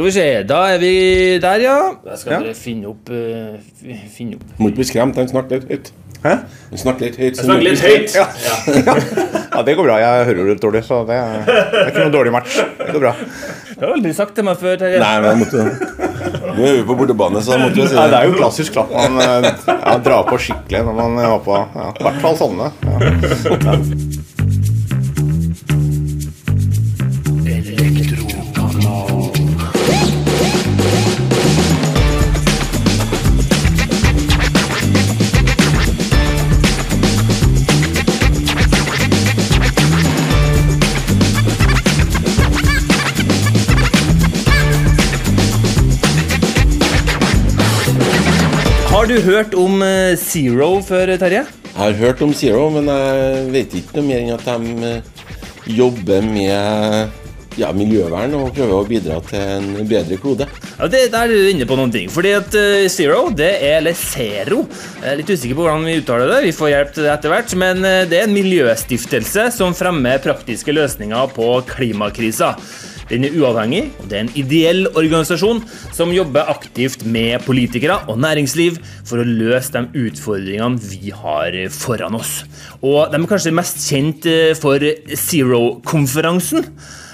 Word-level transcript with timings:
Skal 0.00 0.06
vi 0.08 0.12
se, 0.14 0.42
da 0.48 0.58
er 0.72 0.78
vi 0.80 0.90
der, 1.44 1.60
ja. 1.60 1.72
Da 2.00 2.14
skal 2.16 2.40
dere 2.40 2.54
finne 2.56 2.88
opp, 2.88 3.10
uh, 3.12 3.58
finne 4.08 4.38
opp. 4.38 4.54
Må 4.56 4.70
ikke 4.70 4.78
bli 4.78 4.86
skremt, 4.88 5.18
han 5.20 5.28
snakker 5.28 5.58
litt 5.58 5.66
høyt. 5.68 5.90
Hæ? 6.22 6.32
Han 6.70 6.80
snakker 6.80 7.04
litt 7.04 7.18
høyt. 7.20 7.36
Snakker 7.36 7.66
litt 7.66 7.82
høyt. 7.84 8.14
Ja. 8.16 8.24
ja, 9.58 9.60
det 9.66 9.74
går 9.76 9.84
bra. 9.90 9.98
Jeg 10.00 10.24
hører 10.30 10.48
litt 10.54 10.64
dårlig, 10.64 10.82
så 10.88 11.02
det 11.04 11.18
er, 11.20 11.44
det 11.44 11.82
er 11.82 11.92
ikke 11.92 12.06
noe 12.06 12.14
dårlig 12.16 12.32
match. 12.32 12.56
Det 12.80 12.88
går 12.94 13.04
bra. 13.04 13.12
Du 13.74 13.84
har 13.84 13.92
aldri 13.98 14.14
sagt 14.16 14.32
til 14.40 14.48
meg 14.48 14.64
før, 14.64 14.80
Terje. 14.80 15.04
Nei, 15.04 15.12
men 15.20 15.28
jeg 15.34 15.42
måtte 15.44 15.68
Nå 16.56 16.64
er 16.64 16.80
vi 16.80 16.88
på 16.88 16.96
bortebane, 17.02 17.44
så 17.44 17.60
måtte 17.60 17.82
vi 17.82 17.90
si 17.92 18.00
Nei, 18.00 18.08
det 18.08 18.16
det. 18.16 18.22
er 18.22 18.32
jo 18.32 18.40
klassisk 18.40 18.78
klapp 18.78 18.96
man 18.96 19.20
eh, 19.20 19.52
ja, 19.68 19.94
drar 20.00 20.24
på 20.32 20.40
skikkelig 20.40 20.82
når 20.88 20.96
man 20.96 21.20
var 21.20 21.44
på 21.44 21.60
ja, 21.60 21.92
I 21.92 22.08
hvert 22.08 22.24
fall 22.24 22.40
sånne. 22.40 22.72
Ja. 22.88 23.76
Har 49.00 49.06
du 49.08 49.16
hørt 49.24 49.54
om 49.56 49.80
eh, 49.80 50.12
Zero 50.20 50.66
før, 50.84 51.08
Terje? 51.16 51.46
Jeg 51.64 51.72
har 51.72 51.94
hørt 51.96 52.18
om 52.20 52.34
Zero, 52.36 52.66
men 52.74 52.84
jeg 52.92 53.46
vet 53.54 53.76
ikke 53.78 53.96
noe 53.96 54.04
mer 54.04 54.18
enn 54.20 54.34
at 54.34 54.44
de 54.44 54.90
eh, 54.90 55.22
jobber 55.72 56.26
med 56.26 57.56
ja, 57.56 57.70
miljøvern 57.72 58.36
og 58.36 58.50
prøver 58.58 58.74
å 58.76 58.84
bidra 58.84 59.16
til 59.24 59.40
en 59.40 59.88
bedre 59.88 60.18
klode. 60.20 60.50
Ja, 60.74 60.90
det, 60.92 61.06
Der 61.14 61.24
er 61.24 61.32
du 61.32 61.48
inne 61.48 61.64
på 61.70 61.80
noen 61.80 61.94
ting. 61.94 62.12
Fordi 62.12 62.34
at 62.42 62.52
uh, 62.52 62.84
Zero, 62.92 63.22
det 63.32 63.48
er 63.56 63.78
eller 63.78 63.96
Zero 63.96 64.66
Jeg 64.68 65.08
er 65.14 65.18
litt 65.22 65.32
usikker 65.32 65.56
på 65.56 65.64
hvordan 65.64 65.88
vi 65.88 65.96
uttaler 66.02 66.34
det. 66.34 66.44
Vi 66.50 66.54
får 66.60 66.72
hjelp 66.74 66.94
til 66.98 67.08
det 67.08 67.14
etter 67.14 67.32
hvert. 67.32 67.56
Men 67.64 67.80
eh, 67.88 68.04
det 68.10 68.20
er 68.20 68.28
en 68.28 68.36
miljøstiftelse 68.36 69.48
som 69.56 69.72
fremmer 69.80 70.20
praktiske 70.20 70.76
løsninger 70.76 71.32
på 71.40 71.54
klimakrisa. 71.72 72.52
Den 73.10 73.24
er 73.26 73.34
uavhengig, 73.34 73.88
og 73.98 74.06
det 74.08 74.16
er 74.16 74.22
en 74.24 74.32
ideell 74.38 74.84
organisasjon 74.94 75.60
som 75.92 76.12
jobber 76.14 76.46
aktivt 76.52 77.02
med 77.10 77.42
politikere 77.42 77.96
og 78.08 78.20
næringsliv 78.22 78.76
for 79.08 79.18
å 79.18 79.26
løse 79.26 79.74
de 79.74 80.04
utfordringene 80.06 80.78
vi 80.92 81.10
har 81.10 81.56
foran 81.74 82.14
oss. 82.20 82.44
Og 82.80 83.10
de 83.10 83.18
er 83.18 83.26
kanskje 83.32 83.52
mest 83.56 83.82
kjent 83.90 84.28
eh, 84.30 84.52
for 84.58 84.78
Zero-konferansen. 85.26 86.68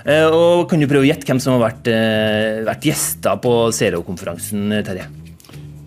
Eh, 0.06 0.26
Og 0.28 0.68
Kan 0.70 0.84
du 0.84 0.86
prøve 0.90 1.06
å 1.06 1.08
gjette 1.08 1.26
hvem 1.26 1.40
som 1.42 1.56
har 1.56 1.64
vært, 1.70 1.88
eh, 1.90 2.60
vært 2.68 2.84
gjester 2.86 3.40
på 3.42 3.56
Zero-konferansen, 3.74 4.68
Terje? 4.86 5.08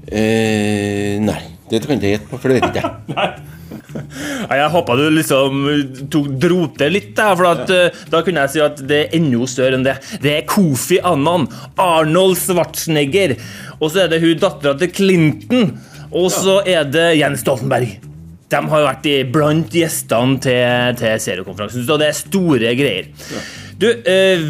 Eh, 0.10 1.20
nei, 1.22 1.40
det 1.70 1.84
kan 1.86 1.94
jeg 1.96 2.02
ikke 2.02 2.14
gjette 2.18 2.30
på, 2.34 2.40
for 2.42 2.50
det 2.50 2.60
vet 2.60 2.70
ikke 2.72 2.82
jeg. 2.84 3.14
Ja, 3.14 3.30
jeg 3.70 4.72
håpa 4.74 4.98
du 4.98 5.06
liksom 5.14 5.64
tok, 6.12 6.28
dro 6.42 6.66
til 6.78 6.96
litt, 6.96 7.12
der, 7.18 7.36
for 7.38 7.50
at, 7.52 7.72
ja. 7.74 7.92
da 8.12 8.24
kunne 8.26 8.46
jeg 8.46 8.54
si 8.56 8.64
at 8.66 8.84
det 8.90 9.00
er 9.06 9.16
enda 9.20 9.48
større 9.50 9.80
enn 9.80 9.88
det. 9.88 9.96
Det 10.24 10.36
er 10.36 10.50
Kofi 10.50 11.00
Annan, 11.06 11.48
Arnold 11.80 12.38
Schwarzenegger, 12.42 13.38
og 13.80 13.88
så 13.92 14.06
er 14.06 14.14
det 14.14 14.22
hun 14.24 14.42
dattera 14.42 14.76
til 14.80 14.94
Clinton, 14.96 15.74
og 16.10 16.30
så 16.34 16.60
er 16.66 16.88
det 16.90 17.12
Jens 17.20 17.44
Stoltenberg. 17.46 18.00
De 18.50 18.60
har 18.72 18.86
vært 18.88 19.06
i, 19.06 19.18
blant 19.30 19.74
gjestene 19.78 20.40
til, 20.42 20.96
til 20.98 21.20
seriekonferansen, 21.22 21.86
så 21.86 22.00
det 22.02 22.10
er 22.10 22.18
store 22.18 22.72
greier. 22.78 23.12
Du, 23.80 23.88
eh, 23.88 24.42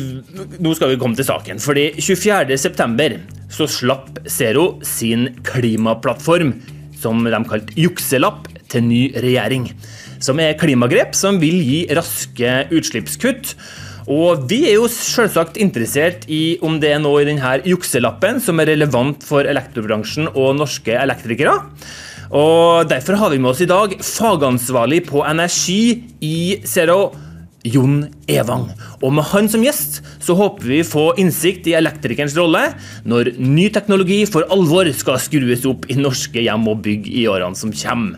nå 0.58 0.72
skal 0.74 0.94
vi 0.94 1.00
komme 1.02 1.20
til 1.20 1.28
saken, 1.28 1.60
fordi 1.62 1.92
24.9. 2.00 3.20
så 3.54 3.68
slapp 3.70 4.24
Zero 4.26 4.80
sin 4.88 5.28
klimaplattform, 5.46 6.56
som 6.98 7.22
de 7.28 7.42
kalte 7.52 7.76
jukselapp, 7.78 8.48
til 8.72 8.86
ny 8.88 9.04
regjering. 9.18 9.70
Som 10.24 10.42
er 10.44 10.58
klimagrep 10.60 11.16
som 11.18 11.40
vil 11.42 11.60
gi 11.64 11.84
raske 11.96 12.56
utslippskutt. 12.76 13.56
Og 14.10 14.46
vi 14.50 14.64
er 14.66 14.80
jo 14.80 14.90
selvsagt 14.90 15.60
interessert 15.62 16.26
i 16.34 16.58
om 16.66 16.80
det 16.82 16.96
er 16.96 17.02
noe 17.04 17.22
i 17.22 17.28
denne 17.30 17.60
jukselappen 17.68 18.42
som 18.42 18.62
er 18.62 18.72
relevant 18.72 19.26
for 19.26 19.46
elektrobransjen 19.46 20.32
og 20.34 20.56
norske 20.58 20.96
elektrikere. 20.98 21.60
Og 22.30 22.90
Derfor 22.90 23.18
har 23.18 23.32
vi 23.34 23.40
med 23.42 23.54
oss 23.54 23.62
i 23.62 23.70
dag 23.70 23.96
fagansvarlig 24.06 25.04
på 25.10 25.24
energi 25.26 26.06
i 26.22 26.62
Zero, 26.66 27.10
Jon 27.66 28.06
Evang. 28.30 28.70
Og 29.04 29.12
med 29.14 29.26
han 29.34 29.50
som 29.52 29.64
gjest 29.66 30.00
så 30.24 30.36
håper 30.38 30.70
vi 30.70 30.84
få 30.88 31.10
innsikt 31.20 31.68
i 31.68 31.76
elektrikerens 31.78 32.38
rolle 32.40 32.62
når 33.10 33.34
ny 33.42 33.68
teknologi 33.74 34.22
for 34.30 34.48
alvor 34.54 34.88
skal 34.96 35.20
skrues 35.22 35.66
opp 35.68 35.90
i 35.92 35.98
norske 36.00 36.46
hjem 36.46 36.70
og 36.72 36.86
bygg 36.86 37.10
i 37.12 37.26
årene 37.30 37.60
som 37.60 37.74
kommer. 37.76 38.16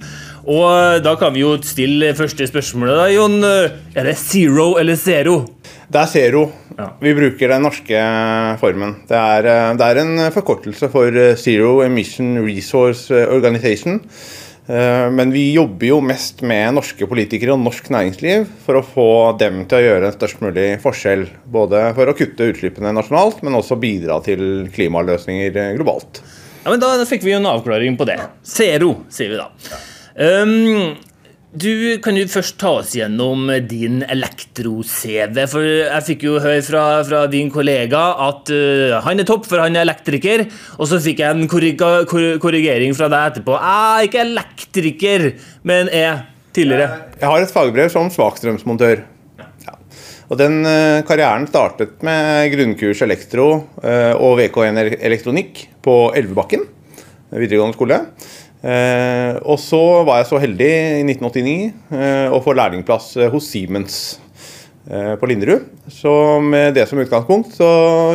Og 0.50 1.02
da 1.06 1.16
kan 1.20 1.34
vi 1.36 1.44
jo 1.44 1.56
stille 1.66 2.14
første 2.18 2.48
spørsmålet, 2.50 2.98
da, 2.98 3.08
Jon. 3.14 3.40
Er 3.44 4.08
det 4.10 4.18
zero 4.18 4.76
eller 4.82 4.98
zero? 4.98 5.42
Det 5.92 6.00
er 6.00 6.08
Zero. 6.08 6.46
Ja. 6.78 6.86
Vi 7.04 7.12
bruker 7.18 7.52
den 7.52 7.66
norske 7.66 8.02
formen. 8.62 8.94
Det 9.10 9.18
er, 9.18 9.48
eh, 9.52 9.74
det 9.76 9.88
er 9.90 10.00
en 10.00 10.32
forkortelse 10.32 10.88
for 10.90 11.12
eh, 11.12 11.36
Zero 11.36 11.82
Emission 11.84 12.38
Resource 12.46 13.12
Organization. 13.12 14.00
Eh, 14.72 15.10
Men 15.12 15.34
vi 15.36 15.52
jobber 15.52 15.90
jo 15.90 16.00
mest 16.00 16.42
med 16.48 16.78
norske 16.78 17.08
politikere 17.12 17.58
og 17.58 17.60
norsk 17.66 17.92
næringsliv 17.92 18.48
for 18.64 18.80
å 18.80 18.86
få 18.88 19.10
dem 19.42 19.66
til 19.68 19.82
å 19.82 19.84
gjøre 19.84 20.08
en 20.08 20.16
størst 20.16 20.40
mulig 20.40 20.80
forskjell. 20.80 21.28
Både 21.52 21.90
for 21.98 22.08
å 22.08 22.16
kutte 22.16 22.48
utslippene 22.54 22.96
nasjonalt, 22.96 23.44
men 23.44 23.60
også 23.60 23.76
bidra 23.82 24.22
til 24.24 24.70
klimaløsninger 24.72 25.52
eh, 25.52 25.74
globalt. 25.76 26.24
Ja, 26.64 26.72
men 26.72 26.80
da, 26.80 26.96
da 26.96 27.08
fikk 27.10 27.26
vi 27.28 27.34
jo 27.36 27.42
en 27.44 27.52
avklaring 27.52 28.00
på 28.00 28.08
det. 28.08 28.22
Zero, 28.48 29.02
sier 29.12 29.34
vi 29.36 29.42
da. 29.44 29.50
Um, 30.22 30.98
du 31.52 31.98
Kan 32.04 32.16
jo 32.16 32.28
først 32.30 32.60
ta 32.62 32.76
oss 32.80 32.94
gjennom 32.96 33.50
din 33.68 34.04
elektro-CV. 34.06 35.40
For 35.50 35.66
jeg 35.66 36.06
fikk 36.08 36.26
jo 36.28 36.36
høre 36.40 36.62
fra, 36.64 36.84
fra 37.08 37.24
din 37.32 37.50
kollega 37.52 38.04
at 38.28 38.52
uh, 38.54 39.00
han 39.08 39.20
er 39.20 39.28
topp, 39.28 39.48
for 39.50 39.64
han 39.64 39.76
er 39.76 39.88
elektriker. 39.88 40.46
Og 40.78 40.92
så 40.92 41.02
fikk 41.02 41.24
jeg 41.24 41.34
en 41.34 41.50
korrigering 41.50 42.94
fra 42.98 43.10
deg 43.12 43.32
etterpå. 43.32 43.58
Jeg 43.58 43.82
er 43.82 44.10
ikke 44.10 44.26
elektriker, 44.28 45.26
men 45.68 45.90
er 45.90 46.28
tidligere. 46.56 47.02
Jeg 47.18 47.32
har 47.34 47.42
et 47.42 47.56
fagbrev 47.56 47.90
som 47.92 48.12
svakstrømsmontør. 48.14 49.02
Ja. 49.42 49.76
Og 50.30 50.38
den 50.40 50.62
uh, 50.64 51.02
karrieren 51.08 51.50
startet 51.50 51.98
med 52.06 52.46
grunnkurs 52.54 53.02
elektro 53.04 53.50
uh, 53.82 54.14
og 54.22 54.38
VK1 54.40 55.02
elektronikk 55.02 55.66
på 55.82 55.98
Elvebakken 56.16 56.70
videregående 57.40 57.78
skole. 57.78 58.00
Eh, 58.62 59.38
og 59.42 59.58
så 59.58 59.82
var 60.06 60.20
jeg 60.22 60.30
så 60.30 60.42
heldig 60.42 60.68
i 60.70 61.06
1989 61.08 61.54
eh, 61.98 62.28
å 62.30 62.42
få 62.46 62.54
lærlingplass 62.54 63.16
eh, 63.18 63.32
hos 63.34 63.48
Siemens 63.50 63.96
eh, 64.86 65.16
på 65.18 65.30
Linderud. 65.32 65.66
Så 65.90 66.14
med 66.46 66.78
det 66.78 66.86
som 66.90 67.02
utgangspunkt 67.02 67.56
så 67.58 67.72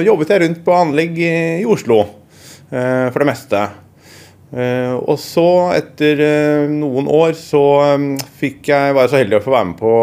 jobbet 0.06 0.30
jeg 0.30 0.44
rundt 0.44 0.62
på 0.66 0.76
anlegg 0.76 1.18
i, 1.18 1.34
i 1.64 1.66
Oslo 1.66 2.04
eh, 2.04 3.08
for 3.10 3.24
det 3.24 3.30
meste. 3.32 3.64
Eh, 4.54 4.94
og 4.94 5.18
så, 5.18 5.72
etter 5.74 6.20
eh, 6.22 6.68
noen 6.70 7.08
år, 7.10 7.32
så 7.34 7.62
eh, 7.82 8.04
fikk 8.38 8.70
jeg, 8.70 8.94
var 8.94 9.04
jeg 9.04 9.12
så 9.12 9.18
heldig 9.18 9.40
å 9.40 9.42
få 9.42 9.54
være 9.56 9.68
med 9.72 9.80
på 9.80 9.94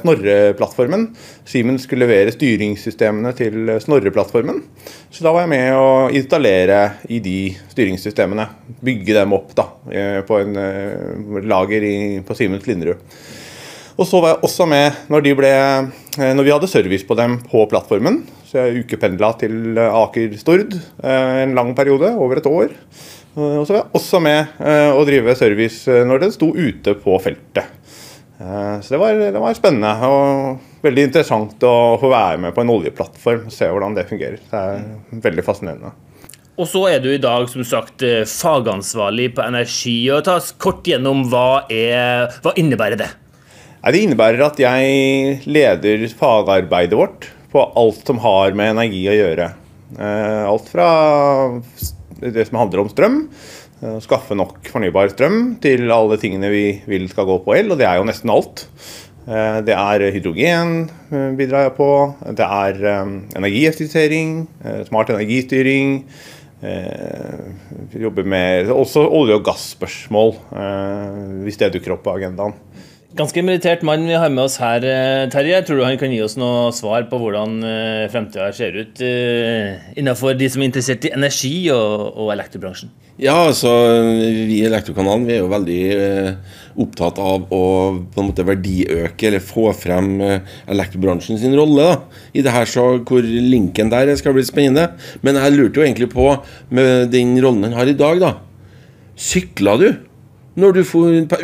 Snorre-plattformen. 0.00 1.06
Siemens 1.48 1.84
skulle 1.84 2.06
levere 2.06 2.32
styringssystemene 2.32 3.34
til 3.36 3.74
Snorre-plattformen. 3.84 4.62
Så 5.12 5.26
da 5.26 5.34
var 5.34 5.44
jeg 5.44 5.52
med 5.52 5.76
å 5.76 5.88
installere 6.16 6.80
i 7.12 7.20
de 7.24 7.38
styringssystemene. 7.74 8.48
Bygge 8.84 9.18
dem 9.20 9.36
opp 9.36 9.52
da, 9.56 9.68
på 10.26 10.40
en 10.40 11.44
lager 11.44 11.84
i, 11.86 11.96
på 12.24 12.36
Siemens 12.36 12.64
Linderud. 12.66 13.04
Og 13.94 14.08
så 14.10 14.18
var 14.18 14.32
jeg 14.32 14.48
også 14.48 14.64
med 14.66 15.04
når, 15.12 15.28
ble, 15.38 15.50
når 16.18 16.42
vi 16.42 16.50
hadde 16.50 16.70
service 16.72 17.06
på 17.06 17.14
dem 17.20 17.36
på 17.46 17.62
plattformen. 17.70 18.24
Så 18.48 18.64
jeg 18.64 18.82
ukependla 18.82 19.30
til 19.38 19.78
Aker 19.78 20.34
Stord 20.40 20.74
en 21.04 21.54
lang 21.54 21.70
periode, 21.78 22.10
over 22.18 22.40
et 22.40 22.50
år. 22.50 22.74
Eh, 23.36 23.56
Og 23.60 23.66
så 23.66 23.74
var 23.74 23.80
jeg 23.82 23.94
også 24.00 24.20
med 24.22 24.60
eh, 24.62 24.90
å 24.94 25.04
drive 25.08 25.34
service 25.38 25.88
eh, 25.90 26.04
når 26.06 26.24
den 26.26 26.34
sto 26.34 26.52
ute 26.54 26.94
på 27.02 27.16
feltet. 27.22 27.66
Eh, 28.40 28.76
Så 28.84 28.94
det 28.94 29.00
var, 29.02 29.14
det 29.18 29.40
var 29.42 29.54
spennende 29.58 29.94
og 30.08 30.62
veldig 30.84 31.06
interessant 31.08 31.62
å 31.66 31.74
få 32.00 32.10
være 32.12 32.40
med 32.44 32.54
på 32.54 32.62
en 32.64 32.72
oljeplattform 32.74 33.46
og 33.48 33.54
se 33.54 33.68
hvordan 33.70 33.94
det 33.96 34.06
fungerer. 34.10 34.40
Det 34.50 34.60
er 34.60 35.22
veldig 35.28 35.44
fascinerende. 35.46 35.94
Og 36.54 36.68
så 36.70 36.84
er 36.86 37.00
du 37.02 37.08
i 37.10 37.18
dag 37.18 37.48
som 37.50 37.64
sagt 37.66 38.04
eh, 38.06 38.22
fagansvarlig 38.30 39.32
på 39.34 39.42
energi. 39.42 39.96
og 40.14 40.22
Ta 40.28 40.36
oss 40.38 40.52
kort 40.54 40.86
gjennom 40.86 41.24
hva, 41.32 41.64
er, 41.72 42.28
hva 42.44 42.52
innebærer 42.60 43.00
det? 43.00 43.10
Det 43.84 44.00
innebærer 44.00 44.40
at 44.46 44.60
jeg 44.62 45.40
leder 45.50 46.06
fagarbeidet 46.16 46.96
vårt 46.96 47.26
på 47.52 47.60
alt 47.76 48.06
som 48.08 48.22
har 48.22 48.54
med 48.56 48.70
energi 48.76 49.02
å 49.10 49.16
gjøre. 49.18 49.48
Eh, 49.98 50.44
Alt 50.48 50.70
fra 50.72 50.86
det 52.32 52.46
som 52.48 52.60
handler 52.62 52.84
om 52.84 52.90
strøm, 52.90 53.16
eh, 53.82 53.98
skaffe 54.04 54.36
nok 54.36 54.62
fornybar 54.70 55.12
strøm, 55.12 55.56
til 55.60 55.90
alle 55.92 56.18
tingene 56.20 56.50
vi 56.52 56.66
vil 56.88 57.08
skal 57.10 57.28
gå 57.28 57.40
på 57.44 57.56
el, 57.58 57.72
og 57.72 57.80
det 57.80 57.88
er 57.88 57.98
jo 57.98 58.06
nesten 58.08 58.32
alt. 58.32 58.66
Eh, 59.24 59.60
det 59.64 59.74
er 59.74 60.10
hydrogen 60.12 60.90
bidrar 61.36 61.68
jeg 61.68 61.76
på. 61.76 61.90
Det 62.36 62.46
er 62.46 62.80
eh, 62.84 63.12
energieffektivisering, 63.36 64.46
smart 64.88 65.12
energistyring. 65.14 66.04
Jobber 67.92 68.24
med 68.24 68.70
også 68.72 69.02
olje- 69.04 69.34
og 69.36 69.42
gasspørsmål, 69.44 70.30
hvis 71.44 71.58
det 71.60 71.74
dukker 71.74 71.92
opp 71.92 72.06
på 72.06 72.14
agendaen. 72.16 72.54
Ganske 73.14 73.44
meritert 73.46 73.84
mann 73.86 74.08
vi 74.08 74.16
har 74.18 74.30
med 74.34 74.42
oss 74.42 74.56
her, 74.58 74.82
eh, 74.82 75.28
Terje. 75.30 75.60
Tror 75.62 75.78
du 75.78 75.84
han 75.84 75.98
kan 76.00 76.10
gi 76.10 76.18
oss 76.24 76.34
noe 76.34 76.72
svar 76.74 77.04
på 77.06 77.20
hvordan 77.22 77.60
eh, 77.62 78.06
fremtida 78.10 78.48
ser 78.50 78.74
ut 78.74 79.02
eh, 79.06 79.84
innenfor 79.94 80.34
de 80.34 80.48
som 80.50 80.64
er 80.64 80.66
interessert 80.66 81.04
i 81.06 81.12
energi 81.14 81.68
og, 81.70 82.08
og 82.18 82.32
elektrobransjen? 82.34 82.90
Ja, 83.22 83.36
altså 83.44 83.70
vi 84.18 84.56
i 84.56 84.64
Elektrokanalen 84.66 85.28
vi 85.28 85.36
er 85.36 85.44
jo 85.44 85.52
veldig 85.52 85.82
opptatt 86.82 87.20
av 87.22 87.44
å 87.54 87.60
på 88.10 88.18
en 88.18 88.30
måte 88.32 88.46
verdiøke 88.48 89.28
eller 89.28 89.44
få 89.46 89.68
frem 89.78 90.16
elektrobransjen 90.18 91.38
sin 91.38 91.54
rolle 91.54 91.86
da, 91.86 92.24
i 92.34 92.42
det 92.42 92.50
her, 92.56 92.66
så 92.66 92.96
hvor 92.98 93.22
linken 93.22 93.92
der 93.94 94.10
skal 94.18 94.34
bli 94.34 94.42
spennende. 94.42 94.88
Men 95.22 95.38
jeg 95.38 95.54
lurte 95.54 95.78
jo 95.78 95.86
egentlig 95.86 96.10
på, 96.10 96.26
med 96.74 97.14
den 97.14 97.38
rollen 97.38 97.68
han 97.68 97.78
har 97.78 97.92
i 97.92 97.94
dag, 97.94 98.18
da. 98.24 98.32
Sykla 99.14 99.76
du 99.78 99.86
når 100.54 100.76
du 100.76 100.80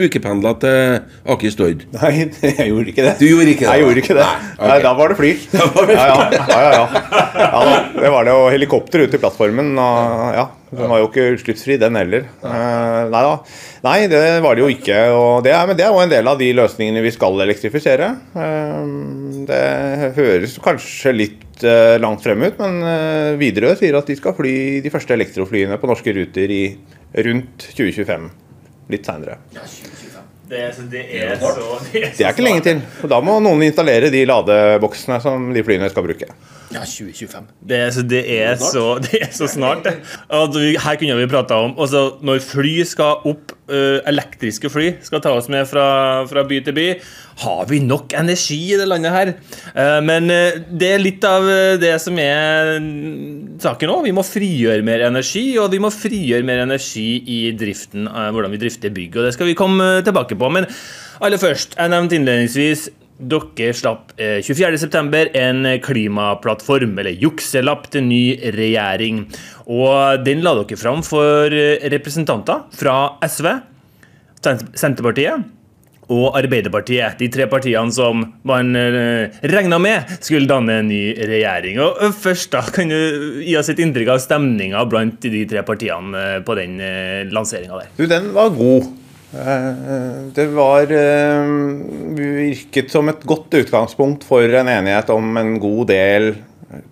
ukependla 0.05 0.53
til 0.63 1.01
Aker 1.35 1.51
Stord? 1.55 1.83
Nei, 1.97 2.13
jeg 2.47 2.69
gjorde 2.71 2.93
ikke 2.93 3.07
det. 3.09 3.15
Du 3.19 3.27
gjorde 3.27 3.55
ikke 3.55 3.67
det, 3.67 3.73
Jeg 3.73 3.85
gjorde 3.85 4.03
ikke 4.05 4.17
det. 4.21 4.27
Nei, 4.27 4.51
okay. 4.55 4.69
Nei, 4.71 4.79
da 4.85 4.93
var 5.01 5.11
det 5.11 5.17
fly. 5.19 5.31
Ja, 5.51 5.67
ja, 5.75 6.05
ja, 6.31 6.45
ja, 6.47 6.71
ja. 6.77 6.85
ja 7.41 7.63
da, 7.67 7.77
det 7.97 8.13
var 8.15 8.29
det 8.29 8.37
jo 8.37 8.49
helikopter 8.55 9.03
ute 9.03 9.19
i 9.19 9.23
plattformen. 9.23 9.73
Og, 9.75 10.23
ja, 10.37 10.47
den 10.71 10.93
var 10.93 11.01
jo 11.03 11.09
ikke 11.09 11.27
utslippsfri, 11.35 11.75
den 11.83 11.99
heller. 11.99 12.29
Eh, 12.47 12.99
nei 13.11 13.23
da. 13.27 13.33
Nei, 13.83 13.97
det 14.13 14.21
var 14.45 14.55
det 14.55 14.63
jo 14.63 14.71
ikke. 14.71 14.99
Det 15.43 15.55
men 15.67 15.79
det 15.79 15.87
er 15.87 15.91
jo 15.91 16.03
en 16.05 16.13
del 16.13 16.31
av 16.31 16.39
de 16.39 16.51
løsningene 16.61 17.03
vi 17.03 17.13
skal 17.15 17.43
elektrifisere. 17.43 18.13
Eh, 18.45 18.93
det 19.51 19.65
høres 20.21 20.55
kanskje 20.63 21.15
litt 21.17 21.67
eh, 21.67 21.97
langt 22.03 22.23
frem 22.23 22.47
ut, 22.47 22.63
men 22.63 22.79
eh, 22.87 23.41
Widerøe 23.41 23.75
sier 23.81 23.99
at 23.99 24.07
de 24.07 24.19
skal 24.19 24.37
fly 24.39 24.55
de 24.85 24.95
første 24.95 25.19
elektroflyene 25.19 25.81
på 25.81 25.91
norske 25.91 26.15
ruter 26.15 26.55
i 26.55 26.63
rundt 27.27 27.67
2025. 27.73 28.31
Litt 28.91 29.07
seinere. 29.07 29.39
Det, 30.51 30.61
det, 30.91 31.03
er 31.15 31.37
så, 31.39 31.51
det, 31.93 32.01
Det 32.17 32.25
er 32.25 32.33
ikke 32.33 32.43
lenge 32.43 32.63
til. 32.67 32.81
Og 33.05 33.11
da 33.13 33.21
må 33.23 33.37
noen 33.43 33.63
installere 33.63 34.09
de 34.11 34.25
ladeboksene 34.27 35.21
som 35.23 35.53
de 35.55 35.63
flyene 35.63 35.91
skal 35.93 36.07
bruke. 36.09 36.27
Ja, 36.71 36.83
2025. 36.87 37.47
Det, 37.71 37.79
så, 37.95 38.03
det, 38.07 38.23
er 38.35 38.57
så, 38.59 38.85
det 39.03 39.21
er 39.23 39.31
så 39.35 39.47
snart, 39.51 39.87
det. 39.87 39.95
Her 40.79 40.99
kunne 40.99 41.17
vi 41.19 41.29
prata 41.31 41.59
om 41.67 41.73
altså, 41.75 42.03
Når 42.23 42.43
fly 42.47 42.77
skal 42.87 43.27
opp, 43.27 43.55
elektriske 43.71 44.71
fly 44.73 44.93
skal 45.05 45.23
ta 45.25 45.35
oss 45.37 45.49
med 45.53 45.69
fra, 45.71 45.87
fra 46.31 46.45
by 46.49 46.61
til 46.67 46.77
by, 46.77 46.87
har 47.41 47.69
vi 47.71 47.81
nok 47.81 48.13
energi 48.19 48.59
i 48.75 48.79
det 48.79 48.87
landet 48.89 49.15
her? 49.15 49.33
Eh, 49.73 49.99
men 50.05 50.29
eh, 50.33 50.59
det 50.69 50.91
er 50.95 51.03
litt 51.03 51.25
av 51.27 51.47
eh, 51.49 51.79
det 51.81 51.95
som 52.03 52.19
er 52.21 52.75
mm, 52.83 53.61
saken 53.63 53.93
òg. 53.95 54.05
Vi 54.09 54.15
må 54.17 54.25
frigjøre 54.27 54.85
mer 54.87 55.07
energi, 55.09 55.47
og 55.61 55.71
vi 55.73 55.81
må 55.83 55.93
frigjøre 55.95 56.47
mer 56.47 56.65
energi 56.67 57.09
i 57.25 57.41
driften, 57.57 58.09
eh, 58.11 58.31
hvordan 58.35 58.53
vi 58.55 58.61
drifter 58.61 58.93
bygg. 58.95 59.17
Og 59.17 59.29
det 59.29 59.35
skal 59.37 59.51
vi 59.51 59.59
komme 59.59 59.93
tilbake 60.07 60.39
på. 60.39 60.53
Men 60.53 60.69
aller 61.21 61.41
først, 61.41 61.79
jeg 61.79 61.95
nevnte 61.95 62.19
innledningsvis 62.19 62.91
dere 63.21 63.75
slapp 63.77 64.15
eh, 64.17 64.41
24.9. 64.45 65.31
en 65.41 65.69
klimaplattform, 65.85 66.99
eller 67.03 67.17
jukselapp 67.21 67.89
til 67.93 68.07
ny 68.09 68.25
regjering. 68.57 69.25
Og 69.71 70.25
den 70.27 70.45
la 70.47 70.57
dere 70.63 70.81
fram 70.81 71.05
for 71.07 71.53
eh, 71.53 71.89
representanter 71.93 72.67
fra 72.81 72.99
SV, 73.29 73.51
Senterpartiet 74.41 75.49
og 76.11 76.37
Arbeiderpartiet. 76.39 77.19
De 77.21 77.29
tre 77.33 77.47
partiene 77.51 77.95
som 77.95 78.25
man 78.49 78.75
eh, 78.79 79.41
regna 79.53 79.79
med 79.83 80.11
skulle 80.19 80.51
danne 80.51 80.81
en 80.81 80.91
ny 80.91 81.03
regjering. 81.15 81.81
Og 81.85 82.01
eh, 82.03 82.17
først 82.25 82.53
da, 82.55 82.65
Kan 82.75 82.91
du 82.91 83.43
gi 83.45 83.55
oss 83.59 83.71
et 83.73 83.83
inntrykk 83.83 84.15
av 84.17 84.23
stemninga 84.23 84.83
blant 84.91 85.23
de 85.23 85.45
tre 85.51 85.63
partiene 85.67 86.25
eh, 86.25 86.41
på 86.47 86.57
den 86.59 86.81
eh, 86.83 87.29
lanseringa 87.31 87.83
der? 87.83 87.93
Du, 87.99 88.07
den 88.11 88.33
var 88.37 88.51
god. 88.57 88.91
Eh, 89.35 90.31
Det 90.35 90.47
var 90.55 90.91
eh, 90.91 91.51
virket 92.19 92.91
som 92.91 93.09
et 93.09 93.23
godt 93.27 93.55
utgangspunkt 93.63 94.25
for 94.27 94.43
en 94.43 94.71
enighet 94.71 95.11
om 95.15 95.37
en 95.39 95.59
god 95.63 95.87
del 95.93 96.33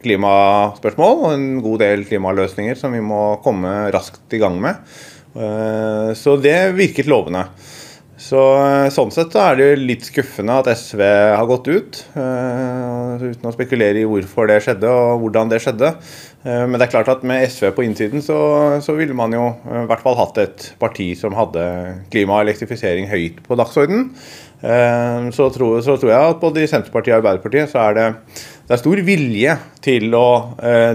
klimaspørsmål 0.02 1.25
og 1.25 1.32
en 1.35 1.49
god 1.62 1.82
del 1.82 2.05
klimaløsninger 2.06 2.79
som 2.79 2.94
vi 2.94 3.02
må 3.02 3.38
komme 3.44 3.90
raskt 3.94 4.35
i 4.35 4.43
gang 4.43 4.61
med. 4.62 4.79
Eh, 5.35 6.14
Så 6.19 6.38
det 6.43 6.75
virket 6.79 7.11
lovende. 7.11 7.46
Så 8.19 8.38
eh, 8.58 8.88
Sånn 8.90 9.12
sett 9.14 9.35
så 9.35 9.44
er 9.44 9.58
det 9.58 9.69
litt 9.79 10.06
skuffende 10.06 10.58
at 10.58 10.70
SV 10.75 11.02
har 11.38 11.46
gått 11.46 11.69
ut, 11.70 12.00
eh, 12.19 13.23
uten 13.23 13.46
å 13.50 13.55
spekulere 13.55 14.02
i 14.02 14.08
hvorfor 14.08 14.50
det 14.50 14.62
skjedde 14.64 14.90
og 14.90 15.23
hvordan 15.23 15.50
det 15.52 15.61
skjedde. 15.62 15.93
Eh, 16.46 16.64
Men 16.69 16.79
det 16.79 16.87
er 16.87 16.93
klart 16.93 17.08
at 17.11 17.25
med 17.26 17.43
SV 17.50 17.73
på 17.75 17.85
innsiden 17.87 18.23
så, 18.23 18.37
så 18.85 18.94
ville 18.99 19.17
man 19.17 19.35
jo 19.35 19.49
eh, 19.67 19.82
i 19.82 19.88
hvert 19.90 20.05
fall 20.05 20.19
hatt 20.20 20.38
et 20.43 20.69
parti 20.79 21.11
som 21.19 21.35
hadde 21.38 21.64
klima 22.12 22.37
og 22.38 22.44
elektrifisering 22.46 23.08
høyt 23.11 23.40
på 23.46 23.58
dagsordenen. 23.58 24.12
Eh, 24.62 25.29
Så 25.35 25.49
tror, 25.55 25.81
så 25.82 25.99
tror 25.99 26.12
jeg 26.14 26.31
at 26.35 26.40
både 26.43 26.62
i 26.62 26.70
Senterpartiet 26.70 27.17
og 27.17 27.20
Arbeiderpartiet 27.25 27.73
så 27.73 27.82
er 27.88 27.99
det, 27.99 28.06
det 28.69 28.76
er 28.76 28.82
stor 28.85 29.02
vilje 29.06 29.58
til 29.85 30.14
å 30.14 30.26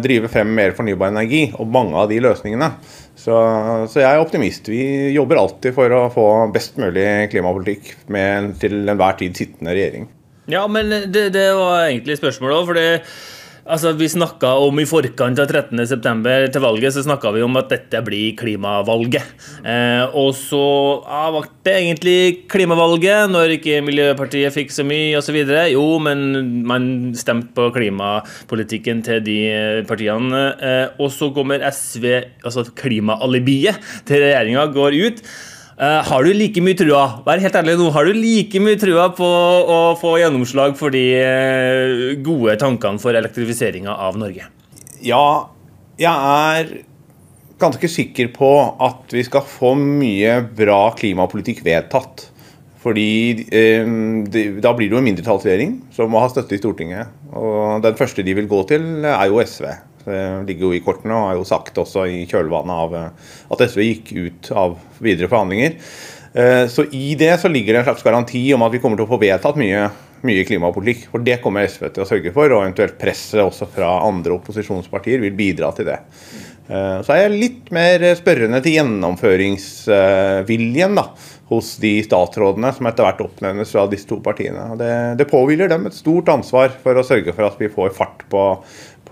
drive 0.03 0.29
frem 0.31 0.51
mer 0.53 0.75
fornybar 0.77 1.09
energi, 1.09 1.47
og 1.57 1.71
mange 1.73 1.95
av 1.97 2.11
de 2.11 2.19
løsningene. 2.21 2.67
Så, 3.17 3.33
så 3.89 4.01
jeg 4.01 4.09
er 4.09 4.21
optimist. 4.21 4.67
Vi 4.69 5.13
jobber 5.15 5.39
alltid 5.41 5.73
for 5.73 5.95
å 5.95 6.01
få 6.13 6.25
best 6.53 6.77
mulig 6.81 7.05
klimapolitikk 7.31 7.93
med 8.13 8.27
en 8.37 8.51
til 8.59 8.83
enhver 8.83 9.17
tid 9.21 9.37
sittende 9.39 9.73
regjering. 9.73 10.05
Ja, 10.51 10.65
men 10.67 10.91
det, 11.13 11.29
det 11.33 11.47
var 11.55 11.87
egentlig 11.87 12.19
spørsmålet 12.19 12.59
òg, 12.59 13.09
Altså, 13.63 13.93
Vi 13.95 14.09
snakka 14.11 14.49
om 14.59 14.79
i 14.81 14.85
forkant 14.87 15.39
av 15.39 15.47
13.9. 15.47 16.49
til 16.51 16.63
valget 16.63 16.95
så 16.95 17.03
snakka 17.05 17.31
vi 17.31 17.43
om 17.45 17.55
at 17.55 17.69
dette 17.71 18.01
blir 18.03 18.33
klimavalget. 18.35 19.23
Eh, 19.63 20.03
og 20.19 20.33
så 20.35 20.63
ja, 21.05 21.21
var 21.31 21.47
det 21.63 21.75
egentlig 21.79 22.17
klimavalget 22.51 23.31
når 23.31 23.55
ikke 23.55 23.79
Miljøpartiet 23.87 24.51
fikk 24.55 24.73
så 24.75 24.83
mye 24.87 25.15
osv. 25.19 25.39
Jo, 25.71 25.85
men 26.03 26.65
man 26.67 26.89
stemte 27.15 27.55
på 27.55 27.69
klimapolitikken 27.77 28.99
til 29.07 29.23
de 29.23 29.39
partiene. 29.87 30.43
Eh, 30.59 30.85
og 30.99 31.13
så 31.15 31.31
kommer 31.31 31.63
SV, 31.71 32.09
altså 32.43 32.67
klimaalibiet 32.67 33.79
til 34.09 34.25
regjeringa, 34.25 34.67
går 34.75 34.99
ut. 35.07 35.25
Eh, 35.73 36.01
har 36.05 36.23
du 36.23 36.29
like 36.37 36.61
mye 36.61 36.77
trua 36.77 37.03
Vær 37.25 37.39
helt 37.41 37.55
ærlig 37.57 37.73
nå, 37.79 37.87
har 37.95 38.05
du 38.05 38.13
like 38.13 38.59
mye 38.61 38.77
trua 38.77 39.07
på 39.17 39.25
å 39.25 39.77
få 39.97 40.19
gjennomslag 40.21 40.75
for 40.77 40.93
de 40.93 41.01
eh, 41.17 41.93
gode 42.21 42.53
tankene 42.61 43.01
for 43.01 43.17
elektrifiseringa 43.17 43.95
av 44.05 44.19
Norge? 44.21 44.45
Ja, 45.01 45.49
jeg 45.97 46.13
er 46.13 46.69
ganske 47.63 47.89
sikker 47.89 48.29
på 48.35 48.51
at 48.85 49.15
vi 49.15 49.23
skal 49.25 49.45
få 49.47 49.73
mye 49.79 50.37
bra 50.45 50.85
klimapolitikk 50.99 51.63
vedtatt. 51.65 52.27
Fordi 52.83 53.09
eh, 53.47 53.89
de, 54.29 54.45
da 54.61 54.75
blir 54.75 54.91
det 54.91 54.97
jo 54.97 55.01
en 55.01 55.07
mindretallsregjering 55.07 55.75
som 55.95 56.11
må 56.13 56.21
ha 56.21 56.29
støtte 56.29 56.53
i 56.57 56.61
Stortinget. 56.61 57.09
Og 57.33 57.81
den 57.81 57.97
første 57.97 58.25
de 58.25 58.37
vil 58.37 58.49
gå 58.51 58.61
til, 58.69 58.85
er 59.07 59.25
jo 59.31 59.41
SV. 59.41 59.71
Det 60.05 60.19
ligger 60.49 60.63
jo 60.67 60.73
i 60.77 60.83
kortene 60.83 61.15
og 61.15 61.29
er 61.31 61.35
jo 61.39 61.47
sagt 61.47 61.77
også 61.81 62.01
i 62.11 62.25
kjølvannet 62.29 62.75
av 62.85 62.89
eh, 62.99 63.09
at 63.55 63.63
SV 63.69 63.79
gikk 63.87 64.05
ut 64.17 64.43
av 64.51 64.69
videre 65.03 65.29
forhandlinger. 65.31 65.71
Eh, 66.33 66.67
Så 66.67 66.85
i 66.91 67.15
det 67.19 67.39
så 67.41 67.47
ligger 67.51 67.73
det 67.73 67.79
en 67.83 67.89
slags 67.91 68.03
garanti 68.05 68.53
om 68.55 68.61
at 68.65 68.73
vi 68.73 68.79
kommer 68.83 68.97
til 68.99 69.07
å 69.07 69.13
få 69.13 69.21
vedtatt 69.21 69.57
mye, 69.59 69.81
mye 70.25 70.45
klimapolitikk. 70.47 71.01
For 71.11 71.19
det 71.23 71.41
kommer 71.43 71.67
SV 71.69 71.83
til 71.93 72.03
å 72.05 72.09
sørge 72.09 72.31
for, 72.35 72.47
og 72.51 72.63
eventuelt 72.65 72.99
presset 73.01 73.41
også 73.43 73.65
fra 73.71 73.89
andre 74.07 74.31
opposisjonspartier 74.39 75.19
vil 75.23 75.35
bidra 75.37 75.67
til 75.77 75.85
det. 75.91 75.99
Eh, 76.69 76.99
Så 77.03 77.09
er 77.13 77.19
jeg 77.25 77.39
litt 77.39 77.71
mer 77.75 77.97
spørrende 78.19 78.59
til 78.63 78.73
gjennomføringsviljen 78.79 80.95
da, 80.95 81.05
hos 81.51 81.67
de 81.77 82.03
statsrådene 82.05 82.69
som 82.73 82.87
etter 82.89 83.03
hvert 83.05 83.21
oppnevnes 83.25 83.71
fra 83.75 83.83
disse 83.91 84.07
to 84.09 84.17
partiene. 84.23 84.63
Det, 84.79 84.93
det 85.19 85.27
påhviler 85.29 85.67
dem 85.69 85.85
et 85.89 85.97
stort 85.97 86.27
ansvar 86.33 86.69
for 86.81 86.93
å 86.97 87.03
sørge 87.05 87.31
for 87.35 87.43
at 87.49 87.57
vi 87.59 87.67
får 87.69 87.89
fart 87.97 88.19
på, 88.31 88.41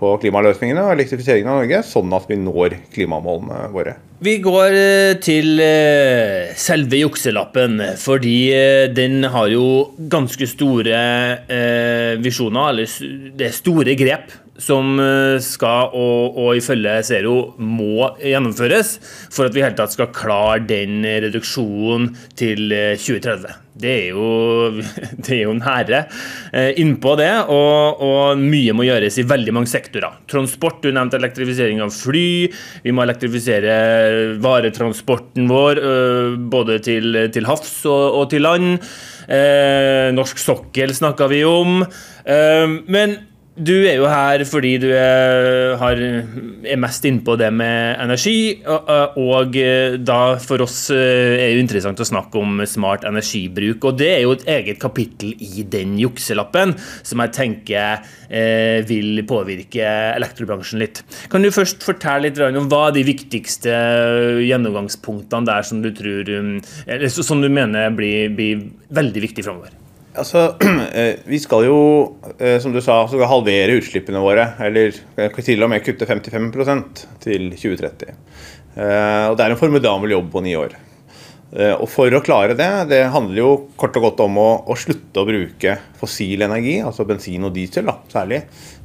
på 0.02 0.16
klimaløsningene 0.24 0.82
og 0.82 0.96
elektrifiseringen 0.96 1.50
av 1.52 1.60
Norge, 1.62 1.82
sånn 1.86 2.12
at 2.16 2.26
vi 2.30 2.38
når 2.40 2.78
klimamålene 2.94 3.68
våre. 3.74 3.96
Vi 4.22 4.36
går 4.42 4.74
eh, 4.78 5.12
til 5.22 5.58
eh, 5.62 6.52
selve 6.58 7.00
jukselappen, 7.00 7.80
fordi 7.98 8.36
eh, 8.54 8.84
den 8.94 9.26
har 9.34 9.48
jo 9.50 9.64
ganske 10.12 10.46
store 10.50 11.02
visjoner, 12.22 12.70
eller 12.70 13.34
det 13.38 13.48
er 13.48 13.56
store 13.56 13.96
grep 13.98 14.41
som 14.60 14.98
eh, 15.00 15.38
skal, 15.40 15.94
og, 15.96 16.36
og 16.36 16.58
ifølge 16.58 16.98
Zero 17.06 17.36
må 17.56 18.10
gjennomføres 18.20 18.98
for 19.32 19.48
at 19.48 19.56
vi 19.56 19.64
helt 19.64 19.78
tatt 19.80 19.94
skal 19.94 20.12
klare 20.12 20.60
den 20.68 21.00
reduksjonen 21.02 22.10
til 22.38 22.68
2030. 23.00 23.48
Eh, 23.48 23.58
det 23.82 23.92
er 23.92 24.08
jo, 24.12 24.26
det 25.24 25.32
er 25.38 25.40
jo 25.46 25.54
nære 25.56 26.02
eh, 26.52 26.68
innpå 26.82 27.14
det, 27.16 27.30
og, 27.48 28.04
og, 28.04 28.42
mye 28.42 28.76
må 28.76 28.84
gjøres 28.84 29.16
i 29.22 29.26
veldig 29.30 29.56
mange 29.56 29.72
sektorer. 29.72 30.20
Transport, 30.28 30.82
du 30.84 30.92
nevnte 30.92 31.16
elektrifisering 31.16 31.80
av 31.80 31.94
fly. 31.96 32.28
Vi 32.84 32.92
må 32.92 33.06
elektrifisere 33.06 34.36
varetransporten 34.44 35.48
vår, 35.48 35.80
både 36.52 36.78
til, 36.84 37.16
til 37.32 37.48
havs 37.48 37.74
og, 37.88 38.20
og, 38.20 38.24
til 38.32 38.44
land. 38.44 38.86
norsk 40.12 40.40
sokkel 40.40 40.92
snakka 40.94 41.28
vi 41.32 41.42
om. 41.48 41.84
men 42.92 43.16
du 43.52 43.74
er 43.84 43.98
jo 43.98 44.06
her 44.08 44.42
fordi 44.48 44.70
du 44.80 44.86
er, 44.96 45.74
har, 45.76 45.98
er 46.00 46.78
mest 46.80 47.04
innpå 47.04 47.34
det 47.36 47.50
med 47.52 47.98
energi. 48.00 48.62
Og, 48.64 49.18
og, 49.20 49.58
da 50.00 50.20
for 50.40 50.64
oss 50.64 50.86
er 50.94 51.52
det 51.52 51.60
interessant 51.60 52.00
å 52.00 52.06
snakke 52.08 52.40
om 52.40 52.62
smart 52.68 53.04
energibruk. 53.08 53.84
Og 53.90 53.98
det 54.00 54.08
er 54.14 54.22
jo 54.24 54.32
et 54.38 54.46
eget 54.54 54.80
kapittel 54.80 55.34
i 55.36 55.66
den 55.68 55.98
jukselappen 56.00 56.72
som 57.04 57.24
jeg 57.24 57.34
tenker 57.36 58.00
eh, 58.30 58.80
vil 58.88 59.20
påvirke 59.28 59.84
elektrobransjen 60.16 60.80
litt. 60.80 61.02
Kan 61.32 61.44
du 61.44 61.52
først 61.52 61.84
fortelle 61.84 62.30
litt 62.30 62.40
om 62.40 62.70
hva 62.72 62.86
de 62.94 63.04
viktigste 63.04 63.76
gjennomgangspunktene 64.46 65.48
der 65.50 65.68
som 65.68 65.84
du 65.84 65.92
tror 65.92 66.32
eller 66.32 67.08
som 67.12 67.44
du 67.44 67.52
mener 67.52 67.92
blir, 67.92 68.32
blir 68.32 68.66
veldig 68.94 69.28
viktig 69.28 69.44
framover? 69.44 69.81
Altså, 70.12 70.54
eh, 70.92 71.20
Vi 71.24 71.40
skal 71.40 71.66
jo, 71.66 71.78
eh, 72.38 72.58
som 72.60 72.72
du 72.74 72.80
sa, 72.84 73.00
skal 73.08 73.28
halvere 73.30 73.78
utslippene 73.80 74.20
våre. 74.22 74.50
Eller 74.64 74.96
til 75.40 75.64
og 75.64 75.72
med 75.72 75.84
kutte 75.84 76.08
55% 76.08 77.04
til 77.22 77.52
2030. 77.54 78.16
Eh, 78.76 79.26
og 79.30 79.38
Det 79.38 79.46
er 79.46 79.54
en 79.54 79.60
formidabel 79.60 80.16
jobb 80.16 80.32
på 80.32 80.44
ni 80.44 80.56
år. 80.58 80.76
Og 81.52 81.84
For 81.92 82.08
å 82.16 82.22
klare 82.24 82.54
det, 82.56 82.66
det 82.88 83.02
handler 83.12 83.36
jo 83.36 83.48
kort 83.76 83.96
og 84.00 84.06
godt 84.06 84.20
om 84.24 84.38
å, 84.40 84.46
å 84.72 84.76
slutte 84.80 85.20
å 85.20 85.26
bruke 85.28 85.74
fossil 86.00 86.46
energi, 86.46 86.78
altså 86.80 87.04
bensin 87.04 87.44
og 87.44 87.52
diesel 87.52 87.84
da, 87.90 87.98
særlig, 88.08 88.38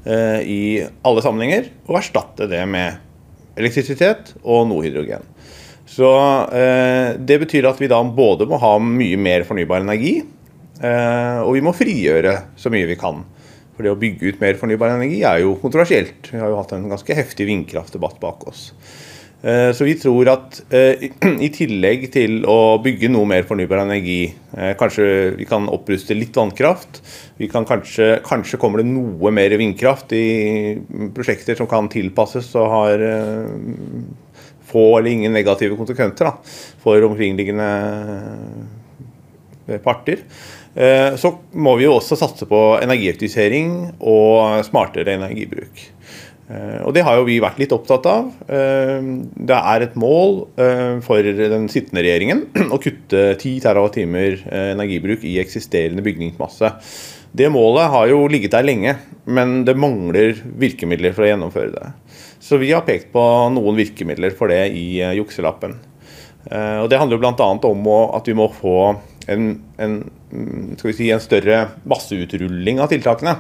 i 0.04 0.84
alle 0.84 1.24
sammenhenger, 1.24 1.70
og 1.88 2.02
erstatte 2.02 2.50
det 2.52 2.60
med 2.68 3.00
elektrisitet 3.56 4.34
og 4.42 4.68
noe 4.68 4.84
hydrogen. 4.84 5.24
Så 5.88 6.12
Det 7.24 7.40
betyr 7.46 7.70
at 7.72 7.80
vi 7.80 7.88
da 7.88 8.02
både 8.04 8.50
må 8.52 8.60
ha 8.60 8.74
mye 8.84 9.16
mer 9.16 9.48
fornybar 9.48 9.88
energi, 9.88 10.18
Eh, 10.20 10.37
og 10.78 11.52
vi 11.56 11.64
må 11.66 11.74
frigjøre 11.74 12.34
så 12.60 12.70
mye 12.74 12.86
vi 12.90 13.00
kan. 13.00 13.24
For 13.78 13.86
det 13.86 13.94
å 13.94 14.00
bygge 14.00 14.32
ut 14.32 14.40
mer 14.42 14.58
fornybar 14.58 14.96
energi 14.96 15.20
er 15.26 15.44
jo 15.44 15.58
kontroversielt. 15.62 16.32
Vi 16.34 16.40
har 16.42 16.50
jo 16.50 16.58
hatt 16.58 16.74
en 16.74 16.90
ganske 16.90 17.18
heftig 17.18 17.46
vindkraftdebatt 17.46 18.18
bak 18.22 18.48
oss. 18.50 18.72
Eh, 19.46 19.70
så 19.78 19.86
vi 19.86 19.94
tror 20.02 20.32
at 20.32 20.58
eh, 20.74 21.12
i 21.46 21.50
tillegg 21.54 22.08
til 22.16 22.40
å 22.50 22.80
bygge 22.82 23.12
noe 23.14 23.30
mer 23.30 23.46
fornybar 23.46 23.84
energi, 23.84 24.34
kanskje 24.80 25.06
vi 25.38 25.46
kan 25.46 25.68
oppruste 25.70 26.18
litt 26.18 26.34
vannkraft, 26.34 27.04
vi 27.38 27.50
kan 27.52 27.68
kanskje, 27.70 28.16
kanskje 28.26 28.58
kommer 28.58 28.82
det 28.82 28.90
noe 28.90 29.30
mer 29.36 29.54
vindkraft 29.62 30.16
i 30.18 30.26
prosjekter 31.14 31.60
som 31.60 31.70
kan 31.70 31.92
tilpasses 31.94 32.50
og 32.58 32.72
har 32.74 33.06
få 34.68 34.88
eller 34.98 35.14
ingen 35.14 35.38
negative 35.38 35.78
konsekvenser 35.78 36.32
da, 36.32 36.34
for 36.82 37.06
omkringliggende 37.06 37.70
parter. 39.84 40.24
Eh, 40.78 41.16
så 41.18 41.32
må 41.58 41.74
vi 41.80 41.88
jo 41.88 41.96
også 41.98 42.18
satse 42.20 42.46
på 42.50 42.62
energieffektivisering 42.84 43.98
og 43.98 44.62
smartere 44.68 45.16
energibruk. 45.18 45.82
Eh, 46.48 46.84
og 46.86 46.94
Det 46.94 47.02
har 47.04 47.18
jo 47.18 47.26
vi 47.26 47.40
vært 47.42 47.58
litt 47.58 47.74
opptatt 47.74 48.06
av. 48.06 48.30
Eh, 48.46 49.02
det 49.50 49.58
er 49.58 49.86
et 49.88 49.98
mål 49.98 50.44
for 51.06 51.26
den 51.26 51.66
sittende 51.72 52.06
regjeringen 52.06 52.46
å 52.74 52.82
kutte 52.82 53.34
10 53.40 53.58
TWh 53.66 54.46
energibruk 54.76 55.26
i 55.26 55.40
eksisterende 55.42 56.06
bygningsmasse. 56.06 56.72
Det 57.38 57.50
målet 57.54 57.90
har 57.92 58.08
jo 58.10 58.28
ligget 58.30 58.54
der 58.54 58.66
lenge, 58.66 58.96
men 59.26 59.64
det 59.66 59.76
mangler 59.78 60.38
virkemidler 60.62 61.14
for 61.14 61.26
å 61.26 61.32
gjennomføre 61.32 61.74
det. 61.74 61.90
Så 62.40 62.62
vi 62.62 62.72
har 62.72 62.86
pekt 62.86 63.10
på 63.12 63.22
noen 63.52 63.76
virkemidler 63.78 64.32
for 64.38 64.54
det 64.54 64.70
i 64.78 65.02
jukselappen. 65.18 65.74
Og 66.48 66.88
Det 66.90 66.98
handler 66.98 67.20
bl.a. 67.20 67.48
om 67.68 67.90
at 68.16 68.30
vi 68.30 68.38
må 68.38 68.48
få 68.56 68.96
en, 69.28 69.52
en 69.78 70.00
Mm, 70.32 70.76
si, 70.76 71.08
en 71.08 71.22
større 71.24 71.60
masseutrulling 71.88 72.82
av 72.84 72.92
tiltakene. 72.92 73.38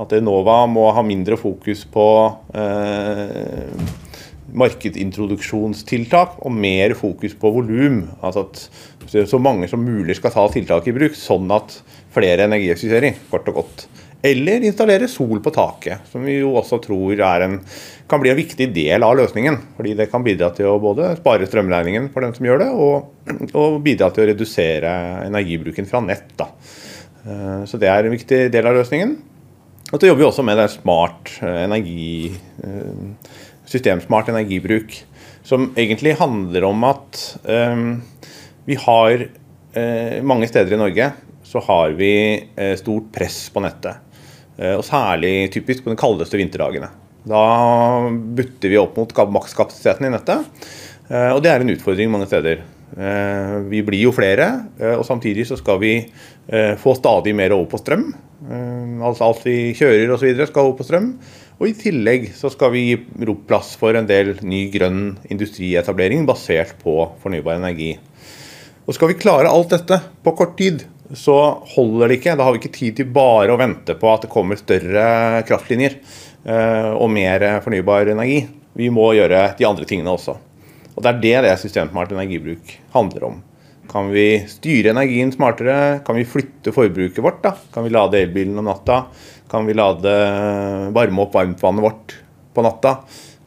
At 0.00 0.14
Enova 0.16 0.62
må 0.70 0.86
ha 0.96 1.02
mindre 1.04 1.36
fokus 1.40 1.82
på 1.92 2.06
eh, 2.56 3.68
markedintroduksjonstiltak 4.56 6.38
og 6.40 6.56
mer 6.56 6.96
fokus 6.96 7.36
på 7.36 7.52
volum. 7.58 8.06
Altså 8.24 8.46
at 8.46 9.28
så 9.28 9.40
mange 9.42 9.68
som 9.68 9.84
mulig 9.84 10.16
skal 10.16 10.32
ta 10.32 10.46
tiltak 10.52 10.88
i 10.88 10.96
bruk, 10.96 11.18
sånn 11.18 11.50
at 11.52 11.76
flere 12.14 12.48
energieffektiviserer, 12.48 13.20
kort 13.30 13.52
og 13.52 13.60
godt. 13.60 13.86
Eller 14.22 14.66
installere 14.68 15.08
sol 15.08 15.38
på 15.40 15.52
taket, 15.54 16.04
som 16.10 16.26
vi 16.26 16.34
jo 16.42 16.52
også 16.60 16.76
tror 16.84 17.22
en, 17.24 17.56
kan 18.08 18.20
bli 18.20 18.32
en 18.32 18.36
viktig 18.36 18.66
del 18.74 19.04
av 19.06 19.16
løsningen. 19.16 19.56
Fordi 19.78 19.94
det 19.96 20.10
kan 20.12 20.24
bidra 20.24 20.50
til 20.52 20.68
å 20.68 20.80
både 20.82 21.14
spare 21.16 21.48
strømregningen 21.48 22.10
for 22.12 22.26
dem 22.26 22.34
som 22.36 22.44
gjør 22.44 22.60
det, 22.60 22.68
og, 22.68 23.08
og 23.54 23.80
bidra 23.84 24.10
til 24.12 24.26
å 24.26 24.30
redusere 24.34 24.92
energibruken 25.24 25.88
fra 25.88 26.02
nett. 26.04 26.34
Da. 26.36 26.50
Eh, 27.24 27.62
så 27.68 27.80
det 27.80 27.88
er 27.90 28.06
en 28.06 28.14
viktig 28.14 28.42
del 28.52 28.68
av 28.68 28.76
løsningen. 28.76 29.16
Og 29.90 29.96
så 29.96 30.10
jobber 30.10 30.22
vi 30.22 30.28
også 30.28 30.44
med 30.46 30.60
det 30.60 30.68
smart 30.72 31.32
eh, 31.40 31.62
energi, 31.64 32.34
eh, 32.64 33.32
systemsmart 33.70 34.30
energibruk. 34.32 35.00
Som 35.46 35.70
egentlig 35.80 36.18
handler 36.20 36.66
om 36.68 36.82
at 36.84 37.16
vi 38.68 38.76
har 38.76 39.22
mange 40.26 40.46
steder 40.50 40.76
i 40.76 40.78
Norge 40.78 41.06
så 41.48 41.62
har 41.64 41.94
vi 41.96 42.10
stort 42.78 43.08
press 43.14 43.38
på 43.50 43.62
nettet. 43.64 44.09
Eh, 44.60 44.76
og 44.76 44.84
særlig 44.84 45.48
typisk 45.54 45.84
på 45.84 45.92
de 45.92 45.98
kaldeste 46.00 46.38
vinterdagene. 46.40 46.90
Da 47.28 47.44
butter 48.36 48.72
vi 48.72 48.80
opp 48.80 48.98
mot 49.00 49.14
makskapasiteten 49.36 50.08
i 50.08 50.12
nettet, 50.12 50.68
eh, 51.08 51.30
og 51.32 51.42
det 51.44 51.52
er 51.52 51.64
en 51.64 51.72
utfordring 51.72 52.12
mange 52.12 52.28
steder. 52.28 52.62
Eh, 52.90 53.56
vi 53.70 53.82
blir 53.86 54.02
jo 54.02 54.12
flere, 54.12 54.48
og 54.98 55.04
samtidig 55.06 55.46
så 55.46 55.56
skal 55.56 55.78
vi 55.78 55.94
få 56.50 56.96
stadig 56.98 57.30
mer 57.36 57.52
over 57.54 57.68
på 57.70 57.78
strøm. 57.78 58.08
Altså 59.06 59.28
alt 59.28 59.44
vi 59.46 59.70
kjører 59.78 60.10
osv. 60.10 60.32
skal 60.48 60.64
over 60.64 60.80
på 60.80 60.86
strøm. 60.88 61.12
Og 61.60 61.68
i 61.68 61.76
tillegg 61.76 62.32
så 62.34 62.50
skal 62.50 62.72
vi 62.72 62.82
gi 62.88 62.96
ro 63.28 63.36
plass 63.46 63.76
for 63.78 63.94
en 63.94 64.08
del 64.08 64.32
ny 64.42 64.64
grønn 64.72 65.20
industrietablering 65.30 66.26
basert 66.26 66.74
på 66.82 66.96
fornybar 67.22 67.60
energi. 67.60 67.92
Og 68.88 68.96
skal 68.96 69.12
vi 69.12 69.20
klare 69.20 69.52
alt 69.52 69.70
dette 69.70 70.00
på 70.24 70.34
kort 70.34 70.56
tid, 70.58 70.82
så 71.16 71.36
holder 71.74 72.08
det 72.08 72.20
ikke. 72.20 72.36
Da 72.38 72.46
har 72.46 72.54
vi 72.54 72.62
ikke 72.62 72.76
tid 72.76 72.98
til 73.00 73.10
bare 73.14 73.52
å 73.54 73.58
vente 73.60 73.96
på 73.98 74.10
at 74.12 74.24
det 74.24 74.32
kommer 74.32 74.58
større 74.60 75.42
kraftlinjer 75.48 75.96
eh, 75.98 76.90
og 76.94 77.10
mer 77.12 77.46
fornybar 77.64 78.12
energi. 78.12 78.44
Vi 78.78 78.90
må 78.94 79.10
gjøre 79.18 79.50
de 79.58 79.66
andre 79.66 79.88
tingene 79.88 80.14
også. 80.14 80.36
Og 80.94 81.02
Det 81.02 81.10
er 81.10 81.22
det 81.22 81.36
det 81.46 81.56
systemsmart 81.62 82.12
energibruk 82.14 82.76
handler 82.94 83.30
om. 83.30 83.40
Kan 83.90 84.12
vi 84.14 84.44
styre 84.46 84.92
energien 84.92 85.32
smartere? 85.34 85.98
Kan 86.06 86.18
vi 86.18 86.28
flytte 86.28 86.74
forbruket 86.74 87.24
vårt? 87.24 87.42
da? 87.42 87.56
Kan 87.74 87.86
vi 87.86 87.90
lade 87.90 88.20
elbilen 88.20 88.58
om 88.58 88.68
natta? 88.68 89.04
Kan 89.50 89.66
vi 89.66 89.74
lade 89.74 90.12
varme 90.94 91.24
opp 91.24 91.34
varmtvannet 91.34 91.82
vårt 91.82 92.14
på 92.54 92.62
natta? 92.62 93.00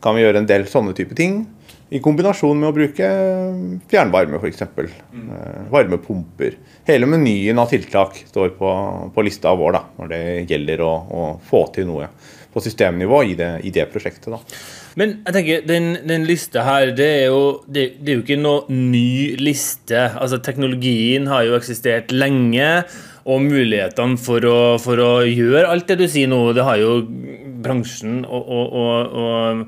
Kan 0.03 0.17
vi 0.17 0.25
gjøre 0.25 0.41
en 0.43 0.50
del 0.50 0.67
sånne 0.67 0.96
type 0.98 1.15
ting? 1.15 1.46
I 1.94 2.00
kombinasjon 2.02 2.58
med 2.58 2.72
å 2.72 2.74
bruke 2.74 3.08
fjernvarme, 3.92 4.40
f.eks. 4.40 4.64
Mm. 5.14 5.28
Eh, 5.38 5.58
varmepumper. 5.74 6.56
Hele 6.88 7.10
menyen 7.10 7.62
av 7.62 7.70
tiltak 7.70 8.18
står 8.32 8.56
på, 8.58 8.72
på 9.14 9.26
lista 9.26 9.54
vår 9.58 9.76
da, 9.78 9.84
når 10.00 10.14
det 10.14 10.24
gjelder 10.50 10.82
å, 10.82 10.94
å, 10.94 11.28
få 11.46 11.68
til 11.76 11.88
noe 11.92 12.10
på 12.54 12.62
systemnivå 12.62 13.22
i 13.30 13.38
det, 13.38 13.52
i 13.66 13.74
det 13.74 13.86
prosjektet. 13.94 14.32
da. 14.34 14.42
Men 14.98 15.16
jeg 15.22 15.38
tenker, 15.38 15.64
den, 15.70 15.88
den 16.10 16.26
lista 16.30 16.66
her, 16.66 16.92
det 16.98 17.10
er, 17.22 17.24
jo, 17.34 17.46
det, 17.66 17.88
det 18.02 18.14
er 18.14 18.20
jo 18.20 18.26
ikke 18.26 18.42
noe 18.42 18.66
ny 18.74 19.38
liste. 19.42 20.08
Altså, 20.18 20.42
Teknologien 20.42 21.30
har 21.30 21.46
jo 21.46 21.58
eksistert 21.58 22.14
lenge 22.14 22.70
og 23.24 23.40
mulighetene 23.46 24.20
for 24.20 24.44
å, 24.50 24.58
for 24.84 25.00
å, 25.00 25.12
gjøre 25.24 25.70
alt 25.72 25.88
det 25.90 26.02
du 26.02 26.08
sier 26.12 26.30
nå, 26.30 26.42
det 26.56 26.66
har 26.68 26.82
jo 26.82 26.98
bransjen 27.63 28.22
og, 28.24 28.50
og, 28.53 29.15
og, 29.24 29.63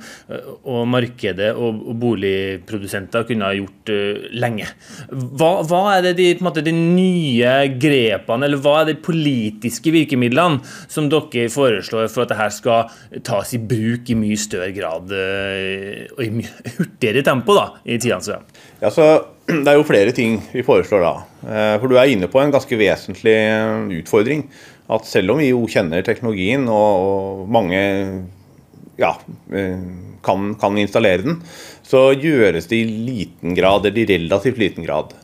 og 0.65 0.87
markedet 0.91 1.51
og, 1.55 1.81
boligprodusenter 2.01 3.25
kunne 3.29 3.49
ha 3.49 3.55
gjort 3.57 3.91
uh, 3.93 4.25
lenge. 4.35 4.67
Hva, 5.09 5.51
hva, 5.67 5.81
er 5.95 6.09
det 6.09 6.15
de, 6.19 6.29
måte, 6.45 6.63
de, 6.65 6.73
nye 6.75 7.53
grepene, 7.81 8.49
eller 8.49 8.61
hva 8.61 8.81
er 8.81 8.91
de 8.91 8.97
politiske 9.05 9.93
virkemidlene 9.95 10.61
som 10.91 11.09
dere 11.11 11.47
foreslår 11.53 12.09
for 12.11 12.25
at 12.25 12.33
dette 12.33 12.49
skal 12.57 13.21
tas 13.25 13.55
i 13.55 13.61
bruk 13.61 14.11
i 14.11 14.19
mye 14.19 14.39
større 14.39 14.71
grad 14.75 15.13
uh, 15.15 16.03
og 16.17 16.25
i 16.25 16.31
mye 16.41 16.75
hurtigere 16.77 17.25
tempo 17.25 17.57
da, 17.57 17.69
i 17.85 17.99
tidene 17.99 18.25
som 18.25 18.43
kommer? 18.83 19.31
Det 19.45 19.69
er 19.69 19.77
jo 19.77 19.85
flere 19.85 20.13
ting 20.15 20.39
vi 20.49 20.63
foreslår 20.65 21.03
da. 21.05 21.13
Eh, 21.45 21.75
for 21.77 21.91
du 21.91 21.99
er 21.99 22.09
inne 22.09 22.29
på 22.31 22.39
en 22.41 22.53
ganske 22.53 22.79
vesentlig 22.79 23.35
eh, 23.35 23.99
utfordring. 23.99 24.41
At 24.91 25.07
selv 25.09 25.33
om 25.33 25.41
vi 25.41 25.49
jo 25.49 25.63
kjenner 25.69 26.05
teknologien, 26.05 26.67
og 26.69 27.45
mange 27.51 27.79
ja, 29.01 29.15
eh, 29.51 29.85
kan, 30.25 30.51
kan, 30.61 30.77
installere 30.77 31.25
den, 31.25 31.39
så 31.85 32.11
gjøres 32.13 32.69
det 32.69 32.81
i 32.83 32.97
liten 33.07 33.55
grad, 33.57 33.85
eller 33.85 34.03
i 34.03 34.09
relativt 34.13 34.61
liten 34.61 34.85
grad. 34.85 35.15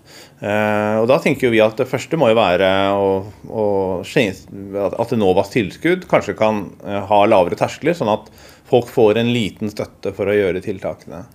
Eh, 0.41 0.95
og 1.01 1.05
Da 1.11 1.19
tenker 1.21 1.53
vi 1.53 1.61
at 1.61 1.77
det 1.77 1.89
første 1.89 2.17
må 2.17 2.31
jo 2.31 2.39
være 2.39 2.71
å, 2.97 3.11
å, 3.49 3.65
at 4.01 5.13
Enovas 5.13 5.53
tilskudd 5.53 6.09
kanskje 6.09 6.37
kan 6.39 6.65
ha 6.81 7.21
lavere 7.29 7.59
terskler, 7.59 7.97
sånn 7.97 8.15
at 8.15 8.31
folk 8.71 8.89
får 8.89 9.21
en 9.21 9.33
liten 9.35 9.69
støtte 9.69 10.15
for 10.17 10.31
å 10.31 10.37
gjøre 10.37 10.63
tiltakene. 10.65 11.25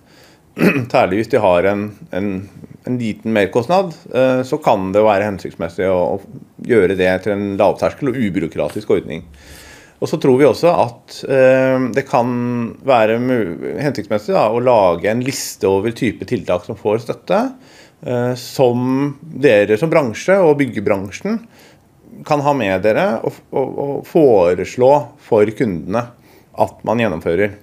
Særlig 0.93 1.21
hvis 1.21 1.31
de 1.33 1.41
har 1.43 1.67
en, 1.69 1.87
en, 2.15 2.31
en 2.87 2.97
liten 2.97 3.33
merkostnad, 3.35 3.93
så 4.47 4.57
kan 4.63 4.89
det 4.95 5.03
være 5.05 5.27
hensiktsmessig 5.27 5.85
å, 5.91 6.17
å 6.17 6.65
gjøre 6.65 6.95
det 6.97 7.11
til 7.23 7.35
en 7.35 7.47
lavterskel 7.59 8.09
og 8.09 8.17
ubyråkratisk 8.17 8.95
ordning. 8.97 9.25
Og 9.97 10.09
så 10.09 10.19
tror 10.21 10.37
vi 10.37 10.45
også 10.45 10.71
at 10.77 11.15
eh, 11.25 11.87
det 11.95 12.05
kan 12.09 12.29
være 12.85 13.17
hensiktsmessig 13.81 14.35
da, 14.35 14.45
å 14.53 14.61
lage 14.61 15.09
en 15.09 15.23
liste 15.25 15.69
over 15.69 15.95
type 15.97 16.27
tiltak 16.29 16.67
som 16.67 16.77
får 16.77 17.01
støtte, 17.07 17.39
eh, 18.05 18.33
som 18.37 19.15
dere 19.21 19.79
som 19.81 19.89
bransje 19.89 20.37
og 20.43 20.59
byggebransjen 20.61 21.41
kan 22.27 22.41
ha 22.45 22.53
med 22.57 22.85
dere 22.85 23.07
og, 23.25 23.41
og, 23.49 23.81
og 23.81 23.95
foreslå 24.09 24.91
for 25.25 25.49
kundene 25.57 26.05
at 26.57 26.85
man 26.85 27.01
gjennomfører. 27.01 27.57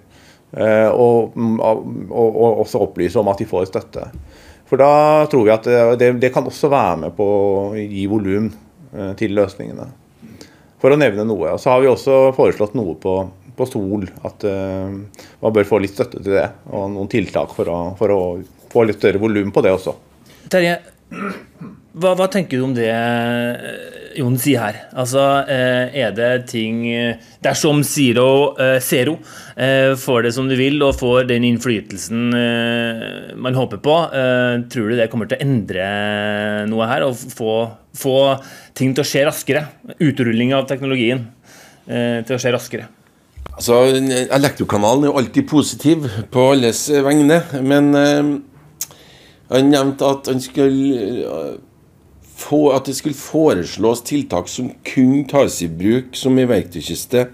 Eh, 0.55 0.89
og, 0.91 1.35
og, 1.35 2.61
også 2.63 2.83
opplyse 2.85 3.19
om 3.19 3.31
at 3.33 3.41
de 3.43 3.49
får 3.49 3.69
støtte. 3.73 4.07
For 4.69 4.81
da 4.81 5.27
tror 5.31 5.45
vi 5.47 5.53
at 5.55 5.67
det, 6.01 6.13
det 6.23 6.31
kan 6.35 6.47
også 6.47 6.71
være 6.73 7.01
med 7.05 7.17
på 7.17 7.27
å 7.27 7.55
gi 7.79 8.07
volum 8.11 8.49
eh, 8.49 9.13
til 9.19 9.35
løsningene 9.37 9.91
for 10.83 10.93
å 10.93 11.01
nevne 11.01 11.25
noe. 11.27 11.57
Så 11.61 11.73
har 11.73 11.81
vi 11.81 11.89
også 11.89 12.35
foreslått 12.37 12.75
noe 12.77 12.93
på, 13.01 13.15
på 13.57 13.67
Sol, 13.71 14.03
at 14.29 14.43
man 14.45 15.55
bør 15.57 15.65
få 15.65 15.79
litt 15.81 15.95
støtte 15.97 16.21
til 16.21 16.35
det. 16.37 16.45
Og 16.77 16.91
noen 16.93 17.09
tiltak 17.09 17.55
for 17.57 17.71
å, 17.73 17.79
for 17.97 18.13
å 18.13 18.19
få 18.69 18.85
litt 18.85 19.01
større 19.01 19.23
volum 19.23 19.49
på 19.55 19.63
det 19.65 19.73
også. 19.73 19.95
Terje, 20.53 20.75
hva, 21.95 22.15
hva, 22.19 22.27
tenker 22.31 22.59
du 22.59 22.65
om 22.67 22.73
det 22.75 22.91
Jon 24.19 24.37
sier 24.39 24.63
her? 24.63 24.79
Altså, 24.99 25.23
eh, 25.51 25.95
er 26.05 26.15
det 26.15 26.47
ting 26.51 26.83
Dersom 27.43 27.83
Zero, 27.87 28.55
eh, 28.59 28.79
Zero 28.83 29.17
får 29.99 30.27
det 30.27 30.33
som 30.35 30.49
du 30.51 30.57
vil 30.59 30.83
og 30.83 30.97
får 30.99 31.29
den 31.29 31.47
innflytelsen 31.47 32.35
man 33.39 33.55
håper 33.55 33.79
på, 33.83 33.95
tror 34.71 34.91
du 34.91 34.97
det 34.99 35.07
kommer 35.13 35.31
til 35.31 35.39
å 35.39 35.45
endre 35.45 35.85
noe 36.71 36.89
her? 36.91 37.07
Og 37.07 37.15
få, 37.15 37.55
få 37.95 38.17
ting 38.75 38.95
til 38.95 39.05
å 39.05 39.07
skje 39.07 39.23
raskere? 39.29 39.63
Utrulling 40.03 40.55
av 40.59 40.67
teknologien 40.71 41.29
til 41.87 42.35
å 42.35 42.41
skje 42.43 42.55
raskere? 42.57 42.89
Altså, 43.55 43.85
Elektrokanalen 44.35 45.07
er 45.07 45.13
jo 45.13 45.21
alltid 45.23 45.47
positiv 45.47 46.11
på 46.35 46.49
alles 46.57 46.89
vegne, 47.07 47.39
men 47.63 47.95
han 49.53 49.71
nevnte 49.71 50.09
at, 50.09 50.29
han 50.31 50.41
skulle, 50.41 51.25
eh, 51.29 51.55
få, 52.35 52.69
at 52.75 52.89
det 52.89 52.97
skulle 52.99 53.19
foreslås 53.19 54.03
tiltak 54.07 54.49
som 54.51 54.73
kun 54.87 55.25
tas 55.31 55.61
i 55.63 55.69
bruk 55.71 56.17
som 56.19 56.39
i 56.39 56.47
verktøykiste 56.49 57.29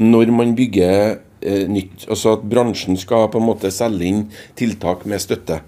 når 0.00 0.32
man 0.34 0.54
bygger 0.58 1.18
eh, 1.40 1.68
nytt. 1.70 2.06
Altså 2.08 2.34
at 2.36 2.48
bransjen 2.50 2.98
skal 3.00 3.30
på 3.32 3.40
en 3.40 3.48
måte 3.48 3.72
selge 3.74 4.08
inn 4.08 4.26
tiltak 4.58 5.06
med 5.08 5.22
støtte. 5.22 5.60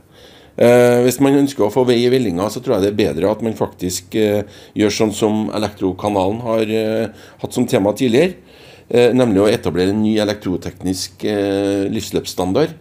Eh, 0.57 1.03
hvis 1.05 1.19
man 1.21 1.37
ønsker 1.37 1.67
å 1.67 1.73
få 1.73 1.85
vei 1.89 1.99
i 2.05 2.11
vellinga, 2.13 2.49
så 2.49 2.63
tror 2.65 2.79
jeg 2.79 2.87
det 2.87 2.93
er 2.95 3.01
bedre 3.03 3.31
at 3.33 3.45
man 3.45 3.57
faktisk 3.57 4.17
eh, 4.17 4.43
gjør 4.77 4.95
sånn 4.99 5.15
som 5.15 5.47
Elektrokanalen 5.57 6.43
har 6.47 6.73
eh, 6.73 7.27
hatt 7.43 7.57
som 7.57 7.69
tema 7.69 7.93
tidligere. 7.97 8.39
Eh, 8.89 9.13
nemlig 9.17 9.43
å 9.45 9.51
etablere 9.51 9.93
en 9.93 10.03
ny 10.05 10.15
elektroteknisk 10.23 11.27
livsløpsstandard 11.93 12.77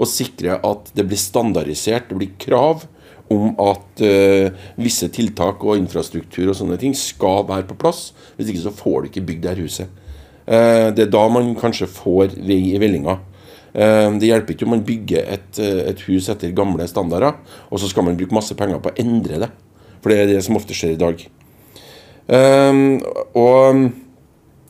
og 0.00 0.08
sikre 0.08 0.56
at 0.64 0.88
det 0.96 1.04
blir 1.06 1.20
standardisert, 1.20 2.08
det 2.08 2.18
blir 2.18 2.34
krav 2.40 2.86
om 3.30 3.54
at 3.62 4.02
uh, 4.02 4.50
visse 4.80 5.06
tiltak 5.14 5.62
og 5.62 5.78
infrastruktur 5.78 6.50
og 6.50 6.56
sånne 6.58 6.78
ting 6.80 6.96
skal 6.98 7.44
være 7.48 7.68
på 7.68 7.78
plass. 7.78 8.10
Hvis 8.36 8.50
ikke 8.50 8.64
så 8.64 8.74
får 8.74 8.96
du 9.00 9.10
ikke 9.10 9.26
bygd 9.28 9.44
det 9.44 9.52
her 9.52 9.62
huset. 9.62 9.98
Uh, 10.50 10.90
det 10.94 11.06
er 11.06 11.12
da 11.14 11.24
man 11.30 11.52
kanskje 11.58 11.90
får 11.90 12.34
vei 12.38 12.74
i 12.74 12.80
vellinga. 12.82 13.20
Uh, 13.70 14.18
det 14.18 14.32
hjelper 14.32 14.56
ikke 14.56 14.66
om 14.66 14.74
man 14.74 14.86
bygger 14.86 15.30
et, 15.36 15.62
et, 15.62 16.02
hus 16.08 16.26
etter 16.32 16.56
gamle 16.56 16.88
standarder, 16.90 17.38
og 17.70 17.78
så 17.78 17.90
skal 17.90 18.08
man 18.08 18.18
bruke 18.18 18.34
masse 18.34 18.56
penger 18.58 18.82
på 18.82 18.90
å 18.90 18.98
endre 18.98 19.44
det. 19.44 19.50
For 20.00 20.10
det 20.10 20.24
er 20.24 20.32
det 20.32 20.42
som 20.42 20.58
ofte 20.58 20.74
skjer 20.74 20.96
i 20.96 21.00
dag. 21.00 21.22
og 23.36 23.80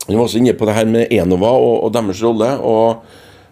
Vi 0.07 0.15
var 0.17 0.23
også 0.25 0.41
inne 0.41 0.53
på 0.59 0.67
det 0.67 0.75
her 0.75 0.89
med 0.91 1.13
Enova 1.15 1.53
og, 1.55 1.85
og 1.85 1.93
deres 1.95 2.19
rolle. 2.25 2.49
og 2.59 3.05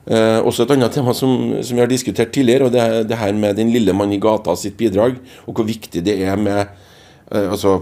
Eh, 0.09 0.39
også 0.41 0.65
et 0.65 0.71
annet 0.73 0.95
tema 0.95 1.13
som, 1.13 1.33
som, 1.61 1.77
vi 1.77 1.83
har 1.83 1.89
diskutert 1.89 2.31
tidligere, 2.33 2.65
og 2.65 2.73
det 2.73 2.81
er 2.81 3.03
det 3.05 3.19
her 3.19 3.35
med 3.37 3.59
den 3.59 3.69
lille 3.69 3.93
mann 3.93 4.13
i 4.15 4.21
gata 4.21 4.55
sitt 4.57 4.73
bidrag, 4.79 5.19
og 5.45 5.53
hvor 5.53 5.67
viktig 5.67 6.01
det 6.05 6.15
er 6.25 6.39
med 6.39 6.63
eh, 6.63 7.45
altså, 7.45 7.77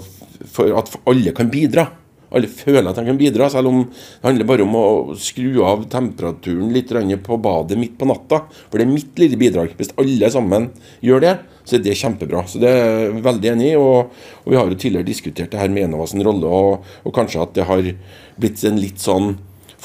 for 0.52 0.76
at 0.76 0.92
alle 1.08 1.32
kan 1.38 1.48
bidra. 1.52 1.88
Alle 2.36 2.50
føler 2.52 2.90
at 2.90 2.98
de 3.00 3.06
kan 3.08 3.20
bidra, 3.20 3.48
selv 3.48 3.72
om 3.72 3.86
det 3.88 4.26
handler 4.26 4.50
bare 4.50 4.66
om 4.66 4.76
å 4.76 4.88
skru 5.16 5.62
av 5.64 5.86
temperaturen 5.88 6.74
litt 6.76 6.92
på 7.24 7.40
badet 7.40 7.80
midt 7.80 7.96
på 7.96 8.10
natta. 8.10 8.42
For 8.68 8.76
det 8.76 8.84
er 8.84 8.92
mitt 8.92 9.22
lille 9.24 9.40
bidrag. 9.40 9.72
Hvis 9.80 9.96
alle 9.96 10.28
sammen 10.34 10.68
gjør 11.00 11.24
det, 11.24 11.34
så 11.64 11.78
er 11.78 11.86
det 11.86 11.96
kjempebra. 11.96 12.44
Så 12.44 12.60
det 12.60 12.68
er 12.68 12.84
jeg 13.06 13.24
veldig 13.24 13.54
enig 13.54 13.72
i. 13.72 13.78
Og, 13.80 14.12
og, 14.44 14.52
vi 14.52 14.60
har 14.60 14.68
jo 14.68 14.76
tidligere 14.76 15.08
diskutert 15.08 15.56
det 15.56 15.62
her 15.62 15.72
med 15.72 15.88
Enovas 15.88 16.18
rolle, 16.20 16.52
og, 16.52 16.96
og 17.08 17.16
kanskje 17.16 17.46
at 17.46 17.56
det 17.56 17.70
har 17.72 17.94
blitt 18.36 18.68
en 18.68 18.84
litt 18.84 19.00
sånn 19.00 19.38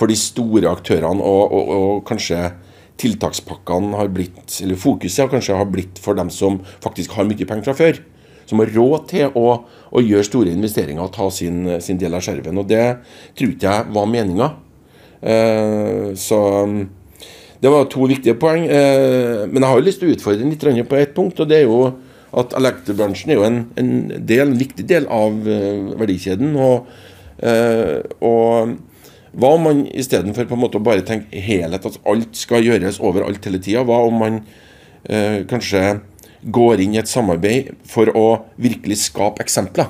for 0.03 0.11
de 0.11 0.19
store 0.19 0.67
aktørene, 0.67 1.23
og, 1.23 1.53
og, 1.55 1.69
og 1.77 2.01
kanskje 2.09 2.49
tiltakspakkene 2.99 3.95
har 4.01 4.11
blitt, 4.15 4.57
eller 4.65 4.79
fokuset 4.79 5.31
kanskje 5.31 5.59
har 5.59 5.69
blitt 5.71 6.01
for 6.03 6.19
dem 6.19 6.31
som 6.35 6.59
faktisk 6.83 7.15
har 7.15 7.29
mye 7.29 7.47
penger 7.47 7.71
fra 7.71 7.77
før. 7.79 8.01
Som 8.51 8.59
har 8.59 8.73
råd 8.75 9.05
til 9.13 9.37
å, 9.39 9.47
å 9.95 10.03
gjøre 10.03 10.27
store 10.27 10.51
investeringer 10.53 11.05
og 11.05 11.13
ta 11.15 11.29
sin, 11.33 11.63
sin, 11.81 12.01
del 12.01 12.19
av 12.19 12.25
skjerven. 12.27 12.59
Og 12.59 12.67
det 12.69 12.83
tror 13.39 13.55
ikke 13.55 13.71
jeg 13.71 13.95
var 13.95 14.11
meninga. 14.11 14.49
Eh, 15.23 16.09
så 16.19 16.41
det 17.63 17.71
var 17.71 17.87
to 17.89 18.11
viktige 18.11 18.35
poeng. 18.43 18.67
Eh, 18.67 19.47
men 19.47 19.63
jeg 19.63 19.71
har 19.71 19.79
jo 19.79 19.87
lyst 19.87 20.03
til 20.03 20.11
å 20.11 20.17
utfordre 20.17 20.51
litt 20.51 20.91
på 20.91 20.99
ett 20.99 21.15
punkt. 21.15 21.41
og 21.41 21.49
det 21.49 21.63
er 21.63 21.71
jo 21.71 21.85
at 22.33 22.55
Elektrobransjen 22.59 23.31
er 23.31 23.39
jo 23.39 23.47
en, 23.47 23.59
en, 23.79 23.93
del, 24.19 24.47
en 24.49 24.59
viktig 24.59 24.87
del 24.89 25.07
av 25.13 25.37
uh, 25.45 25.93
verdikjeden. 26.01 26.55
Og, 26.57 26.89
eh, 27.45 28.01
og 28.25 28.79
hva 29.33 29.55
om 29.57 29.65
man 29.65 29.87
istedenfor 29.89 30.51
bare 30.83 31.05
tenke 31.09 31.41
helhet, 31.41 31.87
at 31.87 32.01
alt 32.05 32.37
skal 32.37 32.65
gjøres 32.67 33.01
overalt 33.01 33.45
hele 33.49 33.61
tida, 33.63 33.85
hva 33.89 34.03
om 34.05 34.19
man 34.21 34.43
eh, 35.09 35.43
kanskje 35.49 36.01
går 36.43 36.83
inn 36.83 36.97
i 36.97 37.01
et 37.01 37.09
samarbeid 37.09 37.73
for 37.89 38.13
å 38.13 38.27
virkelig 38.61 39.07
skape 39.07 39.45
eksempler? 39.45 39.89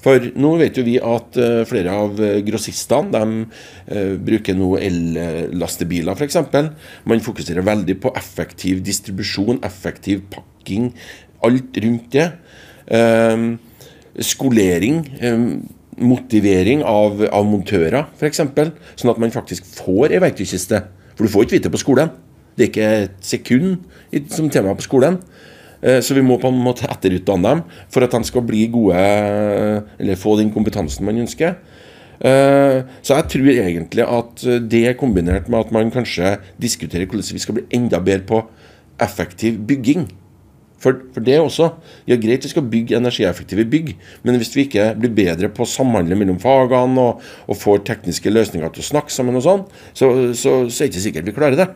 For 0.00 0.30
nå 0.40 0.54
vet 0.60 0.78
jo 0.78 0.84
vi 0.86 0.94
at 0.96 1.36
uh, 1.36 1.60
flere 1.68 1.92
av 1.92 2.20
uh, 2.24 2.38
grossistene 2.46 3.12
de 3.12 3.42
uh, 3.44 4.14
bruker 4.16 4.56
nå 4.56 4.70
ellastebiler 4.80 6.16
f.eks. 6.16 6.38
Man 7.04 7.20
fokuserer 7.20 7.66
veldig 7.66 7.98
på 8.00 8.14
effektiv 8.16 8.80
distribusjon, 8.86 9.60
effektiv 9.66 10.22
pakking, 10.32 10.88
alt 11.44 11.76
rundt 11.84 12.08
det. 12.16 12.30
Uh, 12.88 13.60
skolering. 14.24 15.04
Um, 15.20 15.44
motivering 16.00 16.82
av, 16.86 17.20
av 17.28 17.46
montører, 17.46 18.08
f.eks. 18.16 18.42
Sånn 18.98 19.12
at 19.12 19.20
man 19.20 19.34
faktisk 19.34 19.66
får 19.78 20.16
ei 20.16 20.22
verktøykiste. 20.22 20.82
For 21.14 21.26
du 21.26 21.32
får 21.32 21.46
ikke 21.46 21.58
vite 21.58 21.72
på 21.72 21.80
skolen. 21.82 22.12
Det 22.56 22.66
er 22.66 22.70
ikke 22.70 22.90
et 23.04 23.24
sekund 23.24 24.30
som 24.32 24.50
tema 24.52 24.74
på 24.76 24.86
skolen. 24.86 25.20
Eh, 25.80 26.00
så 26.04 26.16
vi 26.16 26.24
må 26.24 26.38
på 26.40 26.50
en 26.50 26.60
måte 26.60 26.88
etterutdanne 26.90 27.54
dem 27.54 27.62
for 27.92 28.04
at 28.04 28.14
de 28.16 28.28
skal 28.28 28.44
bli 28.46 28.66
gode, 28.72 29.00
eller 29.00 30.20
få 30.20 30.36
den 30.40 30.52
kompetansen 30.52 31.06
man 31.08 31.22
ønsker. 31.22 31.56
Eh, 32.20 32.80
så 33.00 33.16
jeg 33.16 33.28
tror 33.32 33.52
egentlig 33.54 34.04
at 34.04 34.44
det 34.68 34.82
er 34.90 34.98
kombinert 35.00 35.48
med 35.48 35.62
at 35.64 35.72
man 35.72 35.92
kanskje 35.92 36.36
diskuterer 36.60 37.08
hvordan 37.08 37.36
vi 37.36 37.44
skal 37.44 37.56
bli 37.56 37.68
enda 37.76 38.00
bedre 38.04 38.26
på 38.28 38.42
effektiv 39.00 39.60
bygging. 39.68 40.08
For, 40.80 40.96
for, 41.12 41.24
det 41.24 41.36
også 41.36 41.66
ja, 42.08 42.16
greit 42.16 42.46
vi 42.46 42.52
skal 42.52 42.64
bygge 42.72 42.96
energieffektive 42.96 43.66
bygg, 43.68 43.92
men 44.24 44.38
hvis 44.40 44.54
vi 44.56 44.64
ikke 44.64 44.86
blir 45.00 45.12
bedre 45.16 45.50
på 45.52 45.66
å 45.66 45.68
samhandle 45.68 46.16
mellom 46.16 46.40
fagene 46.40 47.02
og, 47.02 47.26
og 47.46 47.58
får 47.60 47.84
tekniske 47.90 48.32
løsninger 48.32 48.72
til 48.72 48.84
å 48.84 48.88
snakke 48.88 49.12
sammen, 49.12 49.36
og 49.36 49.44
sånn, 49.44 49.66
så, 49.92 50.08
så, 50.32 50.54
så, 50.68 50.78
er 50.80 50.88
det 50.88 50.94
ikke 50.94 51.04
sikkert 51.04 51.28
vi 51.28 51.36
klarer 51.36 51.60
det. 51.60 51.68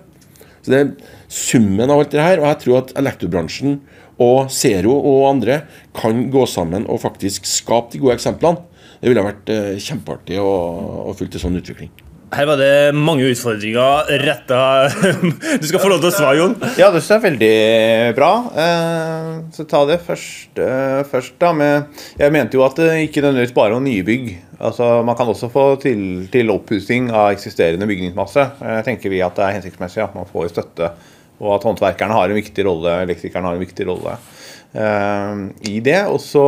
Så 0.64 0.72
Det 0.72 0.80
er 0.80 0.94
summen 1.28 1.92
av 1.92 2.00
alt 2.00 2.14
det 2.16 2.24
her, 2.24 2.40
og 2.40 2.48
jeg 2.48 2.60
tror 2.62 2.80
at 2.80 2.94
elektrobransjen 3.02 3.76
og 4.24 4.48
Zero 4.54 4.94
og 4.96 5.28
andre 5.34 5.60
kan 5.96 6.24
gå 6.32 6.46
sammen 6.48 6.88
og 6.88 7.02
faktisk 7.04 7.48
skape 7.50 7.92
de 7.92 8.00
gode 8.00 8.16
eksemplene. 8.16 8.64
Det 9.02 9.12
ville 9.12 9.26
vært 9.26 9.52
eh, 9.52 9.74
kjempeartig 9.84 10.40
å, 10.40 10.50
å 11.10 11.16
følge 11.18 11.36
en 11.36 11.46
sånn 11.48 11.60
utvikling. 11.60 11.92
Her 12.34 12.48
var 12.48 12.58
det 12.58 12.94
mange 12.98 13.28
utfordringer 13.30 14.08
retta 14.24 14.60
Du 15.60 15.66
skal 15.68 15.78
få 15.82 15.90
lov 15.92 16.00
til 16.02 16.08
å 16.10 16.14
svare, 16.14 16.38
Jon. 16.40 16.56
Ja, 16.80 16.88
det 16.90 17.02
er 17.04 17.22
veldig 17.22 17.50
bra. 18.16 18.30
Eh, 18.64 19.28
så 19.54 19.66
ta 19.70 19.84
det 19.86 20.00
først, 20.02 20.58
eh, 20.58 21.02
først 21.10 21.36
da 21.38 21.52
Jeg 21.54 22.34
mente 22.34 22.58
jo 22.58 22.64
at 22.66 22.80
det 22.80 22.90
ikke 23.06 23.22
nødvendigvis 23.22 23.54
bare 23.54 23.76
var 23.76 23.84
nybygg. 23.84 24.32
Altså, 24.58 25.04
Man 25.06 25.16
kan 25.16 25.30
også 25.30 25.50
få 25.52 25.66
til, 25.82 26.26
til 26.32 26.50
oppussing 26.50 27.12
av 27.12 27.30
eksisterende 27.36 27.86
bygningsmasse. 27.86 28.48
Jeg 28.62 28.86
tenker 28.88 29.14
vi 29.14 29.22
at 29.22 29.36
det 29.38 29.46
er 29.46 29.58
hensiktsmessig 29.60 30.02
at 30.02 30.16
man 30.18 30.26
får 30.26 30.50
støtte, 30.54 30.90
og 31.38 31.54
at 31.58 31.66
håndverkerne 31.68 32.18
har 32.18 32.30
en 32.30 32.40
viktig 32.40 32.66
rolle, 32.66 32.98
elektrikerne 33.06 33.50
har 33.50 33.58
en 33.58 33.62
viktig 33.66 33.86
rolle. 33.86 34.18
Uh, 34.74 35.52
i 35.70 35.78
det. 35.84 36.00
Og 36.10 36.18
så 36.18 36.44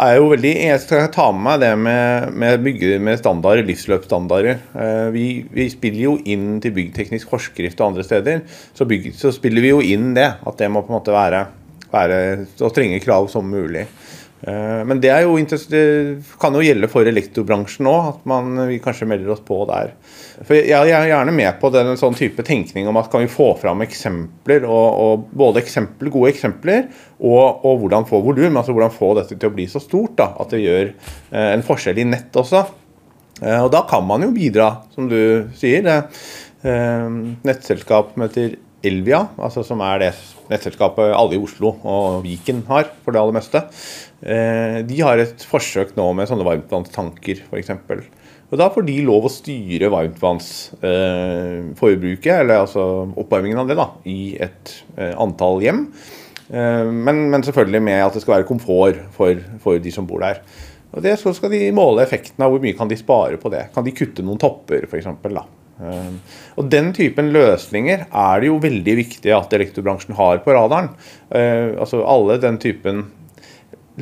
er 0.00 0.14
jeg 0.14 0.22
jo 0.22 0.30
veldig 0.30 0.52
Jeg 0.56 0.80
skal 0.80 1.10
ta 1.12 1.26
med 1.34 1.44
meg 1.44 1.58
det 1.60 1.72
med, 1.76 2.30
med 2.32 2.62
bygge 2.64 2.96
med 3.04 3.20
standarder, 3.20 3.66
livsløpsstandarder. 3.68 4.62
Uh, 4.72 5.08
vi, 5.12 5.26
vi, 5.52 5.68
spiller 5.68 6.06
jo 6.06 6.14
inn 6.24 6.62
til 6.64 6.72
byggteknisk 6.78 7.28
forskrift 7.28 7.80
og 7.82 7.90
andre 7.90 8.06
steder. 8.08 8.40
Så, 8.72 8.88
bygg, 8.88 9.10
så, 9.18 9.34
spiller 9.36 9.64
vi 9.64 9.74
jo 9.74 9.82
inn 9.84 10.14
det. 10.16 10.30
At 10.48 10.56
det 10.60 10.70
må 10.72 10.80
på 10.80 10.94
en 10.94 10.96
måte 10.96 11.12
være, 11.12 11.44
være 11.92 12.20
så 12.56 12.72
strenge 12.72 13.02
krav 13.04 13.28
som 13.32 13.52
mulig. 13.52 13.84
Uh, 14.38 14.84
men 14.86 15.00
det, 15.02 15.10
jo, 15.24 15.34
det, 15.72 15.82
kan 16.38 16.54
jo 16.54 16.62
gjelde 16.62 16.90
for 16.92 17.08
elektrobransjen 17.10 17.88
òg, 17.90 18.10
at 18.12 18.26
man, 18.30 18.52
vi 18.70 18.78
kanskje 18.82 19.08
melder 19.10 19.32
oss 19.34 19.42
på 19.44 19.60
der. 19.66 19.94
For 20.46 20.54
jeg, 20.54 20.92
er 20.94 21.08
gjerne 21.10 21.34
med 21.34 21.58
på 21.58 21.70
den 21.74 21.96
sånn 21.98 22.16
type 22.18 22.44
tenkning 22.46 22.86
om 22.90 23.00
at 23.00 23.10
kan 23.10 23.24
vi 23.24 23.30
få 23.32 23.50
fram 23.58 23.82
eksempler, 23.82 24.66
og, 24.68 24.88
og 25.02 25.24
både 25.42 25.62
eksempler, 25.64 26.12
gode 26.14 26.30
eksempler, 26.34 26.86
og, 27.18 27.64
og 27.66 27.82
hvordan 27.82 28.06
få 28.08 28.22
volum. 28.22 28.60
Altså 28.60 28.76
hvordan 28.76 28.94
få 28.94 29.14
dette 29.18 29.34
til 29.34 29.50
å 29.50 29.56
bli 29.56 29.66
så 29.70 29.82
stort 29.82 30.14
da, 30.20 30.30
at 30.38 30.54
det 30.54 30.62
gjør 30.62 30.84
eh, 30.92 31.50
en 31.56 31.66
forskjell 31.66 31.98
i 31.98 32.06
nett 32.06 32.38
også. 32.38 32.62
Eh, 33.42 33.58
og 33.58 33.72
da 33.74 33.82
kan 33.90 34.06
man 34.06 34.22
jo 34.26 34.30
bidra, 34.34 34.70
som 34.94 35.10
du 35.10 35.50
sier. 35.58 35.82
Det, 35.86 35.98
eh, 36.62 37.10
nettselskap 37.48 38.14
som 38.14 38.28
Elvia, 38.86 39.24
altså 39.42 39.64
som 39.66 39.80
er 39.82 40.04
det 40.04 40.12
nettselskapet 40.48 41.10
alle 41.10 41.34
i 41.34 41.40
Oslo 41.42 41.72
og 41.82 42.20
Viken 42.22 42.62
har 42.68 42.86
for 43.02 43.14
det 43.14 43.20
aller 43.20 43.34
meste. 43.34 43.64
Eh, 44.18 44.80
de 44.86 44.96
har 45.04 45.18
et 45.22 45.44
forsøk 45.46 45.92
nå 45.98 46.06
med 46.18 46.28
sånne 46.30 46.46
varmtvannstanker, 46.46 47.36
f.eks. 47.46 47.70
Og 48.48 48.54
Da 48.58 48.66
får 48.72 48.82
de 48.88 48.96
lov 49.06 49.22
å 49.28 49.30
styre 49.30 49.92
varmtvannsforbruket, 49.92 52.32
eh, 52.32 52.40
eller 52.40 52.64
altså 52.64 52.82
oppvarmingen 53.20 53.60
av 53.62 53.66
det, 53.68 53.76
da, 53.78 53.86
i 54.08 54.36
et 54.40 54.84
eh, 54.96 55.14
antall 55.14 55.62
hjem. 55.64 55.92
Men, 56.48 57.28
men, 57.28 57.42
selvfølgelig 57.44 57.82
med 57.84 58.00
at 58.00 58.14
det 58.16 58.22
skal 58.22 58.38
være 58.38 58.48
komfort 58.48 58.96
for, 59.12 59.36
for 59.60 59.76
de 59.84 59.90
som 59.92 60.08
bor 60.08 60.24
der. 60.24 60.40
Og 60.96 61.04
det, 61.04 61.20
Så 61.20 61.36
skal 61.36 61.52
de 61.52 61.76
måle 61.76 62.00
effekten 62.00 62.40
av 62.40 62.48
hvor 62.54 62.62
mye 62.62 62.78
kan 62.78 62.88
de 62.88 62.96
spare 62.96 63.36
på 63.36 63.52
det. 63.52 63.68
Kan 63.74 63.84
de 63.84 63.92
kutte 63.92 64.24
noen 64.24 64.40
topper, 64.40 64.88
f.eks. 64.88 65.04
Uh, 65.76 66.16
og 66.56 66.72
Den 66.72 66.96
typen 66.96 67.28
løsninger 67.36 68.08
er 68.08 68.40
det 68.40 68.48
jo 68.48 68.64
veldig 68.64 68.94
viktig 68.96 69.28
at 69.36 69.52
elektrobransjen 69.58 70.16
har 70.16 70.40
på 70.40 70.56
radaren. 70.56 70.88
Altså 71.28 72.00
Alle 72.08 72.40
den 72.40 72.56
typen 72.64 73.12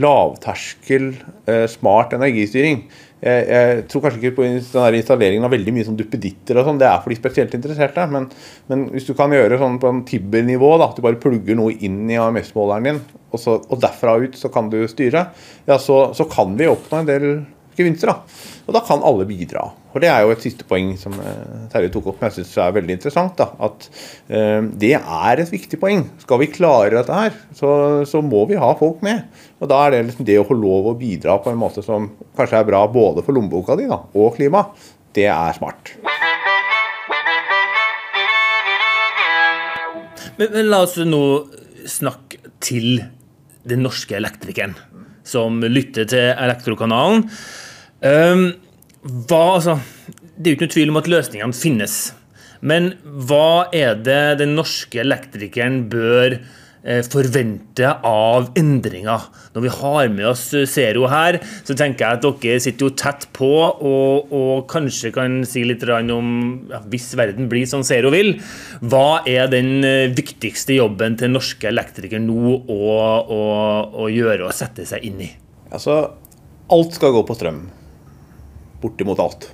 lavterskel, 0.02 1.12
uh, 1.48 1.66
smart 1.70 2.16
energistyring 2.16 2.86
jeg, 3.24 3.84
tror 3.88 4.02
kanskje 4.04 4.20
ikke 4.20 4.36
på 4.36 4.44
den 4.44 4.58
installeringen 4.60 5.46
av 5.46 5.52
veldig 5.54 5.72
mye 5.72 5.86
sånn 5.86 5.96
duppeditter 5.96 6.60
og 6.60 6.66
sånn. 6.68 6.80
Det 6.80 6.88
er 6.88 7.00
for 7.00 7.12
de 7.12 7.18
spesielt 7.18 7.54
interesserte. 7.56 8.04
Men, 8.12 8.28
men, 8.68 8.86
hvis 8.92 9.08
du 9.08 9.14
kan 9.16 9.32
gjøre 9.32 9.58
sånn 9.60 9.78
på 9.80 9.90
en 9.90 10.02
Tibber-nivå, 10.08 10.74
at 10.84 10.98
du 10.98 11.04
bare 11.04 11.20
plugger 11.20 11.56
noe 11.58 11.74
inn 11.86 12.04
i 12.12 12.18
AMS-måleren 12.20 12.90
din, 12.90 13.00
og, 13.32 13.40
så, 13.40 13.56
og, 13.64 13.80
derfra 13.82 14.18
ut 14.22 14.36
så 14.38 14.50
kan 14.52 14.68
du 14.72 14.82
styre, 14.90 15.26
ja, 15.66 15.78
så, 15.82 15.98
så 16.16 16.28
kan 16.30 16.54
vi 16.58 16.68
oppnå 16.70 17.02
en 17.02 17.08
del 17.08 17.28
gevinster. 17.78 18.12
da. 18.12 18.44
Og 18.66 18.74
da 18.74 18.82
kan 18.84 19.04
alle 19.06 19.26
bidra. 19.28 19.68
For 19.92 20.02
Det 20.02 20.08
er 20.10 20.24
jo 20.24 20.32
et 20.34 20.42
siste 20.44 20.66
poeng 20.68 20.94
som 21.00 21.14
eh, 21.22 21.66
Terje 21.72 21.92
tok 21.94 22.10
opp, 22.10 22.18
men 22.20 22.30
jeg 22.30 22.40
syns 22.40 22.56
er 22.60 22.74
veldig 22.76 22.96
interessant. 22.96 23.36
da, 23.38 23.48
At 23.68 23.88
eh, 24.28 24.60
det 24.82 24.94
er 24.98 25.42
et 25.42 25.52
viktig 25.52 25.78
poeng. 25.80 26.04
Skal 26.22 26.42
vi 26.42 26.50
klare 26.52 26.96
dette 26.96 27.20
her, 27.20 27.36
så, 27.56 27.70
så, 28.08 28.22
må 28.24 28.44
vi 28.50 28.58
ha 28.60 28.72
folk 28.78 29.04
med. 29.06 29.28
Og 29.60 29.70
Da 29.70 29.84
er 29.86 29.96
det 29.96 30.04
liksom 30.10 30.28
det 30.28 30.40
å 30.40 30.48
få 30.48 30.58
lov 30.58 30.90
å 30.90 30.98
bidra 30.98 31.38
på 31.42 31.52
en 31.52 31.60
måte 31.60 31.84
som 31.86 32.10
kanskje 32.36 32.60
er 32.60 32.68
bra 32.68 32.84
både 32.90 33.24
for 33.24 33.36
lommeboka 33.36 33.78
di 33.78 33.88
da, 33.90 34.02
og 34.16 34.36
klima, 34.36 34.66
det 35.16 35.30
er 35.32 35.56
smart. 35.56 35.94
Men, 40.36 40.50
men 40.52 40.68
la 40.68 40.82
oss 40.84 40.98
nå 41.00 41.22
snakke 41.88 42.50
til 42.60 42.98
den 43.66 43.82
norske 43.86 44.18
elektrikeren 44.18 44.74
som 45.26 45.62
lytter 45.64 46.06
til 46.08 46.32
Elektrokanalen. 46.34 47.24
Um, 48.04 48.50
hva, 49.06 49.42
altså, 49.56 49.78
det 50.36 50.50
er 50.50 50.52
jo 50.52 50.58
ikke 50.58 50.66
noe 50.66 50.76
tvil 50.76 50.92
om 50.92 51.00
at 51.00 51.10
løsningene 51.10 51.56
finnes. 51.56 51.96
Men 52.66 52.94
hva 53.28 53.68
er 53.74 53.98
det 54.00 54.38
den 54.40 54.56
norske 54.56 54.98
elektrikeren 55.02 55.84
bør 55.92 56.38
eh, 56.38 57.02
forvente 57.06 57.92
av 58.06 58.48
endringer? 58.58 59.28
Når 59.54 59.64
vi 59.64 59.72
har 59.76 60.10
med 60.12 60.26
oss 60.32 60.44
Zero 60.72 61.06
her, 61.12 61.38
så 61.68 61.76
tenker 61.78 62.04
jeg 62.04 62.18
at 62.18 62.42
dere 62.42 62.64
sitter 62.64 62.88
jo 62.88 62.96
tett 62.98 63.28
på 63.36 63.52
og, 63.60 64.32
og 64.34 64.66
kanskje 64.72 65.12
kan 65.14 65.38
si 65.48 65.64
litt 65.68 65.84
om 65.86 66.28
ja, 66.72 66.82
Hvis 66.90 67.12
verden 67.18 67.50
blir 67.52 67.68
som 67.70 67.84
Zero 67.86 68.10
vil, 68.14 68.34
hva 68.80 69.22
er 69.28 69.52
den 69.52 69.84
eh, 69.86 70.10
viktigste 70.16 70.80
jobben 70.80 71.20
til 71.20 71.34
norske 71.36 71.70
elektrikere 71.70 72.24
nå 72.24 72.58
å, 72.66 72.82
å, 73.22 73.42
å 74.04 74.10
gjøre 74.12 74.48
og 74.48 74.56
sette 74.56 74.88
seg 74.88 75.06
inn 75.06 75.26
i? 75.28 75.32
Altså, 75.70 76.02
alt 76.72 76.96
skal 76.96 77.14
gå 77.14 77.26
på 77.26 77.36
strøm 77.36 77.66
bortimot 78.82 79.20
alt. 79.22 79.48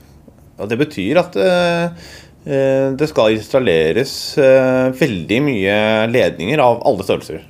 Og 0.60 0.68
Det 0.70 0.78
betyr 0.80 1.20
at 1.22 1.38
eh, 1.40 2.04
eh, 2.46 2.92
det 2.98 3.08
skal 3.10 3.36
installeres 3.36 4.14
eh, 4.38 4.92
veldig 4.98 5.40
mye 5.48 5.80
ledninger 6.12 6.62
av 6.62 6.84
alle 6.86 7.06
størrelser. 7.06 7.42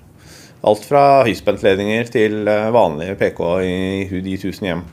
Alt 0.63 0.87
fra 0.87 1.05
høyspentledninger 1.27 2.11
til 2.15 2.45
vanlige 2.47 3.17
PK 3.19 3.41
i 3.67 3.79
HUD 4.13 4.29
i 4.31 4.37
1000 4.39 4.69
hjem. 4.69 4.85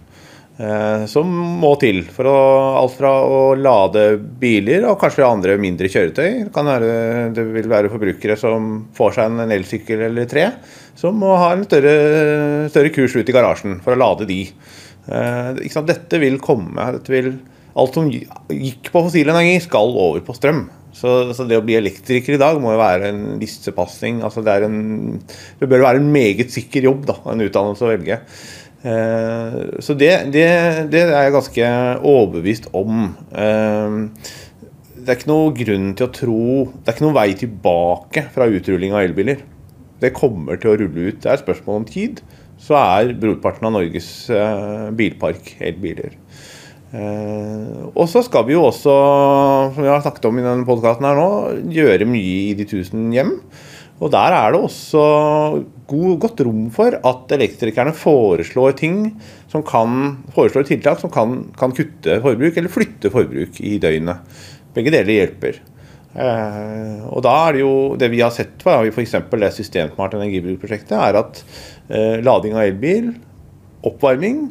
Som 1.08 1.30
må 1.62 1.70
til 1.80 2.02
for 2.12 2.28
å, 2.28 2.40
alt 2.82 2.96
fra 2.98 3.12
å 3.22 3.54
lade 3.56 4.18
biler 4.42 4.88
og 4.90 4.98
kanskje 5.00 5.28
andre 5.28 5.54
mindre 5.62 5.88
kjøretøy. 5.94 6.50
Det, 6.50 6.64
være, 6.66 6.90
det 7.38 7.46
vil 7.54 7.70
være 7.72 7.92
forbrukere 7.94 8.36
som 8.42 8.66
får 8.98 9.14
seg 9.16 9.30
en 9.30 9.54
elsykkel 9.56 10.04
eller 10.10 10.28
tre, 10.28 10.50
som 11.00 11.22
må 11.22 11.38
ha 11.38 11.54
en 11.54 11.64
større, 11.70 11.94
større 12.74 12.92
kurs 12.98 13.16
ut 13.16 13.30
i 13.30 13.38
garasjen 13.38 13.78
for 13.86 13.94
å 13.94 14.02
lade 14.02 14.28
de. 14.28 14.42
Eh, 15.10 15.84
dette 15.90 16.22
vil 16.22 16.38
komme. 16.42 16.92
Dette 16.98 17.14
vil, 17.14 17.32
alt 17.80 17.98
som 17.98 18.10
gikk 18.10 18.92
på 18.94 19.04
fossil 19.08 19.32
energi, 19.32 19.58
skal 19.66 19.96
over 19.96 20.22
på 20.26 20.36
strøm. 20.38 20.68
Så, 20.94 21.34
så, 21.38 21.46
det 21.46 21.60
å 21.60 21.64
bli 21.66 21.78
elektriker 21.78 22.36
i 22.36 22.42
dag 22.42 22.58
må 22.62 22.74
jo 22.74 22.82
være 22.82 23.12
en 23.12 23.22
listepassing. 23.42 24.24
Altså 24.26 24.44
det, 24.46 24.58
en, 24.66 25.20
det, 25.60 25.70
bør 25.70 25.86
være 25.86 26.02
en 26.02 26.10
meget 26.14 26.54
sikker 26.54 26.90
jobb, 26.90 27.06
da, 27.10 27.20
en 27.30 27.46
utdannelse 27.46 27.86
å 27.86 27.92
velge. 27.92 28.20
Eh, 28.80 29.58
så 29.84 29.96
det, 30.00 30.12
det, 30.34 30.46
det, 30.92 31.06
er 31.08 31.28
jeg 31.28 31.36
ganske 31.36 31.72
overbevist 32.10 32.70
om. 32.78 33.10
Eh, 33.32 34.00
det 35.00 35.14
er 35.14 35.22
ikke 35.22 35.32
noe 35.32 35.54
grunn 35.56 35.94
til 35.98 36.06
å 36.06 36.12
tro 36.14 36.42
Det 36.84 36.92
er 36.92 36.96
ikke 36.98 37.04
noen 37.06 37.16
vei 37.16 37.30
tilbake 37.40 38.24
fra 38.34 38.50
utrulling 38.52 38.94
av 38.94 39.06
elbiler. 39.06 39.46
Det 40.00 40.16
kommer 40.16 40.60
til 40.60 40.74
å 40.74 40.78
rulle 40.80 41.10
ut. 41.10 41.22
Det 41.22 41.30
er 41.30 41.38
et 41.38 41.44
spørsmål 41.44 41.82
om 41.82 41.88
tid 41.88 42.22
så 42.60 42.78
er 42.80 43.16
brorparten 43.20 43.70
av 43.70 43.76
Norges 43.78 44.10
eh, 44.34 44.90
bilpark 44.96 45.56
elbiler. 45.64 46.16
Eh, 46.90 47.82
og 47.94 48.06
så 48.10 48.24
skal 48.26 48.48
vi 48.48 48.56
jo 48.56 48.66
også, 48.68 48.94
som 49.76 49.84
vi 49.84 49.90
har 49.92 50.04
snakket 50.04 50.30
om 50.30 50.40
i 50.40 50.46
denne 50.46 50.68
podkasten 50.68 51.08
her 51.08 51.20
nå, 51.20 51.30
gjøre 51.74 52.08
mye 52.10 52.38
i 52.50 52.56
de 52.58 52.68
tusen 52.70 53.10
hjem. 53.16 53.36
Og 54.00 54.12
der 54.14 54.32
er 54.32 54.54
det 54.54 54.62
også 54.64 55.02
god, 55.90 56.14
godt 56.24 56.44
rom 56.48 56.70
for 56.72 56.96
at 56.96 57.34
elektrikerne 57.36 57.92
foreslår 57.98 58.78
ting 58.80 59.02
som 59.52 59.66
kan, 59.68 60.22
foreslår 60.36 60.70
tiltak 60.70 61.02
som 61.02 61.12
kan, 61.12 61.42
kan 61.60 61.76
kutte 61.76 62.22
forbruk 62.24 62.56
eller 62.62 62.72
flytte 62.72 63.12
forbruk 63.12 63.60
i 63.60 63.76
døgnet. 63.82 64.40
Begge 64.76 64.94
deler 64.96 65.18
hjelper. 65.18 65.60
Eh, 66.10 67.02
og 67.12 67.22
da 67.22 67.34
er 67.46 67.54
det 67.54 67.60
jo 67.62 67.74
Det 68.02 68.08
vi 68.10 68.22
har 68.24 68.32
sett 68.34 68.56
på, 68.64 68.72
f.eks. 68.90 69.12
det 69.30 69.52
Systemsmart 69.54 70.16
energibrukprosjektet, 70.18 70.96
er 70.98 71.20
at 71.20 71.44
lading 71.90 72.54
av 72.54 72.68
elbil, 72.68 73.08
oppvarming 73.88 74.44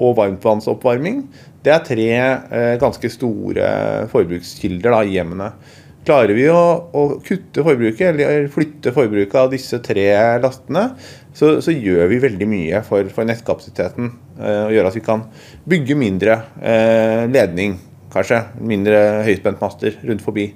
og 0.00 0.16
varmtvannsoppvarming, 0.18 1.22
det 1.64 1.72
er 1.74 1.84
tre 1.84 2.08
eh, 2.16 2.74
ganske 2.80 3.10
store 3.12 3.68
forbrukskilder 4.12 4.94
da, 4.94 5.02
i 5.04 5.18
hjemmene. 5.18 5.50
Klarer 6.08 6.32
vi 6.32 6.46
å, 6.48 6.60
å, 6.96 7.02
kutte 7.24 7.64
forbruket, 7.66 8.14
eller 8.14 8.48
flytte 8.52 8.94
forbruket 8.96 9.36
av 9.36 9.50
disse 9.52 9.76
tre 9.84 10.06
lastene, 10.40 10.86
så, 11.36 11.58
så 11.60 11.74
gjør 11.74 12.08
vi 12.10 12.22
veldig 12.24 12.48
mye 12.48 12.80
for, 12.86 13.10
for 13.12 13.28
nettkapasiteten. 13.28 14.08
Eh, 14.40 14.62
og 14.64 14.74
gjør 14.76 14.88
at 14.88 14.96
vi 14.96 15.04
kan 15.04 15.26
bygge 15.68 15.98
mindre 16.00 16.38
eh, 16.64 17.26
ledning, 17.28 17.76
kanskje. 18.14 18.40
Mindre 18.64 19.02
høyspentmaster 19.28 20.00
rundt 20.08 20.24
forbi. 20.24 20.48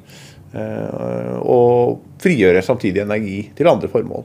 Eh, 0.57 1.37
og 1.45 2.01
frigjøre 2.25 2.65
samtidig 2.65 3.05
energi 3.05 3.43
til 3.59 3.69
andre 3.69 3.93
formål. 3.93 4.25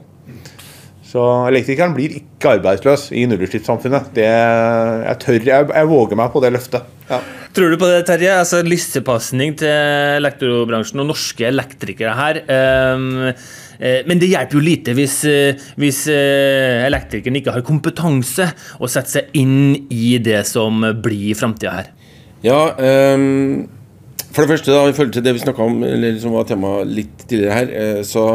Så 1.10 1.22
elektrikeren 1.48 1.94
blir 1.96 2.12
ikke 2.20 2.52
arbeidsløs 2.54 3.08
i 3.18 3.24
nullutslippssamfunnet. 3.26 4.12
Det, 4.14 4.26
jeg 4.28 5.18
tør, 5.24 5.38
jeg, 5.48 5.70
jeg 5.74 5.88
våger 5.90 6.18
meg 6.20 6.30
på 6.30 6.42
det 6.44 6.52
løftet. 6.54 6.86
Ja. 7.08 7.18
Tror 7.50 7.72
du 7.72 7.78
på 7.80 7.88
det, 7.90 8.04
Terje? 8.06 8.36
Altså 8.38 8.60
Lissepasning 8.62 9.56
til 9.58 9.72
elektrobransjen 10.20 11.02
og 11.02 11.08
norske 11.08 11.48
elektrikere 11.48 12.14
her. 12.14 12.38
Um, 12.46 13.32
men 13.80 14.22
det 14.22 14.28
hjelper 14.30 14.60
jo 14.60 14.62
lite 14.62 14.94
hvis, 14.94 15.16
eh, 15.24 15.58
hvis 15.80 16.02
eh, 16.12 16.82
elektrikeren 16.84 17.38
ikke 17.40 17.54
har 17.54 17.64
kompetanse 17.64 18.50
å 18.76 18.90
sette 18.92 19.14
seg 19.14 19.30
inn 19.40 19.88
i 19.88 20.18
det 20.20 20.42
som 20.46 20.84
blir 21.00 21.32
framtida 21.38 21.72
her. 21.78 21.88
Ja, 22.44 22.58
um, 22.76 23.64
for 24.28 24.44
det 24.44 24.52
første, 24.52 24.70
da, 24.76 24.84
i 24.84 24.92
forhold 24.94 25.16
til 25.16 25.24
det 25.24 25.32
vi 25.34 25.42
snakka 25.42 25.64
om, 25.64 25.80
eller 25.88 26.20
som 26.20 26.36
var 26.36 26.44
tema 26.46 26.76
litt 26.86 27.24
tidligere 27.24 27.56
her, 27.56 28.04
så 28.06 28.26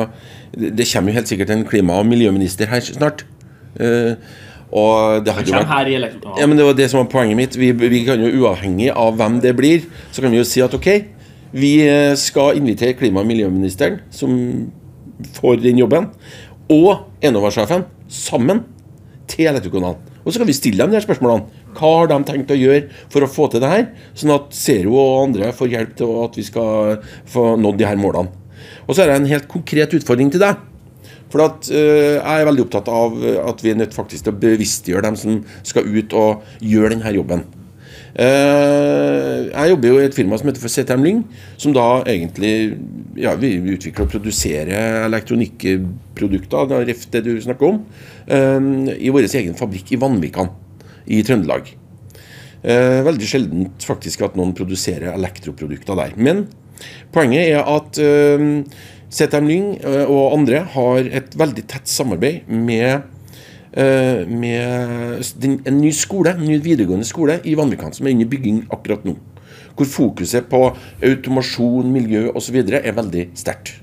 det 0.55 0.87
kommer 0.89 1.11
jo 1.11 1.19
helt 1.19 1.29
sikkert 1.31 1.51
en 1.53 1.65
klima- 1.67 1.99
og 1.99 2.07
miljøminister 2.09 2.69
her 2.71 2.83
snart. 2.85 3.25
Uh, 3.75 4.15
og 4.75 5.23
det 5.23 5.33
hadde 5.35 5.51
jo 5.51 5.59
vært 5.59 6.39
ja, 6.39 6.47
men 6.47 6.57
Det 6.57 6.65
var 6.65 6.75
det 6.75 6.87
som 6.91 6.99
var 7.03 7.09
poenget 7.11 7.37
mitt. 7.37 7.57
Vi, 7.59 7.71
vi, 7.71 8.01
kan 8.07 8.19
jo 8.19 8.31
Uavhengig 8.41 8.89
av 8.91 9.15
hvem 9.19 9.39
det 9.43 9.53
blir, 9.55 9.85
så 10.11 10.23
kan 10.23 10.33
vi 10.33 10.39
jo 10.41 10.47
si 10.47 10.63
at 10.63 10.73
ok, 10.75 10.89
vi 11.55 11.75
eh, 11.87 12.15
skal 12.19 12.59
invitere 12.59 12.97
klima- 12.99 13.21
og 13.23 13.29
miljøministeren, 13.29 14.01
som 14.11 14.33
får 15.37 15.61
den 15.63 15.79
jobben, 15.79 16.09
og 16.71 17.05
Enova-sjefen 17.23 17.85
sammen 18.11 18.65
til 19.31 19.47
Elektrokanalen. 19.47 20.01
Og 20.25 20.33
så 20.33 20.41
kan 20.41 20.49
vi 20.49 20.57
stille 20.57 20.81
dem 20.81 20.91
de 20.91 20.97
her 20.97 21.05
spørsmålene. 21.05 21.45
Hva 21.77 21.91
har 21.99 22.09
de 22.09 22.17
tenkt 22.27 22.51
å 22.51 22.57
gjøre 22.57 22.89
for 23.13 23.23
å 23.23 23.29
få 23.29 23.47
til 23.51 23.61
det 23.61 23.69
her? 23.69 23.85
Sånn 24.17 24.33
at 24.33 24.49
Zero 24.57 24.95
og 24.97 25.27
andre 25.27 25.51
får 25.55 25.71
hjelp 25.71 25.93
til 25.99 26.15
at 26.23 26.39
vi 26.39 26.45
skal 26.47 26.97
få 27.29 27.53
nådd 27.61 27.77
de 27.79 27.87
her 27.87 27.99
målene. 28.01 28.33
Og 28.85 28.95
så 28.95 29.03
er 29.03 29.11
det 29.11 29.19
en 29.19 29.33
helt 29.33 29.49
konkret 29.51 29.93
utfordring 29.97 30.31
til 30.33 30.43
deg. 30.43 30.61
For 31.33 31.43
at, 31.45 31.67
uh, 31.73 32.15
jeg 32.21 32.41
er 32.41 32.47
veldig 32.47 32.65
opptatt 32.67 32.89
av 32.91 33.19
at 33.49 33.61
vi 33.65 33.73
er 33.73 33.79
nødt 33.81 33.95
faktisk 33.97 34.27
til 34.27 34.35
å 34.35 34.41
bevisstgjøre 34.41 35.05
dem 35.07 35.19
som 35.19 35.43
skal 35.65 35.87
ut 35.89 36.15
og 36.17 36.57
gjøre 36.63 36.95
denne 36.95 37.13
jobben. 37.17 37.45
Uh, 38.15 39.49
jeg 39.49 39.71
jobber 39.73 39.89
jo 39.89 39.99
i 39.99 40.05
et 40.07 40.15
firma 40.15 40.37
som 40.39 40.47
heter 40.47 40.63
for 40.63 40.71
CTM 40.71 41.03
Lyng, 41.03 41.23
som 41.59 41.73
da 41.75 41.87
egentlig 42.07 42.53
ja, 43.19 43.33
vi 43.39 43.57
utvikler 43.59 44.05
og 44.05 44.13
produserer 44.13 45.03
elektronikkprodukter, 45.09 46.77
det 46.87 47.23
du 47.25 47.33
snakker 47.43 47.73
om, 47.73 47.81
uh, 48.29 48.93
i 48.95 49.11
vår 49.11 49.27
egen 49.27 49.57
fabrikk 49.59 49.91
i 49.91 49.99
Vanvikan 49.99 50.53
i 51.05 51.23
Trøndelag. 51.25 51.73
veldig 52.65 53.27
sjeldent 53.29 53.83
faktisk 53.85 54.23
at 54.25 54.37
noen 54.39 54.55
produserer 54.57 55.11
elektroprodukter 55.11 55.99
der. 55.99 56.15
Men 56.17 56.47
Poenget 57.15 57.51
er 57.53 57.61
at 57.63 57.99
uh, 58.01 58.47
ZM 59.11 59.49
Lyng 59.49 59.67
uh, 59.85 60.03
og 60.09 60.35
andre 60.37 60.63
har 60.75 61.11
et 61.21 61.37
veldig 61.37 61.63
tett 61.71 61.87
samarbeid 61.89 62.49
med, 62.51 63.05
uh, 63.77 64.25
med 64.27 65.23
en 65.45 65.79
ny 65.79 65.93
skole, 65.95 66.35
en 66.35 66.47
ny 66.47 66.59
videregående 66.63 67.07
skole 67.07 67.39
i 67.43 67.55
Vanvikan, 67.57 67.95
som 67.95 68.07
er 68.07 68.17
i 68.17 68.27
bygging 68.27 68.65
akkurat 68.73 69.07
nå. 69.07 69.15
Hvor 69.75 69.87
fokuset 69.91 70.47
på 70.51 70.69
automasjon, 71.03 71.91
miljø 71.91 72.29
osv. 72.35 72.61
er 72.63 72.95
veldig 72.95 73.29
sterkt. 73.35 73.75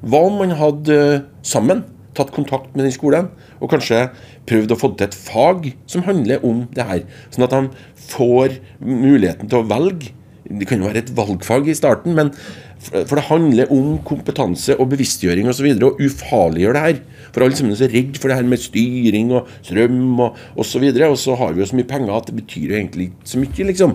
Hva 0.00 0.22
om 0.24 0.38
man 0.40 0.54
hadde 0.56 1.26
sammen 1.44 1.84
tatt 2.16 2.32
kontakt 2.34 2.72
med 2.74 2.86
den 2.86 2.94
skolen 2.94 3.28
og 3.60 3.70
kanskje 3.72 4.06
prøvd 4.48 4.72
å 4.72 4.78
få 4.80 4.92
til 4.94 5.06
et 5.06 5.16
fag 5.16 5.68
som 5.90 6.04
handler 6.06 6.44
om 6.46 6.64
det 6.74 6.86
her, 6.88 7.02
sånn 7.32 7.46
at 7.46 7.54
de 7.54 7.84
får 8.10 8.56
muligheten 8.80 9.50
til 9.50 9.60
å 9.60 9.68
velge 9.68 10.14
det 10.58 10.66
kan 10.66 10.80
jo 10.82 10.88
være 10.88 11.04
et 11.04 11.12
valgfag 11.14 11.68
i 11.70 11.76
starten, 11.78 12.16
men 12.16 12.32
for 12.80 13.18
det 13.18 13.26
handler 13.28 13.72
om 13.74 13.98
kompetanse 14.08 14.74
og 14.80 14.88
bevisstgjøring 14.94 15.50
osv. 15.50 15.68
Og, 15.76 15.84
og 15.90 16.00
ufarliggjøre 16.00 16.76
det 16.76 16.84
her. 16.86 17.02
For 17.30 17.44
alle 17.44 17.58
sammen 17.58 17.74
er 17.74 17.82
så 17.82 17.90
redd 17.92 18.16
for 18.18 18.32
det 18.32 18.38
her 18.40 18.48
med 18.48 18.62
styring 18.62 19.34
og 19.36 19.50
strøm 19.60 20.24
og 20.24 20.40
osv. 20.56 20.88
Og, 20.88 21.04
og 21.10 21.18
så 21.20 21.36
har 21.38 21.54
vi 21.54 21.62
jo 21.62 21.68
så 21.70 21.78
mye 21.78 21.90
penger 21.90 22.16
at 22.16 22.30
det 22.30 22.38
betyr 22.40 22.72
jo 22.72 22.78
egentlig 22.80 23.10
ikke 23.10 23.32
så 23.32 23.42
mye, 23.42 23.68
liksom. 23.70 23.94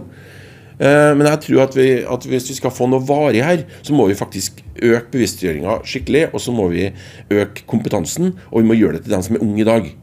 Eh, 0.76 1.12
men 1.16 1.28
jeg 1.30 1.42
tror 1.48 1.62
at, 1.66 1.78
vi, 1.80 1.90
at, 2.16 2.30
hvis 2.30 2.50
vi 2.52 2.58
skal 2.60 2.74
få 2.76 2.88
noe 2.92 3.04
varig 3.08 3.44
her, 3.46 3.66
så 3.82 3.96
må 3.96 4.08
vi 4.10 4.18
faktisk 4.20 4.62
øke 4.76 5.12
bevisstgjøringa 5.16 5.80
skikkelig. 5.88 6.28
Og 6.34 6.44
så 6.46 6.56
må 6.56 6.70
vi 6.74 6.90
øke 7.34 7.66
kompetansen, 7.70 8.36
og 8.52 8.62
vi 8.62 8.70
må 8.70 8.78
gjøre 8.80 9.00
det 9.00 9.08
til 9.08 9.18
dem 9.18 9.26
som 9.26 9.38
er 9.38 9.46
unge 9.48 9.64
i 9.64 9.70
dag. 9.72 9.94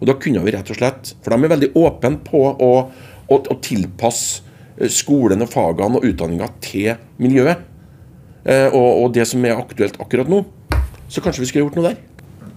Og 0.00 0.08
da 0.10 0.16
kunne 0.20 0.42
vi 0.44 0.52
rett 0.52 0.70
og 0.72 0.76
slett 0.76 1.12
For 1.22 1.32
de 1.32 1.46
er 1.46 1.52
veldig 1.54 1.70
åpne 1.78 2.18
på 2.26 2.40
å, 2.50 2.72
å, 3.30 3.36
å 3.38 3.60
tilpasse 3.62 4.43
skolen 4.90 5.44
og 5.44 5.50
fagene 5.52 6.00
og 6.00 6.08
utdanninga 6.08 6.50
til 6.64 6.94
miljøet. 7.22 7.62
Eh, 8.44 8.68
og, 8.72 8.88
og, 9.04 9.06
det 9.14 9.26
som 9.28 9.44
er 9.46 9.56
aktuelt 9.56 10.00
akkurat 10.02 10.28
nå. 10.30 10.42
Så 11.08 11.22
kanskje 11.24 11.44
vi 11.44 11.50
skulle 11.50 11.66
gjort 11.66 11.78
noe 11.78 11.92
der. 11.92 12.02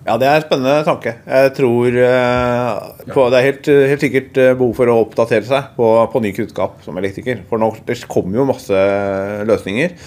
Ja, 0.07 0.15
det 0.15 0.27
er 0.27 0.39
en 0.39 0.45
spennende 0.45 0.87
tanke. 0.87 1.13
Jeg 1.27 1.51
tror 1.57 1.97
uh, 1.99 3.11
på, 3.11 3.25
Det 3.27 3.39
er 3.39 3.43
helt, 3.43 3.69
helt, 3.91 4.03
sikkert 4.05 4.37
behov 4.55 4.71
for 4.77 4.87
å 4.87 5.01
oppdatere 5.01 5.43
seg 5.43 5.73
på, 5.75 5.89
på 6.13 6.21
ny 6.23 6.31
kunnskap 6.35 6.79
som 6.85 6.99
elektriker. 6.99 7.41
For 7.49 7.59
nå, 7.59 7.73
det 7.87 7.99
kommer 8.07 8.39
jo 8.39 8.47
masse 8.47 8.83
løsninger. 9.49 9.97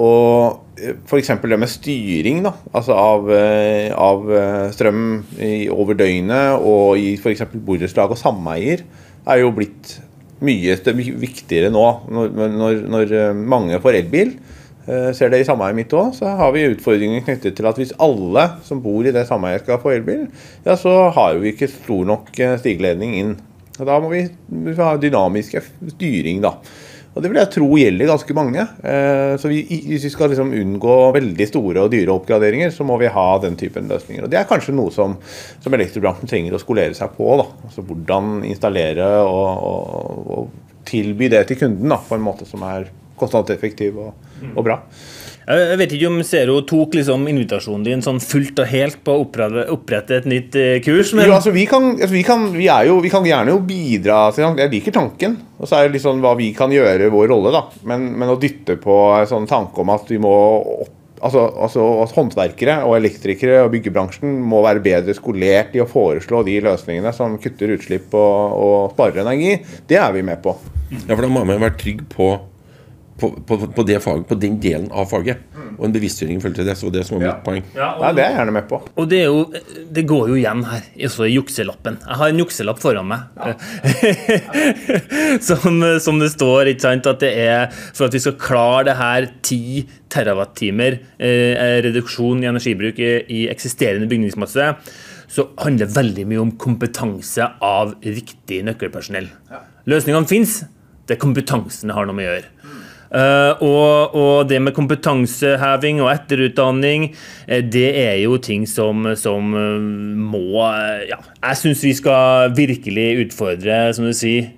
Og 0.00 0.86
f.eks. 1.10 1.28
det 1.44 1.58
med 1.60 1.68
styring 1.68 2.40
da, 2.46 2.54
altså 2.72 2.96
av, 2.96 3.28
av 4.00 4.30
strøm 4.72 5.02
i, 5.36 5.68
over 5.68 5.98
døgnet 6.00 6.64
og 6.64 6.96
i 6.96 7.12
f.eks. 7.18 7.44
borettslag 7.52 8.16
og 8.16 8.16
sameier 8.16 8.86
er 9.28 9.42
jo 9.42 9.52
blitt 9.52 9.98
mye 10.42 10.76
viktigere 11.20 11.70
nå. 11.72 11.84
Når, 12.12 12.34
når, 12.56 12.82
når 12.92 13.14
eh, 13.18 13.30
mange 13.54 13.80
får 13.82 14.00
elbil, 14.00 14.34
eh, 14.86 15.10
ser 15.16 15.32
det 15.32 15.42
i 15.42 15.48
sameiet 15.48 15.78
mitt 15.78 15.94
òg, 15.96 16.12
så 16.18 16.34
har 16.38 16.52
vi 16.54 16.66
utfordringer 16.72 17.24
knyttet 17.26 17.56
til 17.58 17.70
at 17.70 17.80
hvis 17.80 17.94
alle 18.02 18.48
som 18.66 18.82
bor 18.84 19.06
i 19.06 19.14
det 19.14 19.24
sameiet 19.28 19.64
skal 19.64 19.80
få 19.82 19.94
elbil, 19.96 20.26
ja, 20.66 20.76
så 20.78 21.10
har 21.14 21.40
vi 21.42 21.54
ikke 21.54 21.70
stor 21.70 22.06
nok 22.12 22.32
eh, 22.38 22.58
stigeledning 22.60 23.16
inn. 23.20 23.34
Da 23.78 23.96
må 24.02 24.12
vi, 24.12 24.26
vi 24.66 24.76
ha 24.78 24.94
dynamisk 25.00 25.56
styring, 25.94 26.42
da. 26.44 26.58
Og 27.12 27.20
Det 27.20 27.28
vil 27.28 27.40
jeg 27.42 27.52
tro 27.52 27.66
gjelder 27.76 28.08
ganske 28.08 28.34
mange. 28.36 28.62
Eh, 28.88 29.34
så 29.40 29.50
vi, 29.50 29.60
Hvis 29.68 30.06
vi 30.06 30.12
skal 30.14 30.32
liksom 30.32 30.54
unngå 30.56 30.96
veldig 31.16 31.46
store 31.50 31.84
og 31.84 31.92
dyre 31.92 32.14
oppgraderinger, 32.14 32.72
så 32.72 32.86
må 32.88 32.96
vi 33.02 33.10
ha 33.12 33.26
den 33.42 33.58
typen 33.60 33.90
løsninger. 33.90 34.24
Og 34.24 34.32
Det 34.32 34.40
er 34.40 34.48
kanskje 34.48 34.74
noe 34.76 34.92
som, 34.94 35.18
som 35.60 35.76
elektrobransjen 35.76 36.30
trenger 36.30 36.56
å 36.56 36.62
skolere 36.62 36.96
seg 36.96 37.12
på. 37.18 37.28
da. 37.42 37.48
Altså 37.68 37.84
Hvordan 37.84 38.40
installere 38.48 39.10
og, 39.26 39.66
og, 39.68 40.32
og 40.32 40.86
tilby 40.88 41.28
det 41.32 41.44
til 41.50 41.60
kunden 41.60 41.92
da, 41.92 42.00
på 42.00 42.16
en 42.16 42.24
måte 42.24 42.48
som 42.48 42.64
er 42.66 42.88
kostnadseffektiv 43.20 44.00
og, 44.02 44.30
og 44.54 44.64
bra. 44.66 44.80
Jeg 45.42 45.78
vet 45.80 45.94
ikke 45.96 46.08
om 46.10 46.20
Zero 46.26 46.60
tok 46.68 46.94
liksom 46.94 47.24
invitasjonen 47.30 47.86
din 47.86 48.04
sånn 48.04 48.20
fullt 48.22 48.62
og 48.62 48.68
helt 48.70 49.00
på 49.02 49.14
å 49.14 49.24
opprette, 49.24 49.64
opprette 49.74 50.20
et 50.20 50.28
nytt 50.30 50.56
eh, 50.58 50.76
kurs? 50.84 51.10
Men... 51.18 51.26
Jo, 51.26 51.36
altså, 51.40 51.54
vi, 51.54 51.66
kan, 51.70 51.88
altså, 51.96 52.12
vi, 52.14 52.22
kan, 52.26 52.46
vi, 52.54 52.68
jo, 52.86 53.00
vi, 53.02 53.10
kan, 53.10 53.26
gjerne 53.26 53.54
jo 53.54 53.60
bidra 53.66 54.24
Jeg 54.38 54.70
liker 54.70 54.94
tanken. 54.94 55.36
Og 55.58 55.66
så 55.66 55.80
er 55.80 55.88
det 55.88 55.98
liksom 55.98 56.22
hva 56.22 56.36
vi 56.38 56.52
kan 56.54 56.72
gjøre, 56.72 57.10
vår 57.10 57.30
rolle. 57.34 57.54
da. 57.54 57.66
Men, 57.90 58.12
men 58.18 58.30
å 58.30 58.38
dytte 58.40 58.78
på 58.82 58.98
en 59.18 59.30
sånn 59.30 59.50
tanke 59.50 59.82
om 59.82 59.94
at 59.94 60.10
vi 60.10 60.20
må 60.22 60.34
opp 60.82 60.98
Altså, 61.22 61.44
altså, 61.54 61.82
Håndverkere 62.16 62.80
og 62.82 62.96
elektrikere 62.96 63.60
og 63.62 63.68
byggebransjen 63.76 64.40
må 64.42 64.58
være 64.64 64.82
bedre 64.82 65.14
skolert 65.14 65.76
i 65.76 65.82
å 65.82 65.86
foreslå 65.86 66.40
de 66.48 66.56
løsningene 66.66 67.12
som 67.14 67.36
kutter 67.38 67.76
utslipp 67.76 68.10
og, 68.18 68.56
og 68.58 68.96
sparer 68.96 69.22
energi. 69.22 69.60
Det 69.86 70.00
er 70.02 70.10
vi 70.16 70.24
med 70.26 70.42
på. 70.42 70.56
Ja, 70.90 71.14
for 71.14 71.22
Da 71.22 71.30
må 71.30 71.44
man 71.46 71.62
være 71.62 71.78
trygg 71.78 72.02
på 72.10 72.32
på, 73.22 73.30
på, 73.46 73.58
på, 73.76 73.84
det 73.86 74.00
faget, 74.02 74.26
på 74.28 74.38
den 74.42 74.58
delen 74.62 74.88
av 74.90 75.06
faget. 75.10 75.44
Og 75.76 75.86
en 75.86 75.94
bevisstgjøring 75.94 76.40
i 76.40 76.52
til 76.58 76.66
det. 76.66 76.74
Så 76.78 76.90
det 76.92 77.04
som 77.06 77.18
var 77.18 77.24
mitt 77.24 77.44
poeng. 77.46 77.62
Ja, 77.76 77.92
og, 77.94 78.16
det 78.16 78.24
er 78.24 78.32
jeg 78.32 78.38
gjerne 78.40 78.56
med 78.56 78.66
på. 78.70 78.80
Og 78.98 79.08
det, 79.10 79.22
jo, 79.24 79.44
det 79.94 80.04
går 80.10 80.32
jo 80.32 80.40
igjen 80.40 80.64
her, 80.68 80.88
også 81.08 81.28
i 81.28 81.36
jukselappen. 81.36 82.00
Jeg 82.02 82.20
har 82.22 82.32
en 82.32 82.42
jukselapp 82.42 82.82
foran 82.82 83.08
meg. 83.12 83.28
Ja. 83.38 83.54
som, 85.48 85.80
som, 86.02 86.20
det 86.22 86.32
står, 86.34 86.72
ikke 86.74 86.86
sant, 86.88 87.08
at 87.10 87.22
det 87.22 87.32
er 87.44 87.70
for 87.72 88.08
at 88.08 88.18
vi 88.18 88.24
skal 88.26 88.38
klare 88.40 88.90
det 88.90 88.98
her 88.98 89.30
10 89.30 89.96
terawattimer 90.12 90.98
eh, 91.16 91.80
reduksjon 91.86 92.42
i 92.44 92.50
energibruk 92.50 93.00
i, 93.00 93.14
i 93.32 93.46
eksisterende 93.52 94.10
bygningsmasse 94.10 94.74
så 95.32 95.46
handler 95.62 95.86
det 95.86 95.96
veldig 95.96 96.24
mye 96.28 96.40
om 96.42 96.50
kompetanse 96.60 97.46
av 97.64 97.94
riktig 98.04 98.60
nøkkelpersonell. 98.66 99.30
Ja. 99.48 99.62
Løsningene 99.88 100.28
fins, 100.28 100.58
det 101.08 101.16
er 101.16 101.22
kompetansen 101.22 101.90
det 101.90 101.96
har 101.96 102.08
noe 102.08 102.16
med 102.18 102.28
å 102.28 102.34
gjøre. 102.34 102.50
Uh, 103.12 103.60
og, 103.60 104.14
og, 104.16 104.36
det 104.48 104.56
med 104.64 104.72
kompetanseheving 104.72 105.98
og 106.00 106.08
etterutdanning, 106.14 107.10
uh, 107.44 107.58
det 107.60 107.90
er 108.00 108.14
jo 108.22 108.38
ting 108.40 108.64
som, 108.64 109.04
som 109.20 109.52
uh, 109.52 109.76
må 110.16 110.64
Ja, 111.10 111.18
jeg 111.42 111.58
syns 111.60 111.82
vi 111.84 111.92
skal 111.98 112.54
virkelig 112.56 113.26
utfordre, 113.26 113.76
som 113.92 114.06
du 114.08 114.14
sier, 114.16 114.48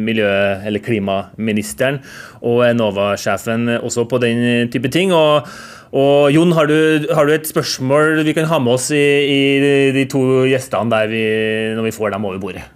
miljø- 0.00 0.62
eller 0.64 0.80
klimaministeren 0.80 1.98
og 2.40 2.62
Enova-sjefen 2.68 3.68
også 3.76 4.06
på 4.08 4.20
den 4.22 4.70
type 4.72 4.92
ting. 4.92 5.12
og 5.12 5.48
og 5.96 6.32
Jon, 6.34 6.50
har 6.52 6.66
du, 6.66 7.06
har 7.14 7.24
du, 7.24 7.32
et 7.32 7.46
spørsmål 7.48 8.24
vi 8.26 8.34
kan 8.36 8.48
ha 8.50 8.58
med 8.60 8.74
oss 8.74 8.90
i, 8.92 9.00
i 9.00 9.92
de 9.94 10.02
to 10.10 10.44
gjestene 10.50 11.04
vi, 11.08 11.22
når 11.78 11.88
vi 11.88 11.94
får 11.94 12.16
dem 12.16 12.26
over 12.26 12.42
bordet? 12.42 12.66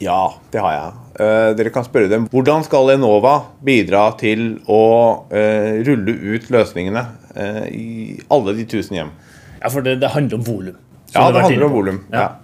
Ja, 0.00 0.38
det 0.52 0.62
har 0.62 0.76
jeg. 0.76 1.05
Uh, 1.16 1.52
dere 1.56 1.72
kan 1.72 1.84
spørre 1.86 2.10
dem 2.12 2.26
hvordan 2.28 2.64
skal 2.66 2.90
Enova 2.92 3.38
bidra 3.64 4.10
til 4.20 4.58
å 4.68 4.82
uh, 5.30 5.70
rulle 5.86 6.12
ut 6.12 6.50
løsningene 6.52 7.04
uh, 7.32 7.62
i 7.72 8.18
alle 8.32 8.56
de 8.58 8.66
tusen 8.68 8.98
hjem. 9.00 9.14
Ja, 9.62 9.70
for 9.72 9.86
det, 9.86 9.96
det 10.02 10.12
handler 10.12 10.42
om 10.42 10.44
volum. 10.44 10.82
Ja, 11.14 11.30
det 11.32 11.46
handler 11.46 11.70
om 11.70 11.72
volum. 11.72 12.02
Ja. 12.12 12.26
Ja. 12.26 12.34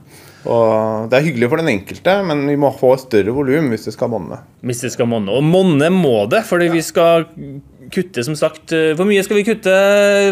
Og 0.42 1.10
det 1.10 1.18
er 1.18 1.26
hyggelig 1.28 1.48
for 1.52 1.62
den 1.62 1.70
enkelte, 1.70 2.16
men 2.26 2.42
vi 2.50 2.56
må 2.58 2.72
få 2.74 2.96
større 2.98 3.34
volum 3.34 3.68
hvis 3.70 3.86
det 3.86 3.94
skal 3.94 4.10
monne. 4.10 4.40
Hvis 4.66 4.82
det 4.82 4.90
skal 4.96 5.06
monne. 5.10 5.30
Og 5.30 5.44
monne 5.46 5.90
må 5.94 6.24
det, 6.30 6.42
fordi 6.48 6.70
vi 6.72 6.82
skal 6.82 7.28
kutte, 7.92 8.24
som 8.26 8.34
sagt 8.38 8.72
eh, 8.72 8.92
Hvor 8.96 9.04
mye 9.04 9.22
skal 9.22 9.38
vi 9.38 9.46
kutte 9.46 9.72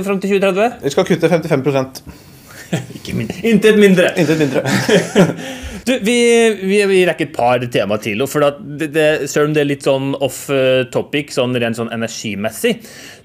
fram 0.06 0.20
til 0.22 0.38
2030? 0.40 0.80
Vi 0.82 0.92
skal 0.94 1.06
kutte 1.06 1.28
55 1.28 2.02
Ikke 2.96 3.14
min 3.18 3.30
Intet 3.46 3.78
mindre. 3.78 4.10
Intet 4.18 4.40
mindre. 4.40 4.64
Du, 5.86 5.92
vi, 6.04 6.16
vi, 6.60 6.78
vi 6.90 7.00
rekker 7.08 7.28
et 7.28 7.34
par 7.34 7.64
tema 7.72 7.98
til. 8.02 8.22
For 8.30 8.44
at 8.46 8.60
det, 8.60 8.90
det, 8.94 9.08
selv 9.30 9.50
om 9.50 9.56
det 9.56 9.64
er 9.64 9.70
litt 9.70 9.86
sånn 9.86 10.12
off 10.20 10.44
eh, 10.52 10.84
topic, 10.92 11.32
sånn 11.34 11.56
rent 11.60 11.78
sånn 11.78 11.92
energimessig, 11.94 12.76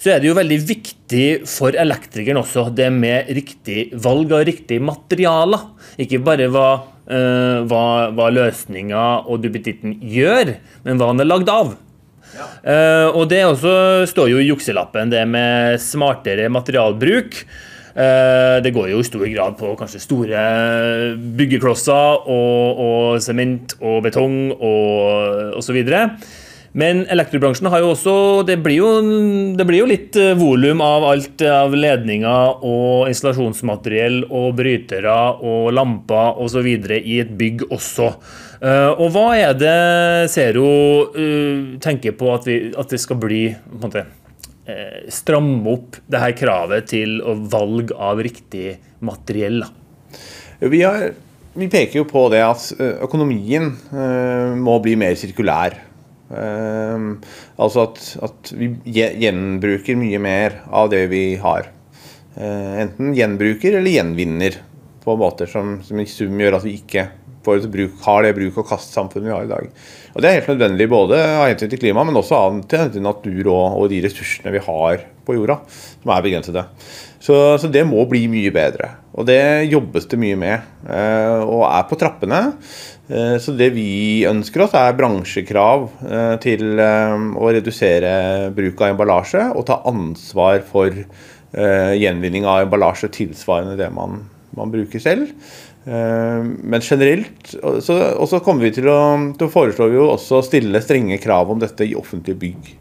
så 0.01 0.15
er 0.15 0.21
det 0.21 0.29
jo 0.29 0.37
veldig 0.37 0.59
viktig 0.69 1.27
for 1.49 1.75
elektrikeren 1.77 2.41
også 2.41 2.67
det 2.75 2.91
med 2.95 3.31
riktig 3.35 3.89
valg 4.03 4.35
av 4.35 4.45
riktig 4.47 4.81
materialer. 4.83 5.69
Ikke 6.01 6.19
bare 6.23 6.49
hva, 6.51 6.67
uh, 7.07 7.63
hva, 7.69 7.85
hva 8.11 8.27
løsninga 8.33 9.05
og 9.31 9.45
duppetitten 9.45 9.95
gjør, 10.03 10.57
men 10.83 10.99
hva 10.99 11.13
den 11.13 11.23
er 11.23 11.31
lagd 11.31 11.51
av. 11.51 11.75
Eh, 12.35 13.07
og 13.13 13.29
det 13.31 13.43
også 13.47 13.75
står 14.09 14.31
jo 14.33 14.41
i 14.41 14.49
jukselappen, 14.49 15.11
det 15.13 15.23
med 15.29 15.79
smartere 15.81 16.49
materialbruk. 16.51 17.43
Eh, 17.95 18.57
det 18.59 18.73
går 18.75 18.89
jo 18.91 18.99
i 18.99 19.07
stor 19.07 19.23
grad 19.31 19.55
på 19.55 19.69
kanskje 19.79 20.01
store 20.03 20.39
byggeklosser 21.39 22.25
og, 22.27 22.81
og 22.85 23.21
sement 23.23 23.77
og 23.79 24.01
betong 24.03 24.39
og 24.55 25.55
osv. 25.61 25.79
Men 26.75 27.05
elektrobransjen 27.07 27.69
har 27.71 27.79
jo 27.79 27.93
også 27.93 28.15
Det 28.43 28.57
blir 28.59 28.81
jo, 28.81 28.89
det 29.55 29.63
blir 29.63 29.79
jo 29.79 29.87
litt 29.87 30.19
eh, 30.19 30.33
volum 30.35 30.83
av 30.83 31.05
alt 31.07 31.45
av 31.47 31.71
ledninger 31.71 32.67
og 32.67 33.07
installasjonsmateriell 33.13 34.25
og 34.27 34.57
brytere 34.59 35.15
og 35.39 35.71
lamper 35.77 36.43
osv. 36.43 36.67
i 36.99 37.21
et 37.23 37.31
bygg 37.39 37.63
også. 37.69 38.11
Eh, 38.59 38.91
og 38.91 39.07
hva 39.15 39.29
er 39.39 39.55
det 39.55 39.79
Zero 40.35 40.67
tenker 41.79 42.19
på 42.19 42.35
at, 42.35 42.51
vi, 42.51 42.59
at 42.75 42.91
det 42.91 42.99
skal 42.99 43.23
bli 43.23 43.45
på 43.55 43.79
en 43.79 43.87
måte, 43.87 44.07
stramme 45.13 45.61
opp 45.75 45.99
det 46.09 46.21
her 46.21 46.33
kravet 46.37 46.87
til 46.89 47.19
valg 47.51 47.91
av 47.93 48.21
riktig 48.25 48.79
materiell? 49.05 49.59
Vi, 50.57 50.79
har, 50.81 51.11
vi 51.53 51.67
peker 51.69 51.99
jo 51.99 52.07
på 52.09 52.23
det 52.33 52.41
at 52.41 52.71
økonomien 53.05 53.69
må 54.57 54.79
bli 54.81 54.95
mer 54.97 55.13
sirkulær. 55.21 55.77
Altså 56.33 57.85
at, 57.85 58.01
at 58.25 58.55
vi 58.57 58.71
gjenbruker 58.89 60.01
mye 60.01 60.23
mer 60.23 60.59
av 60.73 60.89
det 60.95 61.05
vi 61.13 61.25
har. 61.43 61.69
Eh, 62.35 62.81
enten 62.83 63.13
gjenbruker 63.15 63.77
eller 63.77 63.93
gjenvinner 63.93 64.57
på 65.05 65.13
måter 65.15 65.47
som, 65.47 65.77
som 65.87 65.99
i 66.01 66.07
sum 66.09 66.35
gjør 66.41 66.57
at 66.57 66.65
vi 66.67 66.73
ikke 66.81 67.07
får 67.45 67.67
bruk, 67.71 67.93
har 68.03 68.25
det 68.25 68.33
bruk- 68.35 68.57
og 68.59 68.67
kast-samfunnet 68.67 69.29
vi 69.29 69.35
har 69.35 69.45
i 69.45 69.51
dag. 69.53 69.69
Og 70.15 70.23
Det 70.23 70.29
er 70.29 70.37
helt 70.39 70.53
nødvendig 70.53 70.85
både 70.87 71.17
av 71.19 71.49
hensyn 71.49 71.69
til 71.73 71.81
klima, 71.81 72.05
men 72.07 72.15
også 72.15 72.37
av 72.37 72.53
hensyn 72.55 72.93
til 72.93 73.03
natur 73.03 73.49
og, 73.51 73.81
og 73.81 73.89
de 73.91 73.99
ressursene 74.05 74.53
vi 74.55 74.61
har 74.63 75.01
på 75.27 75.35
jorda, 75.35 75.57
som 75.99 76.13
er 76.15 76.23
begrensede. 76.23 76.63
Så, 77.19 77.35
så 77.59 77.67
det 77.71 77.83
må 77.89 78.05
bli 78.07 78.21
mye 78.31 78.53
bedre. 78.53 78.93
Og 79.17 79.27
det 79.27 79.67
jobbes 79.67 80.07
det 80.11 80.19
mye 80.21 80.37
med, 80.39 80.69
eh, 80.87 81.41
og 81.43 81.65
er 81.67 81.83
på 81.89 81.97
trappene. 81.99 82.41
Eh, 83.09 83.35
Så 83.43 83.57
det 83.59 83.71
vi 83.75 84.23
ønsker 84.29 84.63
oss, 84.63 84.75
er 84.77 84.95
bransjekrav 84.95 85.87
eh, 86.05 86.35
til 86.45 86.79
å 86.79 87.51
redusere 87.57 88.15
bruk 88.55 88.85
av 88.85 88.93
emballasje 88.93 89.49
og 89.51 89.65
ta 89.67 89.81
ansvar 89.89 90.63
for 90.69 91.05
gjenvinning 91.55 92.43
av 92.51 92.65
emballasje 92.65 93.07
tilsvarende 93.15 93.77
det 93.79 93.85
man, 93.95 94.17
man 94.59 94.73
bruker 94.73 94.99
selv. 94.99 95.29
Eh, 95.85 96.41
Men 96.43 96.81
generelt 96.81 97.53
og 97.61 97.77
så, 97.85 97.99
og 98.17 98.29
så 98.31 98.41
kommer 98.45 98.65
vi 98.65 98.73
til 98.79 98.89
å, 98.89 98.99
til 99.37 99.47
å 99.47 99.89
vi 99.91 99.99
jo 99.99 100.09
også 100.15 100.39
å 100.39 100.45
stille 100.45 100.81
strenge 100.81 101.21
krav 101.21 101.53
om 101.53 101.61
dette 101.61 101.85
i 101.85 101.95
offentlige 101.97 102.41
bygg. 102.41 102.73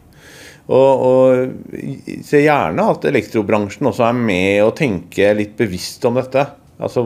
Og, 0.73 1.03
og 1.05 2.21
se 2.25 2.40
gjerne 2.40 2.87
at 2.95 3.05
elektrobransjen 3.11 3.90
også 3.90 4.07
er 4.09 4.17
med 4.17 4.62
og 4.64 4.77
tenker 4.79 5.37
litt 5.37 5.59
bevisst 5.59 6.05
om 6.09 6.17
dette. 6.17 6.47
Altså 6.81 7.05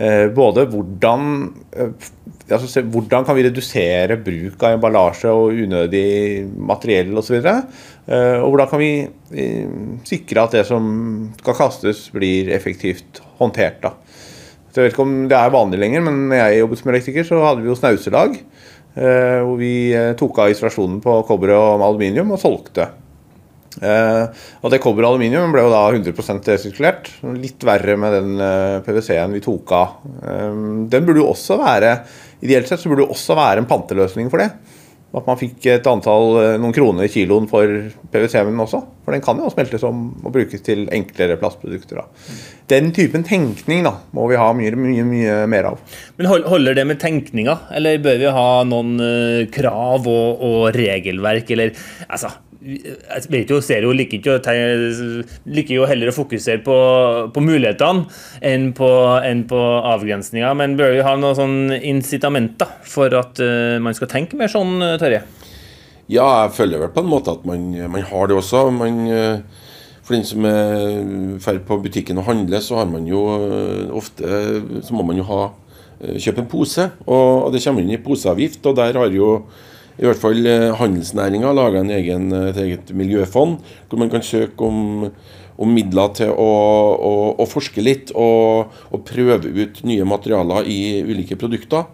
eh, 0.00 0.30
både 0.32 0.64
hvordan 0.72 1.26
eh, 1.76 1.90
altså, 2.48 2.80
Hvordan 2.94 3.26
kan 3.26 3.36
vi 3.36 3.44
redusere 3.44 4.16
bruk 4.24 4.62
av 4.64 4.78
emballasje 4.78 5.34
og 5.34 5.58
unødig 5.66 6.46
materiell 6.56 7.12
osv. 7.20 7.36
Eh, 7.42 8.38
og 8.38 8.54
hvordan 8.54 8.70
kan 8.70 8.80
vi 8.80 8.92
sikre 10.06 10.46
at 10.46 10.56
det 10.56 10.64
som 10.70 10.86
skal 11.40 11.58
kastes, 11.58 12.06
blir 12.14 12.54
effektivt 12.54 13.20
håndtert. 13.40 13.82
da. 13.82 13.92
Så 14.74 14.82
jeg 14.82 14.88
vet 14.88 14.96
ikke 14.96 15.04
om 15.06 15.14
det 15.30 15.38
er 15.38 15.52
vanlig 15.54 15.78
lenger, 15.78 16.02
men 16.02 16.16
når 16.32 16.40
jeg 16.40 16.58
jobbet 16.64 16.80
som 16.80 16.90
elektriker, 16.90 17.26
så 17.28 17.38
hadde 17.44 17.62
vi 17.62 17.70
jo 17.70 17.76
snauselag. 17.78 18.32
eh, 18.98 19.38
Hvor 19.46 19.56
vi 19.60 19.70
eh, 19.94 20.10
tok 20.18 20.40
av 20.42 20.50
isolasjonen 20.50 20.96
på 21.04 21.14
kobber 21.28 21.52
og 21.54 21.84
aluminium 21.86 22.32
og 22.34 22.40
solgte. 22.42 22.88
Eh, 23.78 24.42
og 24.62 24.74
det 24.74 24.82
kobber 24.82 25.06
og 25.06 25.14
aluminium 25.14 25.54
ble 25.54 25.62
jo 25.62 25.70
da 25.70 25.84
100% 25.94 26.50
resirkulert. 26.50 27.12
Litt 27.38 27.62
verre 27.62 27.94
med 28.02 28.18
den 28.18 28.34
PwC-en 28.82 29.38
vi 29.38 29.44
tok 29.46 29.76
av. 29.78 29.94
Den 30.90 31.06
burde 31.06 31.22
jo 31.22 31.30
også 31.30 31.60
være 31.62 31.96
Ideelt 32.44 32.68
sett 32.68 32.82
så 32.82 32.90
burde 32.90 33.06
det 33.06 33.14
også 33.14 33.38
være 33.38 33.62
en 33.62 33.68
panteløsning 33.70 34.26
for 34.28 34.42
det. 34.42 34.50
At 35.14 35.28
man 35.28 35.38
fikk 35.38 35.68
et 35.70 35.86
antall, 35.86 36.38
eh, 36.40 36.56
noen 36.58 36.74
kroner 36.74 37.10
kiloen 37.12 37.46
for 37.50 37.70
PwC-en 38.10 38.62
også. 38.64 38.80
For 39.04 39.14
den 39.14 39.22
kan 39.22 39.38
jo 39.38 39.50
smeltes 39.52 39.84
om 39.86 40.08
og 40.24 40.32
brukes 40.34 40.64
til 40.66 40.88
enklere 40.94 41.36
plastprodukter. 41.38 42.00
Da. 42.00 42.34
Den 42.72 42.90
typen 42.96 43.22
tenkning 43.26 43.84
da, 43.86 43.94
må 44.16 44.26
vi 44.30 44.40
ha 44.40 44.48
mye, 44.56 44.72
mye, 44.74 45.04
mye 45.06 45.36
mer 45.50 45.70
av. 45.70 45.84
Men 46.18 46.30
Holder 46.44 46.74
det 46.74 46.86
med 46.88 47.00
tenkninga, 47.02 47.58
eller 47.76 48.02
bør 48.02 48.18
vi 48.24 48.32
ha 48.38 48.48
noen 48.66 48.96
eh, 49.04 49.44
krav 49.54 50.08
og, 50.10 50.42
og 50.42 50.58
regelverk, 50.74 51.54
eller 51.54 51.76
altså 52.08 52.32
jeg 52.64 53.28
vet 53.28 53.50
jo, 53.52 53.60
liker, 53.92 54.38
te- 54.40 55.24
liker 55.44 55.74
jo 55.76 55.88
heller 55.88 56.10
å 56.10 56.16
fokusere 56.16 56.62
på, 56.64 56.76
på 57.34 57.42
mulighetene 57.44 58.06
enn 58.44 58.70
på, 58.76 58.88
enn 59.20 59.42
på 59.50 59.60
avgrensninger. 59.92 60.56
Men 60.56 60.76
bør 60.78 60.94
vi 60.96 61.02
ha 61.04 61.14
noen 61.20 61.36
sånn 61.36 61.58
incitamenter 61.76 62.70
for 62.88 63.12
at 63.18 63.40
uh, 63.44 63.76
man 63.84 63.96
skal 63.96 64.10
tenke 64.12 64.38
mer 64.40 64.52
sånn, 64.52 64.78
eh, 64.84 64.96
Terje? 65.00 65.24
Ja, 66.08 66.24
jeg 66.44 66.54
føler 66.56 66.82
vel 66.84 66.94
på 66.94 67.04
en 67.04 67.12
måte 67.12 67.34
at 67.36 67.44
man, 67.48 67.68
man 67.92 68.08
har 68.08 68.30
det 68.30 68.38
også. 68.38 68.64
Man, 68.72 69.04
eh, 69.12 69.68
for 70.04 70.16
den 70.16 70.24
som 70.28 70.48
er 70.48 71.04
drar 71.40 71.60
på 71.68 71.80
butikken 71.84 72.20
og 72.20 72.28
handler, 72.28 72.64
så 72.64 72.80
har 72.80 72.88
man 72.90 73.06
jo 73.08 73.22
ofte 73.96 74.28
Så 74.84 74.92
må 74.92 75.04
man 75.06 75.16
jo 75.16 75.24
ha 75.30 75.46
kjøpe 76.20 76.42
en 76.42 76.50
pose. 76.50 76.90
Og 77.08 77.48
det 77.54 77.62
kommer 77.64 77.84
inn 77.84 77.94
i 77.96 78.02
poseavgift, 78.04 78.60
og 78.68 78.76
der 78.76 79.00
har 79.00 79.12
jo 79.16 79.30
i 79.94 80.06
hvert 80.08 80.18
fall 80.18 80.46
eh, 80.48 80.72
handelsnæringa 80.74 81.52
laga 81.54 81.84
eh, 81.86 82.10
et 82.50 82.60
eget 82.64 82.92
miljøfond, 82.96 83.58
hvor 83.88 84.00
man 84.00 84.10
kan 84.10 84.24
søke 84.26 84.66
om, 84.66 85.10
om 85.58 85.74
midler 85.74 86.10
til 86.18 86.32
å, 86.34 86.48
å, 86.98 87.12
å 87.38 87.46
forske 87.46 87.84
litt 87.84 88.10
og, 88.14 88.74
og 88.90 89.04
prøve 89.06 89.52
ut 89.54 89.84
nye 89.86 90.06
materialer 90.08 90.66
i 90.66 90.80
ulike 91.06 91.38
produkter. 91.38 91.86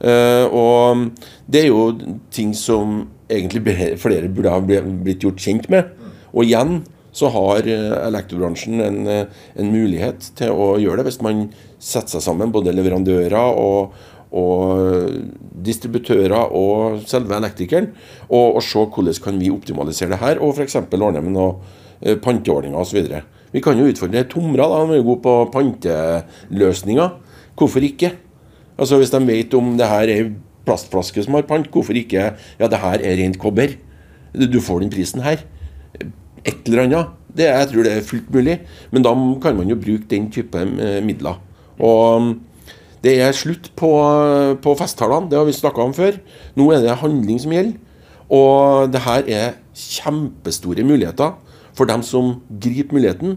Eh, 0.00 0.46
og 0.50 1.14
det 1.46 1.64
er 1.64 1.70
jo 1.70 1.92
ting 2.34 2.54
som 2.58 3.04
egentlig 3.30 3.62
flere 4.02 4.28
burde 4.28 4.52
ha 4.52 4.58
blitt 4.60 5.22
gjort 5.22 5.40
kjent 5.40 5.70
med. 5.72 5.94
Og 6.34 6.48
igjen 6.48 6.82
så 7.14 7.30
har 7.30 7.70
eh, 7.70 7.92
elektrobransjen 8.08 8.82
en, 8.82 8.98
en 9.14 9.70
mulighet 9.70 10.32
til 10.34 10.50
å 10.50 10.74
gjøre 10.82 11.04
det 11.04 11.12
hvis 11.12 11.22
man 11.22 11.46
setter 11.78 12.16
seg 12.16 12.26
sammen, 12.26 12.50
både 12.50 12.74
leverandører 12.74 13.54
og, 13.60 13.94
og 14.34 15.14
distributører 15.64 16.34
og 16.34 17.00
selve 17.08 17.36
elektrikeren, 17.38 17.92
og, 18.28 18.58
og 18.58 18.62
se 18.66 18.82
hvordan 18.82 19.22
kan 19.24 19.38
vi 19.40 19.52
optimalisere 19.54 20.12
det 20.14 20.20
her, 20.22 20.42
og 20.42 20.56
f.eks. 20.56 20.76
ordne 20.82 21.22
med 21.22 21.34
noen 21.36 21.62
eh, 22.02 22.18
panteordninger 22.18 22.78
osv. 22.80 23.06
Vi 23.54 23.62
kan 23.62 23.78
jo 23.78 23.86
utfordre 23.86 24.24
Tomra, 24.26 24.66
da, 24.66 24.82
de 24.90 24.98
er 24.98 25.06
gode 25.06 25.22
på 25.22 25.34
panteløsninger. 25.54 27.12
Hvorfor 27.54 27.86
ikke? 27.86 28.10
Altså 28.74 28.98
Hvis 28.98 29.12
de 29.14 29.20
vet 29.22 29.54
om 29.54 29.76
det 29.78 29.86
her 29.86 30.10
er 30.10 30.32
plastflaske 30.66 31.22
som 31.22 31.36
har 31.38 31.46
pant, 31.46 31.68
hvorfor 31.70 31.94
ikke 31.94 32.32
Ja, 32.58 32.66
det 32.66 32.80
her 32.82 32.98
er 32.98 33.20
rent 33.20 33.38
kobber. 33.38 33.76
Du 34.34 34.58
får 34.60 34.80
den 34.82 34.90
prisen 34.90 35.22
her. 35.22 35.44
Et 36.44 36.66
eller 36.66 36.82
annet. 36.82 37.12
Det, 37.36 37.46
jeg 37.46 37.68
tror 37.70 37.86
det 37.86 37.92
er 37.92 38.06
fullt 38.06 38.34
mulig. 38.34 38.58
Men 38.90 39.02
da 39.06 39.14
kan 39.42 39.56
man 39.56 39.70
jo 39.70 39.78
bruke 39.78 40.10
den 40.10 40.30
type 40.30 40.58
eh, 40.58 40.98
midler. 41.04 41.38
Og 41.78 42.34
det 43.04 43.18
er 43.20 43.36
slutt 43.36 43.68
på, 43.76 43.90
på 44.64 44.74
festtalene. 44.80 45.28
Det 45.28 45.36
har 45.36 45.44
vi 45.48 45.52
snakka 45.56 45.84
om 45.84 45.92
før. 45.96 46.16
Nå 46.56 46.70
er 46.72 46.84
det 46.84 46.96
handling 47.02 47.40
som 47.42 47.52
gjelder. 47.52 47.76
Og 48.32 48.88
det 48.92 49.02
her 49.04 49.26
er 49.28 49.58
kjempestore 49.76 50.84
muligheter 50.86 51.34
for 51.76 51.90
dem 51.90 52.02
som 52.06 52.38
griper 52.48 52.96
muligheten. 52.96 53.36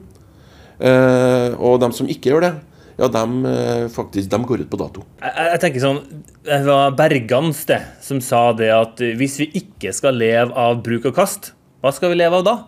Eh, 0.80 1.52
og 1.58 1.80
dem 1.82 1.94
som 1.96 2.10
ikke 2.10 2.32
gjør 2.32 2.46
det, 2.46 2.54
ja, 2.98 3.08
dem, 3.14 3.40
eh, 3.50 3.88
faktisk, 3.94 4.30
dem 4.30 4.46
går 4.46 4.62
ut 4.64 4.70
på 4.70 4.78
dato. 4.80 5.04
Jeg- 5.22 5.52
jeg 5.52 5.60
tenker 5.62 5.80
sånn, 5.82 6.24
Det 6.48 6.64
var 6.66 6.92
Bergans 6.92 7.66
det, 7.66 7.82
som 8.00 8.22
sa 8.22 8.54
det 8.54 8.70
at 8.72 8.96
hvis 8.96 9.38
vi 9.38 9.52
ikke 9.52 9.94
skal 9.94 10.14
leve 10.14 10.54
av 10.56 10.82
bruk 10.82 11.06
og 11.06 11.14
kast, 11.16 11.52
hva 11.84 11.92
skal 11.94 12.10
vi 12.10 12.16
leve 12.16 12.34
av 12.36 12.44
da? 12.46 12.64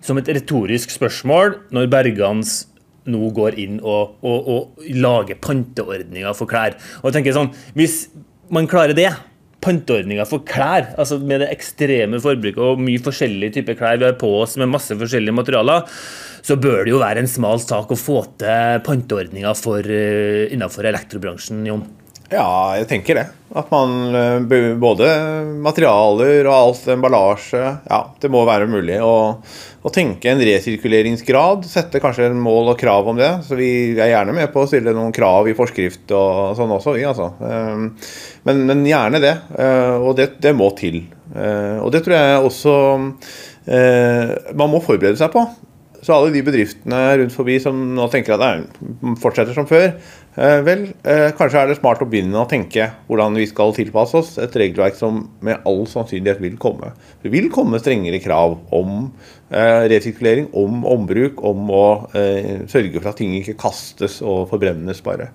Som 0.00 0.18
et 0.18 0.26
retorisk 0.26 0.90
spørsmål 0.90 1.54
når 1.70 1.88
Bergans 1.88 2.66
nå 3.10 3.32
går 3.34 3.58
inn 3.62 3.80
og, 3.80 4.16
og, 4.22 4.48
og 4.52 4.88
lager 4.94 5.40
panteordninger 5.42 6.38
for 6.38 6.50
klær. 6.50 6.76
Og 7.02 7.10
jeg 7.10 7.18
tenker 7.18 7.36
sånn, 7.36 7.52
Hvis 7.78 8.06
man 8.52 8.68
klarer 8.70 8.96
det, 8.96 9.10
panteordninger 9.62 10.26
for 10.26 10.42
klær, 10.46 10.90
altså 10.98 11.20
med 11.22 11.44
det 11.44 11.52
ekstreme 11.54 12.20
forbruket 12.22 12.62
og 12.62 12.82
mye 12.82 13.02
forskjellige 13.02 13.60
typer 13.60 13.78
klær 13.78 14.00
vi 14.00 14.08
har 14.08 14.18
på 14.18 14.30
oss 14.40 14.56
med 14.58 14.72
masse 14.72 14.96
forskjellige 14.98 15.36
materialer, 15.38 15.86
så 16.42 16.58
bør 16.58 16.82
det 16.82 16.94
jo 16.94 17.02
være 17.02 17.22
en 17.22 17.30
smal 17.30 17.62
sak 17.62 17.92
å 17.94 17.98
få 17.98 18.24
til 18.42 18.82
panteordninger 18.86 19.54
for, 19.58 19.86
uh, 19.86 20.50
innenfor 20.50 20.90
elektrobransjen, 20.90 21.62
Jon. 21.68 21.86
Ja, 22.32 22.72
jeg 22.78 22.88
tenker 22.88 23.18
det. 23.18 23.24
At 23.52 23.68
man 23.68 24.14
eh, 24.16 24.70
både 24.80 25.08
materialer 25.60 26.46
og 26.46 26.54
alt 26.54 26.86
emballasje 26.94 27.60
Ja, 27.60 27.98
det 28.22 28.30
må 28.32 28.46
være 28.48 28.68
mulig 28.70 28.96
å, 29.04 29.16
å, 29.36 29.92
tenke 29.92 30.30
en 30.32 30.40
resirkuleringsgrad. 30.40 31.66
Sette 31.68 32.00
kanskje 32.00 32.30
en 32.30 32.40
mål 32.40 32.72
og 32.72 32.78
krav 32.80 33.10
om 33.12 33.20
det. 33.20 33.30
Så 33.44 33.58
vi 33.58 33.70
er 33.92 34.14
gjerne 34.14 34.36
med 34.38 34.48
på 34.54 34.64
å 34.64 34.70
stille 34.70 34.94
noen 34.96 35.12
krav 35.12 35.50
i 35.50 35.56
forskrift 35.58 36.14
og 36.16 36.56
sånn 36.56 36.72
også, 36.78 36.96
vi, 36.96 37.04
altså. 37.10 37.28
Ehm, 37.44 37.90
men, 38.48 38.64
men, 38.70 38.86
gjerne 38.88 39.20
det. 39.22 39.34
Eh, 39.60 39.98
og 39.98 40.16
det, 40.16 40.30
det, 40.40 40.54
må 40.56 40.70
til. 40.78 41.02
Eh, 41.36 41.76
og 41.82 41.92
det 41.92 42.04
tror 42.06 42.16
jeg 42.16 42.48
også 42.48 42.78
man 44.58 44.72
må 44.72 44.80
forberede 44.82 45.14
seg 45.20 45.30
på. 45.30 45.44
Så 46.02 46.16
alle 46.16 46.32
de 46.34 46.40
bedriftene 46.42 46.98
rundt 47.20 47.34
forbi 47.34 47.60
som 47.62 47.76
nå 47.94 48.08
tenker 48.10 48.34
at 48.34 48.42
det 48.42 49.12
fortsetter 49.22 49.54
som 49.54 49.68
før, 49.70 49.92
vel, 50.36 50.86
eh, 51.04 51.30
kanskje 51.36 51.60
er 51.60 51.68
det 51.68 51.76
smart 51.76 52.00
å 52.00 52.08
begynne 52.08 52.40
å 52.40 52.48
tenke 52.48 52.86
hvordan 53.08 53.36
vi 53.36 53.44
skal 53.50 53.74
tilpasse 53.76 54.16
oss 54.16 54.30
et 54.40 54.54
regelverk 54.56 54.96
som 54.96 55.18
med 55.44 55.60
all 55.68 55.84
sannsynlighet 55.90 56.40
vil 56.40 56.56
komme. 56.56 56.94
Det 57.20 57.32
vil 57.32 57.50
komme 57.52 57.80
strengere 57.82 58.22
krav 58.24 58.56
om 58.72 59.10
eh, 59.50 59.84
resirkulering, 59.92 60.48
om 60.56 60.86
ombruk, 60.88 61.42
om 61.44 61.68
å 61.68 61.84
sørge 62.12 62.96
for 62.96 63.10
at 63.12 63.20
ting 63.20 63.36
ikke 63.36 63.58
kastes 63.60 64.22
og 64.24 64.48
forbrennes 64.52 65.04
bare. 65.04 65.32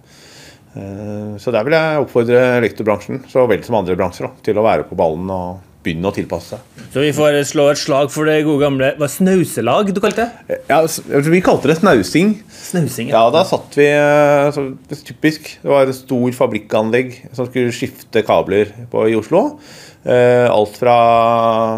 Så 1.42 1.50
der 1.50 1.64
vil 1.66 1.74
jeg 1.74 2.02
oppfordre 2.04 2.42
elektrobransjen, 2.60 3.24
så 3.32 3.48
vel 3.50 3.64
som 3.66 3.80
andre 3.80 3.96
bransjer, 3.98 4.30
til 4.46 4.60
å 4.60 4.66
være 4.66 4.86
på 4.86 4.98
ballen 5.00 5.32
og 5.34 5.64
begynne 5.88 6.12
å 6.12 6.16
tilpasse 6.16 6.58
seg. 6.58 6.84
Så 6.94 7.04
vi 7.04 7.14
får 7.16 7.40
slå 7.50 7.70
et 7.72 7.82
slag 7.82 8.12
for 8.14 8.30
det 8.30 8.42
gode 8.46 8.64
gamle 8.64 8.94
Hva 9.00 9.10
snauselag 9.12 9.90
du 9.92 10.00
kalte 10.04 10.28
det? 10.28 10.60
Ja, 10.70 10.80
Vi 11.28 11.42
kalte 11.46 11.72
det 11.72 11.80
snausing. 11.80 12.38
Snausing, 12.52 13.12
ja. 13.12 13.24
ja 13.24 13.34
da 13.34 13.44
satt 13.48 13.76
vi 13.80 13.90
så, 14.56 14.70
Typisk. 15.08 15.52
Det 15.62 15.72
var 15.72 15.88
et 15.88 15.98
stor 15.98 16.32
fabrikkanlegg 16.36 17.14
som 17.36 17.50
skulle 17.50 17.76
skifte 17.76 18.24
kabler 18.28 18.72
på, 18.92 19.08
i 19.12 19.18
Oslo. 19.20 19.44
Eh, 20.08 20.48
alt 20.48 20.78
fra 20.80 20.98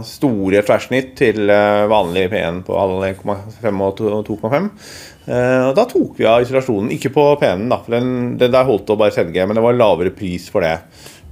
store 0.05 0.61
tverrsnitt 0.61 1.15
til 1.17 1.49
eh, 1.49 1.85
vanlig 1.89 2.27
P1 2.29 2.59
på 2.67 2.75
1,5 2.77 3.85
og 3.85 4.03
2,5. 4.27 4.67
Eh, 5.29 5.69
da 5.77 5.85
tok 5.89 6.19
vi 6.19 6.27
av 6.29 6.43
isolasjonen. 6.43 6.91
Ikke 6.93 7.09
på 7.15 7.25
P1-en, 7.41 7.69
da, 7.71 7.79
for 7.85 7.97
den, 7.97 8.35
den 8.41 8.53
der 8.53 8.67
holdt 8.67 8.91
å 8.93 8.99
bare 8.99 9.15
sende, 9.15 9.47
men 9.49 9.57
det 9.57 9.65
var 9.65 9.77
lavere 9.77 10.13
pris 10.13 10.45
for 10.53 10.65
det. 10.65 10.75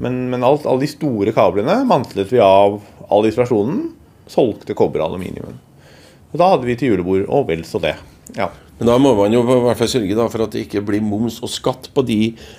Men, 0.04 0.28
men 0.32 0.45
alt, 0.45 0.68
alle 0.70 0.86
de 0.86 0.91
store 0.91 1.34
kablene 1.36 1.80
mantlet 1.89 2.30
vi 2.34 2.41
av 2.43 2.82
all 3.08 3.30
isolasjonen. 3.30 3.88
Solgte 4.28 4.76
kobber 4.78 5.04
og 5.04 5.14
aluminium. 5.14 5.58
Og 6.34 6.39
da 6.39 6.52
hadde 6.54 6.68
vi 6.68 6.76
til 6.78 6.93
julebord, 6.93 7.26
og 7.32 7.48
vel 7.48 7.64
så 7.66 7.80
det. 7.82 7.95
Ja. 8.36 8.50
Men 8.78 8.91
da 8.91 8.95
må 9.02 9.14
man 9.18 9.34
jo 9.34 9.39
i 9.41 9.56
hvert 9.64 9.80
fall 9.80 9.89
sørge 9.89 10.26
for 10.30 10.43
at 10.43 10.54
det 10.54 10.66
ikke 10.68 10.84
blir 10.86 11.02
moms 11.02 11.39
og 11.41 11.50
skatt 11.50 11.88
på 11.95 12.04
de 12.06 12.18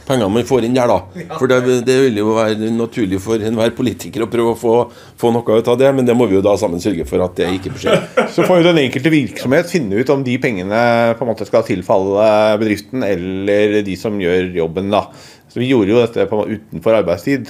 pengene 0.08 0.26
man 0.34 0.46
får 0.48 0.66
inn 0.66 0.74
der. 0.74 0.90
da. 0.90 1.28
For 1.36 1.50
det, 1.50 1.84
det 1.86 1.98
vil 2.02 2.18
jo 2.18 2.32
være 2.34 2.72
naturlig 2.74 3.20
for 3.22 3.38
enhver 3.38 3.70
politiker 3.76 4.24
å 4.24 4.30
prøve 4.32 4.56
å 4.56 4.58
få, 4.58 4.74
få, 5.20 5.30
noe 5.34 5.60
ut 5.60 5.70
av 5.70 5.78
det, 5.78 5.92
men 5.94 6.08
det 6.08 6.16
må 6.18 6.26
vi 6.26 6.34
jo 6.34 6.42
da 6.42 6.56
sammen 6.58 6.82
sørge 6.82 7.06
for 7.06 7.22
at 7.22 7.38
det 7.38 7.52
ikke 7.60 7.76
skjer. 7.78 8.02
Så 8.34 8.46
får 8.48 8.62
jo 8.62 8.66
den 8.66 8.82
enkelte 8.82 9.14
virksomhet 9.14 9.70
finne 9.70 10.02
ut 10.02 10.10
om 10.10 10.24
de 10.26 10.34
pengene 10.42 10.82
på 11.14 11.26
en 11.26 11.30
måte 11.30 11.46
skal 11.46 11.66
tilfalle 11.68 12.26
bedriften 12.58 13.06
eller 13.06 13.78
de 13.86 13.98
som 14.00 14.18
gjør 14.18 14.50
jobben. 14.58 14.90
da. 14.90 15.06
Så 15.58 15.64
vi 15.64 15.72
gjorde 15.72 15.90
jo 15.90 15.98
dette 15.98 16.24
på, 16.30 16.36
utenfor 16.46 16.94
arbeidstid. 17.00 17.48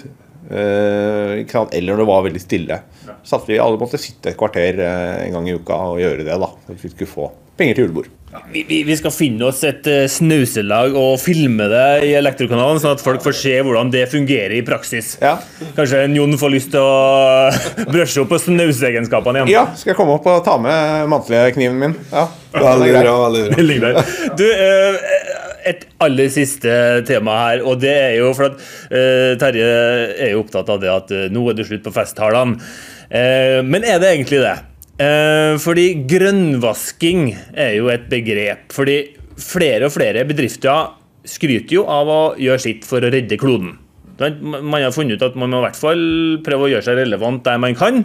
Eh, 0.48 1.42
eller 1.44 1.90
når 1.90 1.98
det 2.00 2.06
var 2.08 2.22
veldig 2.24 2.40
stille. 2.40 2.78
Så 3.20 3.36
at 3.36 3.50
vi 3.50 3.58
alle 3.60 3.76
måtte 3.76 4.00
sitte 4.00 4.30
et 4.30 4.38
kvarter 4.40 4.80
eh, 4.80 5.26
en 5.26 5.34
gang 5.36 5.48
i 5.50 5.56
uka 5.58 5.76
og 5.90 6.00
gjøre 6.00 6.24
det. 6.24 6.38
da, 6.40 6.48
For 6.64 6.72
at 6.72 6.86
vi 6.86 6.90
skulle 6.94 7.10
få 7.10 7.26
penger 7.58 7.78
til 7.78 7.86
julebord. 7.86 8.08
Ja, 8.28 8.42
vi, 8.52 8.62
vi, 8.84 8.94
skal 8.98 9.12
finne 9.14 9.46
oss 9.48 9.62
et 9.64 9.86
uh, 9.88 10.02
snauselag 10.12 10.96
og 11.00 11.14
filme 11.22 11.64
det 11.72 11.86
i 12.04 12.10
Elektrokanalen, 12.18 12.80
sånn 12.82 12.98
at 12.98 13.04
folk 13.04 13.22
får 13.24 13.36
se 13.38 13.54
hvordan 13.64 13.92
det 13.94 14.04
fungerer 14.12 14.58
i 14.58 14.60
praksis. 14.66 15.14
Ja. 15.22 15.38
Kanskje 15.78 16.04
Jon 16.12 16.36
får 16.40 16.52
lyst 16.52 16.74
til 16.74 16.84
å 16.84 17.48
brushe 17.92 18.20
opp 18.22 18.32
på 18.34 18.40
snauseegenskapene 18.44 19.42
igjen? 19.42 19.54
Ja, 19.54 19.64
skal 19.80 19.94
jeg 19.94 20.00
komme 20.00 20.18
opp 20.18 20.28
og 20.28 20.44
ta 20.46 20.58
med 20.60 21.08
mantlekniven 21.08 21.80
min. 21.80 21.96
Ja. 22.12 22.28
Veldig 22.52 22.92
bra. 23.00 23.16
veldig 23.56 23.80
bra. 23.82 24.06
Du, 24.38 24.44
uh, 24.44 25.36
et 25.68 25.84
aller 26.04 26.30
siste 26.32 26.72
tema 27.08 27.36
her, 27.42 27.64
og 27.66 27.80
det 27.82 27.92
er 27.92 28.14
jo 28.20 28.32
for 28.36 28.52
at 28.52 28.60
uh, 28.92 29.34
Terje 29.40 29.68
er 30.14 30.32
jo 30.34 30.44
opptatt 30.44 30.70
av 30.72 30.80
det 30.82 30.92
at 30.92 31.12
uh, 31.14 31.26
nå 31.32 31.44
er 31.50 31.58
det 31.58 31.68
slutt 31.68 31.84
på 31.86 31.94
festtalene. 31.94 32.60
Uh, 33.08 33.60
men 33.64 33.84
er 33.88 34.00
det 34.02 34.12
egentlig 34.14 34.42
det? 34.44 34.56
Fordi 34.98 35.84
grønnvasking 36.10 37.28
er 37.54 37.76
jo 37.76 37.90
et 37.92 38.08
begrep. 38.10 38.72
Fordi 38.74 38.96
flere 39.38 39.86
og 39.86 39.94
flere 39.94 40.24
bedrifter 40.26 40.96
skryter 41.28 41.78
jo 41.78 41.84
av 41.90 42.10
å 42.10 42.22
gjøre 42.40 42.62
sitt 42.62 42.86
for 42.88 43.04
å 43.04 43.12
redde 43.12 43.38
kloden. 43.40 43.76
Man 44.18 44.82
har 44.82 44.94
funnet 44.94 45.20
ut 45.20 45.26
at 45.28 45.36
man 45.38 45.52
må 45.52 45.60
i 45.60 45.66
hvert 45.68 45.78
fall 45.78 46.04
prøve 46.46 46.66
å 46.66 46.70
gjøre 46.72 46.86
seg 46.88 46.98
relevant 46.98 47.44
der 47.46 47.60
man 47.62 47.76
kan. 47.78 48.02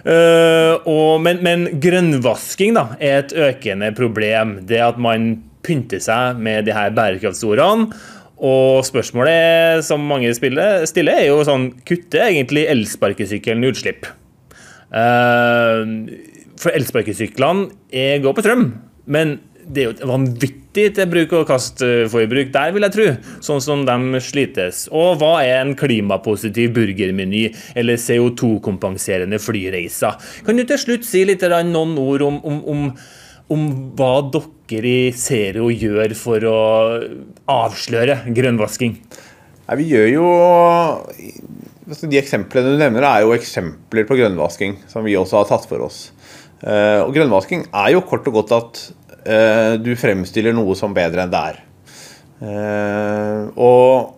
Uh, 0.00 0.78
og, 0.88 1.18
men, 1.24 1.42
men, 1.44 1.66
grønnvasking 1.82 2.76
da, 2.78 2.86
er 3.02 3.24
et 3.24 3.34
økende 3.36 3.90
problem. 3.96 4.60
Det 4.68 4.80
at 4.84 5.00
man 5.02 5.34
pynter 5.66 6.00
seg 6.02 6.38
med 6.40 6.68
de 6.68 6.76
her 6.76 6.94
bærekraftsordene. 6.96 7.90
Og 8.40 8.86
spørsmålet 8.88 9.84
som 9.84 10.06
mange 10.08 10.30
stiller, 10.32 10.86
er 11.12 11.26
jo 11.26 11.42
sånn 11.44 11.66
Kutter 11.84 12.30
egentlig 12.30 12.64
elsparkesykkelen 12.72 13.66
utslipp? 13.68 14.08
Uh, 14.90 16.08
for 16.60 16.74
elsparkesyklene 16.74 18.18
går 18.20 18.34
på 18.36 18.42
strøm, 18.44 18.66
men 19.10 19.38
det 19.70 19.82
er 19.82 19.86
jo 19.86 19.92
et 19.94 20.02
vanvittig 20.08 20.86
til 20.96 21.06
bruk 21.10 21.32
og 21.38 21.46
kastforbruk 21.46 22.50
der, 22.54 22.72
vil 22.74 22.86
jeg 22.86 22.94
tro. 22.96 23.06
Sånn 23.44 23.62
som 23.62 23.84
de 23.86 24.20
slites. 24.24 24.82
Og 24.90 25.20
hva 25.20 25.44
er 25.44 25.60
en 25.60 25.76
klimapositiv 25.78 26.72
burgermeny 26.74 27.46
eller 27.78 28.00
CO2-kompenserende 28.00 29.38
flyreiser? 29.42 30.18
Kan 30.46 30.58
du 30.58 30.66
til 30.66 30.80
slutt 30.80 31.06
si 31.06 31.22
litt 31.28 31.46
noen 31.70 31.94
ord 32.02 32.26
om, 32.26 32.42
om, 32.42 32.62
om 32.74 32.86
om 33.50 33.66
hva 33.98 34.12
dere 34.30 34.90
i 34.90 35.10
Zero 35.18 35.70
gjør 35.74 36.14
for 36.18 36.44
å 36.46 36.58
avsløre 37.50 38.20
grønnvasking? 38.36 38.94
Nei, 39.66 39.78
vi 39.80 39.88
gjør 39.90 40.08
jo 40.12 40.28
De 41.90 42.20
eksemplene 42.20 42.74
du 42.74 42.78
nevner, 42.78 43.06
er 43.06 43.24
jo 43.24 43.34
eksempler 43.34 44.06
på 44.06 44.18
grønnvasking 44.20 44.76
som 44.90 45.02
vi 45.06 45.16
også 45.18 45.40
har 45.40 45.50
tatt 45.50 45.66
for 45.70 45.82
oss. 45.88 46.10
Eh, 46.62 47.00
og 47.02 47.12
grønnvasking 47.16 47.66
er 47.72 47.94
jo 47.96 48.04
kort 48.06 48.28
og 48.30 48.36
godt 48.40 48.54
at 48.54 48.80
eh, 49.24 49.74
du 49.82 49.90
fremstiller 49.98 50.54
noe 50.54 50.76
som 50.78 50.94
bedre 50.94 51.24
enn 51.24 51.32
det 51.32 51.42
er. 51.50 51.60
Eh, 52.46 53.50
og 53.58 54.16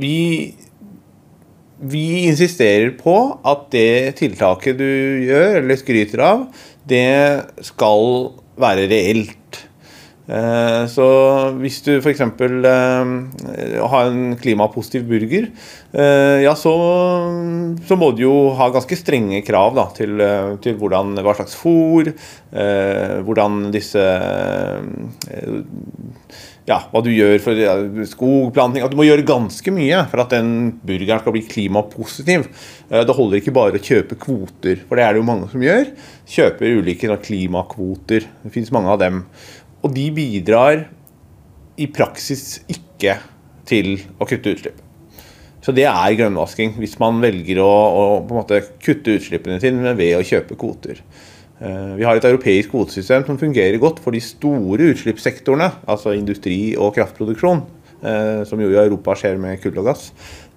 vi 0.00 0.18
vi 1.84 2.24
insisterer 2.30 2.94
på 2.96 3.14
at 3.44 3.66
det 3.74 4.16
tiltaket 4.20 4.78
du 4.78 4.88
gjør, 5.26 5.58
eller 5.60 5.76
skryter 5.76 6.22
av, 6.24 6.46
det 6.88 7.04
skal 7.66 8.30
være 8.60 8.86
reelt. 8.88 9.58
Eh, 10.24 10.82
så 10.88 11.06
hvis 11.60 11.82
du 11.84 11.90
f.eks. 11.98 12.22
Eh, 12.24 13.74
har 13.92 14.08
en 14.08 14.36
klimapositiv 14.40 15.04
burger, 15.08 15.50
eh, 15.92 16.40
ja, 16.46 16.54
så, 16.56 16.72
så, 17.84 17.98
må 18.00 18.10
du 18.16 18.24
jo 18.24 18.36
ha 18.56 18.70
ganske 18.72 18.96
strenge 18.96 19.42
krav 19.44 19.76
da, 19.76 19.88
til, 19.96 20.16
til 20.64 20.80
hvordan, 20.80 21.18
hva 21.20 21.36
slags 21.36 21.56
fôr, 21.58 22.14
hvordan 22.54 23.64
disse 23.74 24.02
ja, 26.64 26.76
hva 26.92 27.00
du 27.02 27.10
gjør 27.10 27.40
for 27.42 27.58
ja, 27.58 27.72
skogplanting 28.08 28.84
du 28.88 28.94
må 28.96 29.04
gjøre 29.08 29.26
ganske 29.26 29.72
mye 29.74 30.04
for 30.12 30.22
at 30.22 30.36
den 30.36 30.52
burgeren 30.86 31.20
skal 31.20 31.34
bli 31.34 31.42
klimapositiv. 31.50 32.46
Det 32.88 33.16
holder 33.18 33.40
ikke 33.40 33.56
bare 33.56 33.80
å 33.80 33.82
kjøpe 33.82 34.16
kvoter, 34.22 34.84
for 34.86 34.96
det 34.96 35.04
er 35.04 35.16
det 35.16 35.20
jo 35.20 35.26
mange 35.28 35.50
som 35.50 35.66
gjør. 35.66 35.90
Kjøper 36.30 36.78
ulike 36.78 37.18
klimakvoter. 37.26 38.30
Det 38.44 38.54
finnes 38.54 38.72
mange 38.72 38.94
av 38.94 39.02
dem. 39.02 39.24
Og 39.84 39.92
de 39.92 40.08
bidrar 40.16 40.86
i 41.76 41.86
praksis 41.92 42.62
ikke 42.70 43.18
til 43.68 43.98
å 44.20 44.26
kutte 44.28 44.54
utslipp. 44.54 44.80
Så 45.64 45.72
det 45.72 45.86
er 45.88 46.16
grønnvasking, 46.18 46.74
hvis 46.76 46.98
man 47.00 47.22
velger 47.22 47.60
å, 47.64 47.68
å 48.20 48.48
kutte 48.84 49.16
utslippene 49.16 49.60
sine 49.62 49.94
ved 49.96 50.18
å 50.18 50.24
kjøpe 50.26 50.58
kvoter. 50.60 51.00
Eh, 51.64 51.94
vi 51.96 52.04
har 52.04 52.18
et 52.18 52.26
europeisk 52.28 52.72
kvotesystem 52.74 53.24
som 53.24 53.40
fungerer 53.40 53.80
godt 53.80 54.02
for 54.04 54.12
de 54.12 54.20
store 54.24 54.90
utslippssektorene, 54.92 55.70
altså 55.88 56.12
industri 56.18 56.74
og 56.76 56.92
kraftproduksjon, 56.98 57.62
eh, 58.02 58.42
som 58.48 58.60
jo 58.60 58.68
i 58.72 58.80
Europa 58.82 59.16
skjer 59.16 59.40
med 59.40 59.62
kull 59.62 59.80
og 59.80 59.88
gass. 59.88 60.10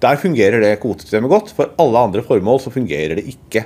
Der 0.04 0.20
fungerer 0.20 0.64
det 0.64 0.76
kvotesystemet 0.84 1.32
godt. 1.32 1.54
For 1.56 1.72
alle 1.80 2.04
andre 2.10 2.26
formål 2.26 2.60
så 2.66 2.74
fungerer 2.74 3.22
det 3.22 3.30
ikke. 3.32 3.64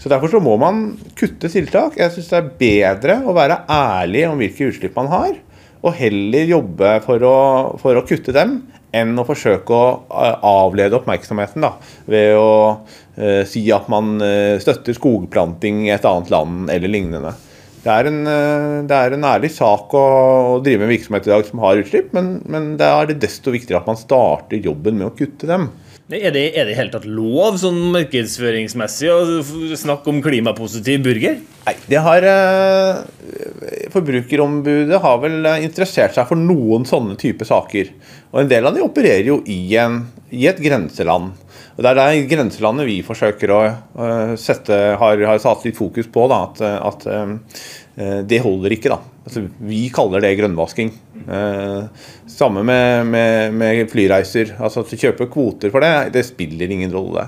Så 0.00 0.08
Derfor 0.08 0.32
så 0.32 0.40
må 0.40 0.56
man 0.60 0.94
kutte 1.18 1.50
tiltak. 1.52 1.98
Jeg 2.00 2.12
syns 2.14 2.30
det 2.32 2.38
er 2.38 2.52
bedre 2.62 3.18
å 3.28 3.36
være 3.36 3.62
ærlig 3.68 4.24
om 4.30 4.40
hvilke 4.40 4.70
utslipp 4.70 4.96
man 4.96 5.10
har, 5.12 5.34
og 5.80 5.96
heller 5.96 6.48
jobbe 6.48 6.94
for 7.04 7.24
å, 7.24 7.36
for 7.80 7.96
å 7.96 8.04
kutte 8.08 8.32
dem 8.36 8.62
enn 8.96 9.12
å 9.20 9.26
forsøke 9.28 9.76
å 9.76 9.84
eh, 10.08 10.46
avlede 10.50 10.96
oppmerksomheten 10.98 11.62
da, 11.62 11.74
ved 12.10 12.32
å 12.36 12.48
eh, 13.14 13.44
si 13.48 13.62
at 13.72 13.86
man 13.92 14.16
eh, 14.24 14.56
støtter 14.60 14.96
skogplanting 14.96 15.84
i 15.86 15.92
et 15.94 16.08
annet 16.08 16.32
land 16.32 16.72
eller 16.74 16.90
lignende. 16.90 17.36
Det 17.80 17.92
er 17.92 18.08
en, 18.10 18.18
eh, 18.28 18.80
det 18.88 18.96
er 18.96 19.14
en 19.16 19.28
ærlig 19.30 19.52
sak 19.54 19.94
å, 19.96 20.02
å 20.56 20.58
drive 20.64 20.84
en 20.84 20.92
virksomhet 20.92 21.28
i 21.28 21.32
dag 21.32 21.46
som 21.48 21.62
har 21.62 21.80
utslipp, 21.80 22.10
men, 22.16 22.34
men 22.50 22.72
det 22.80 22.88
er 22.88 23.14
desto 23.20 23.54
viktigere 23.54 23.84
at 23.84 23.88
man 23.88 24.00
starter 24.00 24.60
jobben 24.64 24.98
med 24.98 25.12
å 25.12 25.14
kutte 25.16 25.48
dem. 25.48 25.70
Er 26.10 26.32
det, 26.34 26.40
i 26.58 26.62
det 26.66 26.74
hele 26.74 26.90
tatt 26.90 27.04
lov, 27.06 27.54
sånn 27.60 27.76
markedsføringsmessig, 27.94 29.10
å 29.14 29.76
snakke 29.78 30.10
om 30.10 30.18
klimapositiv 30.24 31.04
burger? 31.04 31.36
Nei, 31.68 31.74
det 31.86 32.00
har 32.02 32.24
eh, 32.26 32.96
Forbrukerombudet 33.94 34.98
har 35.04 35.20
vel 35.22 35.46
eh, 35.46 35.60
interessert 35.68 36.16
seg 36.16 36.26
for 36.26 36.40
noen 36.40 36.88
sånne 36.88 37.14
type 37.20 37.46
saker. 37.46 37.92
Og 38.32 38.42
en 38.42 38.50
del 38.50 38.66
av 38.66 38.74
de 38.74 38.82
opererer 38.82 39.30
jo 39.30 39.38
i, 39.46 39.60
en, 39.78 40.00
i 40.34 40.48
et 40.50 40.58
grenseland. 40.58 41.30
Og 41.76 41.84
Det 41.84 41.92
er 41.92 42.00
det 42.00 42.26
grenselandet 42.32 42.88
vi 42.90 42.98
forsøker 43.06 43.52
å 43.54 43.60
uh, 43.70 44.32
sette, 44.36 44.76
har, 45.00 45.22
satt 45.40 45.62
litt 45.64 45.78
fokus 45.78 46.10
på. 46.10 46.26
Da, 46.28 46.42
at 46.50 46.60
at 46.90 47.06
eh, 47.06 47.62
det 48.24 48.38
holder 48.44 48.72
ikke. 48.76 48.92
da. 48.92 48.98
Altså, 49.26 49.42
vi 49.68 49.80
kaller 49.94 50.22
det 50.24 50.34
grønnvasking. 50.38 50.92
Eh, 51.28 52.04
samme 52.30 52.62
med, 52.64 53.06
med, 53.12 53.56
med 53.60 53.82
flyreiser. 53.92 54.54
Altså 54.60 54.84
du 54.88 54.94
kjøper 54.96 55.28
kvoter 55.32 55.72
for 55.74 55.84
det, 55.84 56.12
det 56.16 56.24
spiller 56.28 56.70
ingen 56.72 56.92
rolle. 56.94 57.26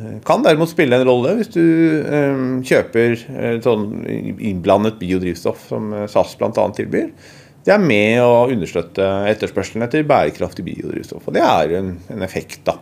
Eh, 0.00 0.16
Kan 0.26 0.42
derimot 0.46 0.72
spille 0.72 0.98
en 0.98 1.06
rolle 1.08 1.36
hvis 1.38 1.52
du 1.54 1.62
eh, 1.62 2.40
kjøper 2.66 3.14
eh, 3.16 3.58
sånn 3.64 3.86
innblandet 4.10 4.98
biodrivstoff 5.02 5.68
som 5.70 5.92
eh, 5.94 6.08
SAS 6.10 6.34
bl.a. 6.40 6.50
tilbyr. 6.76 7.12
Det 7.60 7.74
er 7.74 7.82
med 7.84 8.22
å 8.24 8.46
understøtte 8.48 9.04
etterspørselen 9.28 9.84
etter 9.84 10.06
bærekraftig 10.08 10.64
biodrivstoff. 10.64 11.26
Og 11.28 11.34
det 11.36 11.42
er 11.44 11.74
en, 11.76 11.90
en 12.10 12.24
effekt, 12.24 12.62
da. 12.64 12.78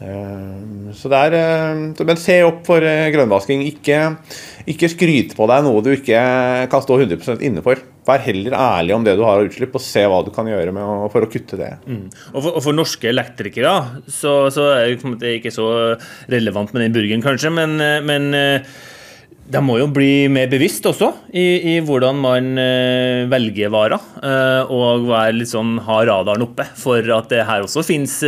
Eh, 0.00 0.92
Så 0.96 1.10
det 1.12 1.20
er, 1.28 1.36
eh, 1.36 2.04
men 2.08 2.20
se 2.20 2.38
opp 2.46 2.62
for 2.68 2.84
eh, 2.84 3.10
grønnvasking. 3.12 3.62
Ikke, 3.68 4.00
ikke 4.70 4.90
skryt 4.90 5.34
på 5.38 5.46
deg 5.50 5.62
noe 5.66 5.82
du 5.84 5.92
ikke 5.94 6.22
kan 6.70 6.82
stå 6.82 6.98
100 6.98 7.44
inne 7.46 7.62
for. 7.64 7.78
Vær 8.06 8.22
heller 8.22 8.54
ærlig 8.54 8.94
om 8.96 9.06
det 9.06 9.16
du 9.18 9.22
har 9.26 9.40
av 9.40 9.48
utslipp, 9.48 9.74
og 9.78 9.82
se 9.82 10.02
hva 10.06 10.20
du 10.26 10.32
kan 10.34 10.46
gjøre 10.50 10.74
å, 10.74 11.06
for 11.12 11.26
å 11.26 11.30
kutte 11.30 11.58
det. 11.58 11.72
Og 12.32 12.40
for, 12.40 12.50
og 12.52 12.66
for 12.68 12.76
norske 12.76 13.10
elektrikere 13.10 13.76
så, 14.06 14.46
så 14.54 14.68
er 14.76 14.98
det 15.22 15.38
ikke 15.40 15.54
så 15.54 15.68
relevant 16.32 16.74
med 16.74 16.86
den 16.86 16.94
burgen, 16.94 17.24
kanskje, 17.24 17.50
men, 17.54 17.78
eh, 17.82 17.98
men 18.06 18.30
eh, 18.36 18.76
de 19.46 19.62
må 19.62 19.76
jo 19.78 19.86
bli 19.94 20.26
mer 20.30 20.48
bevisst 20.50 20.86
også 20.90 21.12
i, 21.30 21.44
i 21.74 21.76
hvordan 21.86 22.18
man 22.22 22.48
eh, 22.62 23.26
velger 23.30 23.70
varer, 23.74 24.08
eh, 24.22 24.70
og 24.70 25.10
sånn, 25.46 25.76
ha 25.86 26.00
radaren 26.10 26.46
oppe 26.46 26.66
for 26.78 27.14
at 27.18 27.30
det 27.34 27.44
her 27.46 27.66
også 27.66 27.86
finnes 27.86 28.18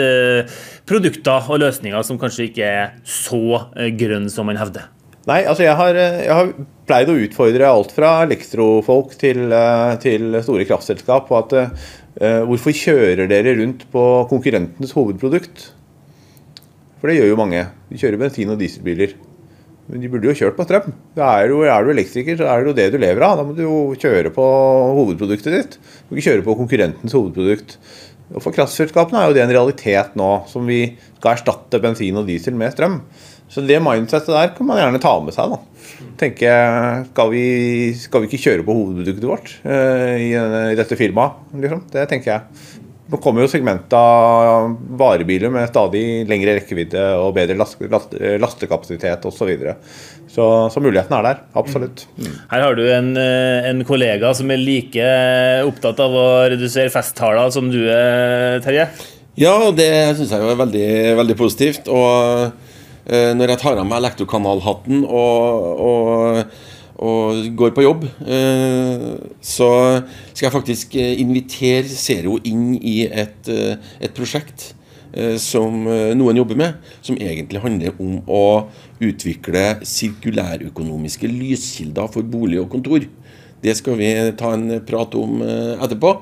produkter 0.86 1.51
og 1.51 1.62
løsninger 1.64 2.07
som 2.07 2.18
kanskje 2.18 2.51
ikke 2.51 2.70
er 2.82 2.95
så 3.03 3.66
grønne 3.74 4.30
som 4.30 4.47
man 4.51 4.59
hevder. 4.59 4.91
Nei, 5.27 5.43
altså 5.43 5.64
jeg 5.66 5.77
har, 5.77 5.97
jeg 5.99 6.33
har 6.33 6.53
pleid 6.89 7.11
å 7.11 7.16
utfordre 7.21 7.69
alt 7.69 7.91
fra 7.93 8.12
elektrofolk 8.25 9.16
til, 9.21 9.49
eh, 9.53 9.97
til 10.01 10.39
store 10.45 10.66
kraftselskap 10.69 11.27
på 11.29 11.37
at 11.41 11.57
uh, 11.59 12.45
hvorfor 12.49 12.73
kjører 12.73 13.29
dere 13.31 13.57
rundt 13.59 13.85
på 13.93 14.05
konkurrentenes 14.31 14.95
hovedprodukt? 14.97 15.66
For 16.99 17.11
det 17.11 17.19
gjør 17.19 17.33
jo 17.33 17.41
mange. 17.41 17.66
De 17.91 18.01
kjører 18.01 18.23
bensin- 18.23 18.55
og 18.55 18.59
dieselbiler. 18.62 19.14
Men 19.89 20.03
de 20.03 20.11
burde 20.12 20.29
jo 20.29 20.37
kjørt 20.37 20.57
på 20.59 20.66
strøm. 20.66 20.91
Er, 21.16 21.49
du, 21.49 21.62
er 21.64 21.85
du 21.85 21.93
elektriker, 21.95 22.37
så 22.37 22.49
er 22.51 22.61
det 22.61 22.73
jo 22.73 22.77
det 22.77 22.89
du 22.93 22.99
lever 23.01 23.25
av. 23.25 23.39
Da 23.39 23.47
må 23.47 23.55
du 23.57 23.62
jo 23.64 23.79
kjøre 23.97 24.33
på 24.35 24.45
hovedproduktet 24.99 25.55
ditt. 25.55 25.79
Du 25.79 26.12
må 26.12 26.19
ikke 26.19 26.33
kjøre 26.33 26.45
på 26.45 26.57
konkurrentens 26.59 27.16
hovedprodukt. 27.16 27.79
Og 28.35 28.45
For 28.45 28.53
kraftselskapene 28.53 29.23
er 29.23 29.31
jo 29.31 29.37
det 29.39 29.45
en 29.47 29.55
realitet 29.55 30.19
nå, 30.19 30.29
som 30.51 30.69
vi 30.69 30.83
skal 31.16 31.37
erstatte 31.37 31.81
bensin 31.81 32.21
og 32.21 32.29
diesel 32.29 32.59
med 32.59 32.75
strøm. 32.75 33.01
Så 33.49 33.64
det 33.64 33.80
mindsettet 33.80 34.34
der 34.34 34.53
kan 34.57 34.68
man 34.68 34.80
gjerne 34.80 35.01
ta 35.03 35.14
med 35.24 35.36
seg. 35.36 35.55
da. 35.55 35.61
Tenke, 36.20 36.51
skal 37.12 37.30
vi, 37.32 37.44
skal 37.96 38.22
vi 38.22 38.28
ikke 38.28 38.42
kjøre 38.42 38.66
på 38.66 38.74
hovedproduktet 38.76 39.28
vårt 39.30 39.55
uh, 39.64 40.16
i, 40.18 40.34
i 40.34 40.76
dette 40.78 40.99
firmaet? 41.01 41.40
Liksom? 41.62 41.86
Det 41.94 42.05
tenker 42.11 42.34
jeg. 42.34 42.76
Nå 43.09 43.16
kommer 43.24 43.40
jo 43.40 43.49
segmentet 43.49 43.94
av 43.96 44.74
varebiler 45.01 45.49
med 45.53 45.70
stadig 45.70 46.26
lengre 46.28 46.59
rekkevidde 46.59 47.05
og 47.16 47.32
bedre 47.38 47.57
last, 47.57 47.80
last, 47.88 48.12
lastekapasitet 48.12 49.24
osv. 49.24 49.38
Så, 49.38 49.46
videre. 49.49 49.78
så 50.28 50.68
Så 50.68 50.82
muligheten 50.84 51.16
er 51.16 51.24
der. 51.24 51.40
Absolutt. 51.57 52.05
Mm. 52.18 52.34
Her 52.51 52.64
har 52.66 52.76
du 52.76 52.84
en, 52.84 53.14
eh, 53.16 53.70
en 53.70 53.80
kollega 53.88 54.34
som 54.36 54.53
er 54.53 54.61
like 54.61 55.09
opptatt 55.64 56.03
av 56.05 56.18
å 56.20 56.28
redusere 56.53 56.92
festtaler 56.92 57.49
som 57.55 57.72
du 57.72 57.80
er, 57.88 58.61
Terje. 58.66 58.90
Ja, 59.40 59.55
og 59.57 59.78
det 59.78 59.88
syns 60.18 60.34
jeg 60.34 60.44
er 60.44 60.61
veldig, 60.61 60.88
veldig 61.22 61.38
positivt. 61.38 61.88
Og 61.88 62.68
når 63.09 63.54
jeg 63.54 63.61
tar 63.62 63.78
av 63.80 63.86
meg 63.88 64.02
elektrokanalhatten 64.02 65.04
og, 65.09 65.68
og, 65.80 66.56
og 66.98 67.46
går 67.56 67.70
på 67.76 67.84
jobb, 67.86 68.02
eh, 68.26 69.06
så 69.40 69.68
skal 70.32 70.48
jeg 70.48 70.54
faktisk 70.56 70.96
eh, 70.98 71.14
invitere 71.22 71.88
Zero 71.88 72.36
inn 72.44 72.74
i 72.76 72.98
et, 73.06 73.48
eh, 73.48 73.78
et 74.02 74.12
prosjekt 74.16 74.72
eh, 75.14 75.38
som 75.40 75.86
eh, 75.88 76.12
noen 76.18 76.40
jobber 76.42 76.59
med, 76.59 76.90
som 77.00 77.16
egentlig 77.16 77.62
handler 77.64 77.96
om 78.02 78.18
å 78.26 78.44
utvikle 79.00 79.78
sirkulærøkonomiske 79.86 81.30
lyskilder 81.30 82.11
for 82.12 82.26
bolig 82.26 82.61
og 82.61 82.68
kontor. 82.74 83.06
Det 83.62 83.74
skal 83.78 83.96
vi 83.98 84.12
ta 84.38 84.52
en 84.54 84.68
prat 84.86 85.16
om 85.18 85.40
eh, 85.46 85.78
etterpå. 85.78 86.12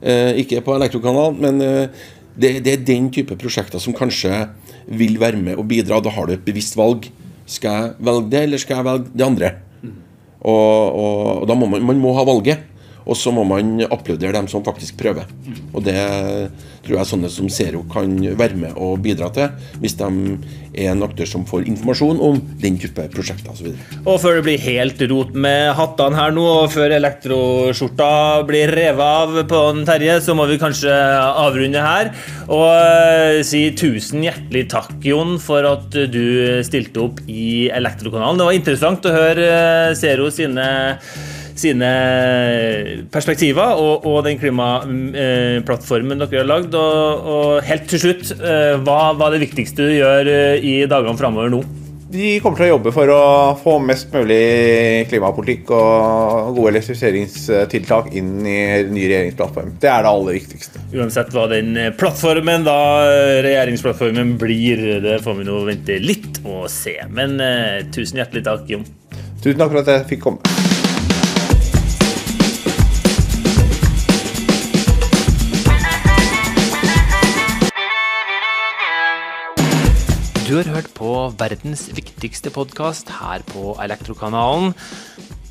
Eh, 0.00 0.38
Ikke 0.44 0.62
på 0.64 0.76
Elektrokanalen, 0.76 1.40
men 1.42 1.64
eh, 1.64 2.06
det, 2.38 2.58
det 2.62 2.76
er 2.76 2.84
den 2.86 3.08
type 3.10 3.34
prosjekter 3.40 3.82
som 3.82 3.96
kanskje 3.96 4.46
vil 4.88 5.18
være 5.20 5.40
med 5.40 5.58
og 5.60 5.68
bidra. 5.68 6.00
Da 6.00 6.12
har 6.14 6.28
du 6.28 6.34
et 6.34 6.44
bevisst 6.44 6.76
valg. 6.78 7.08
Skal 7.48 7.76
jeg 7.76 8.08
velge 8.08 8.30
det, 8.32 8.42
eller 8.48 8.60
skal 8.60 8.80
jeg 8.80 8.88
velge 8.88 9.12
det 9.14 9.26
andre? 9.26 9.52
Og, 10.38 10.94
og, 10.94 11.14
og 11.42 11.46
da 11.50 11.56
må 11.58 11.66
man, 11.70 11.84
man 11.84 12.00
må 12.00 12.14
ha 12.16 12.24
valget. 12.28 12.64
Og 13.08 13.16
så 13.16 13.32
må 13.32 13.44
man 13.48 13.78
applaudere 13.88 14.36
dem 14.36 14.48
som 14.52 14.64
faktisk 14.64 14.98
prøver. 15.00 15.28
Og 15.72 15.84
det 15.86 15.98
tror 16.84 16.98
jeg 16.98 17.10
sånne 17.10 17.30
som 17.32 17.48
Zero 17.52 17.82
kan 17.92 18.12
være 18.38 18.56
med 18.58 18.76
og 18.80 19.00
bidra 19.04 19.28
til, 19.34 19.52
hvis 19.82 19.96
de 19.98 20.08
er 20.78 20.92
en 20.92 21.02
aktør 21.04 21.26
som 21.28 21.44
får 21.48 21.66
informasjon 21.68 22.20
om 22.22 22.38
den 22.62 22.78
type 22.80 23.04
prosjekter 23.12 23.52
osv. 23.52 23.72
Og 24.04 24.18
før 24.22 24.38
det 24.38 24.44
blir 24.46 24.62
helt 24.62 25.02
rot 25.10 25.34
med 25.34 25.72
hattene 25.78 26.18
her 26.18 26.34
nå, 26.36 26.44
og 26.62 26.72
før 26.72 26.94
elektroskjorta 26.98 28.10
blir 28.48 28.72
revet 28.76 29.04
av 29.04 29.40
på 29.50 29.62
en 29.72 29.84
Terje, 29.88 30.18
så 30.24 30.36
må 30.38 30.46
vi 30.50 30.60
kanskje 30.60 30.92
avrunde 30.92 31.82
her. 31.82 32.12
Og 32.48 32.68
eh, 32.68 33.40
si 33.46 33.64
tusen 33.78 34.24
hjertelig 34.24 34.68
takk, 34.72 34.94
Jon, 35.04 35.36
for 35.42 35.66
at 35.68 35.96
du 36.12 36.62
stilte 36.66 37.04
opp 37.08 37.24
i 37.28 37.68
Elektrokanalen. 37.74 38.40
Det 38.40 38.48
var 38.48 38.60
interessant 38.60 39.08
å 39.08 39.16
høre 39.16 39.48
eh, 39.48 39.96
Zero 39.98 40.30
sine 40.34 40.68
sine 41.60 41.90
perspektiver 43.12 43.78
og, 43.80 44.06
og 44.08 44.22
den 44.26 44.38
klimaplattformen 44.40 46.24
dere 46.24 46.42
har 46.42 46.48
lagd. 46.48 46.78
Og, 46.78 47.28
og 47.34 47.66
helt 47.66 47.90
til 47.90 48.04
slutt, 48.06 48.32
eh, 48.38 48.78
hva 48.84 49.12
var 49.18 49.34
det 49.34 49.44
viktigste 49.46 49.88
du 49.88 49.98
gjør 49.98 50.32
eh, 50.32 50.64
i 50.64 50.80
dagene 50.90 51.18
framover 51.18 51.52
nå? 51.52 51.62
Vi 52.08 52.38
kommer 52.40 52.56
til 52.56 52.70
å 52.70 52.70
jobbe 52.70 52.92
for 52.96 53.10
å 53.12 53.22
få 53.60 53.74
mest 53.84 54.14
mulig 54.14 55.04
klimapolitikk 55.10 55.68
og 55.76 56.54
gode 56.56 56.70
elektrifiseringstiltak 56.72 58.08
inn 58.16 58.30
i 58.48 58.54
nye 58.88 59.10
regjeringsplattform. 59.10 59.74
Det 59.82 59.90
er 59.92 60.06
det 60.06 60.12
aller 60.14 60.38
viktigste. 60.38 60.80
Uansett 60.96 61.34
hva 61.36 61.44
den 61.52 61.76
plattformen, 62.00 62.64
da 62.64 62.78
regjeringsplattformen 63.44 64.38
blir, 64.40 64.86
det 65.04 65.18
får 65.26 65.36
vi 65.42 65.46
nå 65.50 65.60
vente 65.68 66.00
litt 66.00 66.40
og 66.46 66.64
se. 66.72 66.96
Men 67.12 67.36
uh, 67.44 67.84
tusen 67.92 68.22
hjertelig 68.22 68.46
takk, 68.48 68.64
Jon. 68.72 68.88
Tusen 69.44 69.60
takk 69.60 69.76
for 69.76 69.84
at 69.84 69.92
jeg 69.92 70.08
fikk 70.14 70.26
komme. 70.30 70.67
Du 80.48 80.54
har 80.56 80.64
hørt 80.72 80.94
på 80.96 81.10
verdens 81.36 81.82
viktigste 81.92 82.48
podkast 82.48 83.10
her 83.12 83.42
på 83.50 83.74
Elektrokanalen. 83.84 84.70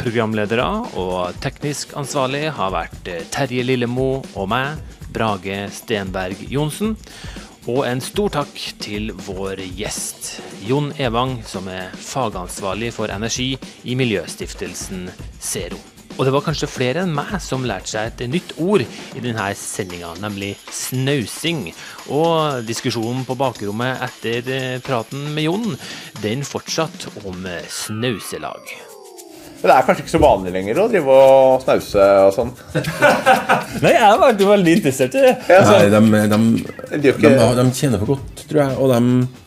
Programledere 0.02 0.66
og 0.98 1.38
teknisk 1.44 1.92
ansvarlig 2.02 2.48
har 2.58 2.72
vært 2.74 3.12
eh, 3.14 3.28
Terje 3.30 3.62
Lillemo 3.62 4.24
og 4.34 4.48
meg, 4.50 4.80
Brage 5.14 5.60
Stenberg 5.76 6.42
Johnsen. 6.50 6.96
Og 7.70 7.84
en 7.86 8.02
stor 8.02 8.34
takk 8.40 8.58
til 8.82 9.12
vår 9.28 9.62
gjest, 9.78 10.40
Jon 10.66 10.90
Evang, 10.98 11.44
som 11.46 11.70
er 11.70 11.94
fagansvarlig 11.94 12.90
for 12.98 13.14
energi 13.14 13.52
i 13.86 14.00
miljøstiftelsen 14.02 15.12
Zero. 15.38 15.78
Og 16.18 16.26
det 16.26 16.34
var 16.34 16.46
kanskje 16.48 16.70
flere 16.70 17.04
enn 17.06 17.14
meg 17.14 17.36
som 17.46 17.66
lærte 17.68 17.92
seg 17.94 18.10
et 18.10 18.26
nytt 18.34 18.56
ord 18.58 18.82
i 18.82 19.22
denne 19.22 19.48
sendinga, 19.58 20.16
nemlig 20.24 20.56
snausing. 20.74 21.68
Og 22.10 22.66
diskusjonen 22.66 23.22
på 23.28 23.38
bakrommet 23.38 24.02
etter 24.10 24.52
eh, 24.54 24.76
praten 24.82 25.30
med 25.36 25.46
Jon, 25.46 25.78
den 26.24 26.46
fortsatte 26.48 27.14
om 27.24 27.46
snauselag. 27.70 28.78
Men 29.58 29.72
Det 29.72 29.76
er 29.76 29.86
kanskje 29.88 30.04
ikke 30.06 30.14
så 30.14 30.22
vanlig 30.22 30.52
lenger 30.54 30.80
å 30.84 30.86
drive 30.92 31.14
og 31.18 31.64
snause 31.64 32.04
og 32.28 32.34
sånn. 32.36 32.52
Nei, 33.84 33.94
jeg 33.96 34.20
var 34.22 34.38
veldig 34.52 34.76
interessert 34.78 35.18
i 35.18 35.24
det. 35.26 35.34
Nei, 35.50 35.80
de, 35.94 36.02
de, 36.34 37.14
De 37.18 37.38
de 37.58 37.66
tjener 37.74 38.02
for 38.02 38.14
godt, 38.14 38.44
tror 38.46 38.62
jeg, 38.62 38.78
og 38.78 38.94
de 38.94 39.47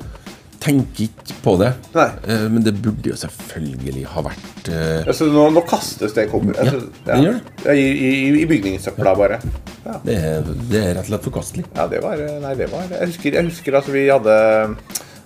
tenker 0.60 1.06
ikke 1.06 1.36
på 1.44 1.54
det. 1.60 1.70
Eh, 1.96 2.46
Men 2.52 2.62
det 2.66 2.74
burde 2.84 3.12
jo 3.12 3.16
selvfølgelig 3.16 4.04
ha 4.12 4.22
vært 4.26 4.68
eh, 4.68 5.06
Altså, 5.08 5.28
nå, 5.32 5.46
nå 5.56 5.62
kastes 5.68 6.12
det 6.16 6.26
kobber. 6.32 6.58
Altså, 6.60 6.82
Ja, 7.08 7.16
det. 7.16 7.34
Ja, 7.64 7.74
I, 7.74 7.86
i, 7.88 8.10
i 8.42 8.46
bygningssøpla, 8.50 9.14
bare. 9.16 9.40
Ja. 9.86 9.96
det, 10.04 10.16
er, 10.20 10.50
det 10.70 10.82
er 10.82 10.90
rett 10.98 11.06
og 11.06 11.10
slett 11.14 11.28
forkastelig. 11.30 11.64
Ja, 11.76 11.86
det 11.88 12.02
var 12.04 12.20
Nei, 12.44 12.54
det 12.58 12.68
var 12.72 12.84
Jeg 12.92 13.08
husker, 13.14 13.38
jeg 13.40 13.48
husker 13.48 13.78
altså 13.80 13.94
vi 13.96 14.02
hadde 14.12 14.34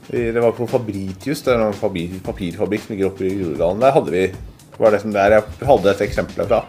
vi, 0.09 0.21
Det 0.37 0.43
var 0.45 0.55
på 0.55 0.69
Fabritius, 0.71 1.43
det 1.43 1.55
er 1.57 1.65
en 1.67 1.79
papir, 1.81 2.15
papirfabrikk 2.25 2.85
som 2.87 2.95
ligger 2.95 3.11
oppe 3.11 3.27
i 3.27 3.35
Groruddalen. 3.41 3.83
Der 3.83 3.97
hadde 3.99 4.15
vi 4.15 4.27
var 4.79 4.91
det 4.95 5.01
som 5.05 5.13
der 5.15 5.37
jeg 5.37 5.43
hadde 5.69 5.91
et 5.93 6.01
eksempel 6.09 6.47
fra. 6.51 6.63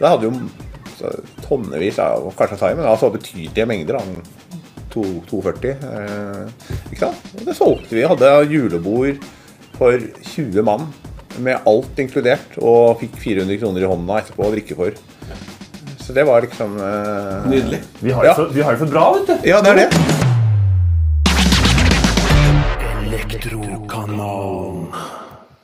Der 0.00 0.08
hadde 0.14 0.28
jo 0.30 1.10
tonnevis 1.44 1.98
av 2.02 2.28
kanskje 2.38 2.58
time, 2.60 2.78
men 2.82 2.88
altså 2.88 3.10
betydelige 3.12 3.66
mengder. 3.68 3.98
Da, 4.00 4.59
240. 4.94 5.76
Eh, 5.90 6.74
ikke 6.90 7.02
sant? 7.06 7.30
Og 7.38 7.44
det 7.48 7.56
solgte 7.58 7.96
vi. 7.96 8.06
Hadde 8.10 8.32
julebord 8.50 9.22
for 9.78 9.96
20 10.34 10.62
mann 10.66 10.88
med 11.40 11.62
alt 11.70 11.98
inkludert, 12.02 12.56
og 12.58 12.98
fikk 13.00 13.14
400 13.22 13.60
kroner 13.62 13.86
i 13.86 13.88
hånda 13.90 14.18
etterpå 14.20 14.48
å 14.48 14.52
drikke 14.52 14.76
for. 14.76 14.96
Så 16.00 16.12
det 16.16 16.24
var 16.26 16.42
liksom 16.42 16.74
eh, 16.82 17.46
Nydelig. 17.52 17.80
Vi 18.02 18.10
har 18.12 18.22
det 18.26 18.32
Ja. 18.32 18.34
for, 18.34 18.50
vi 18.56 18.62
har 18.66 18.74
det 18.74 18.82
for 18.82 18.90
bra, 18.90 19.04
vet 19.14 19.30
du. 19.30 19.48
Ja, 19.48 19.60
det 19.62 19.70
er 19.70 19.76
det. 19.84 19.88
Elektrokanal. 23.10 24.86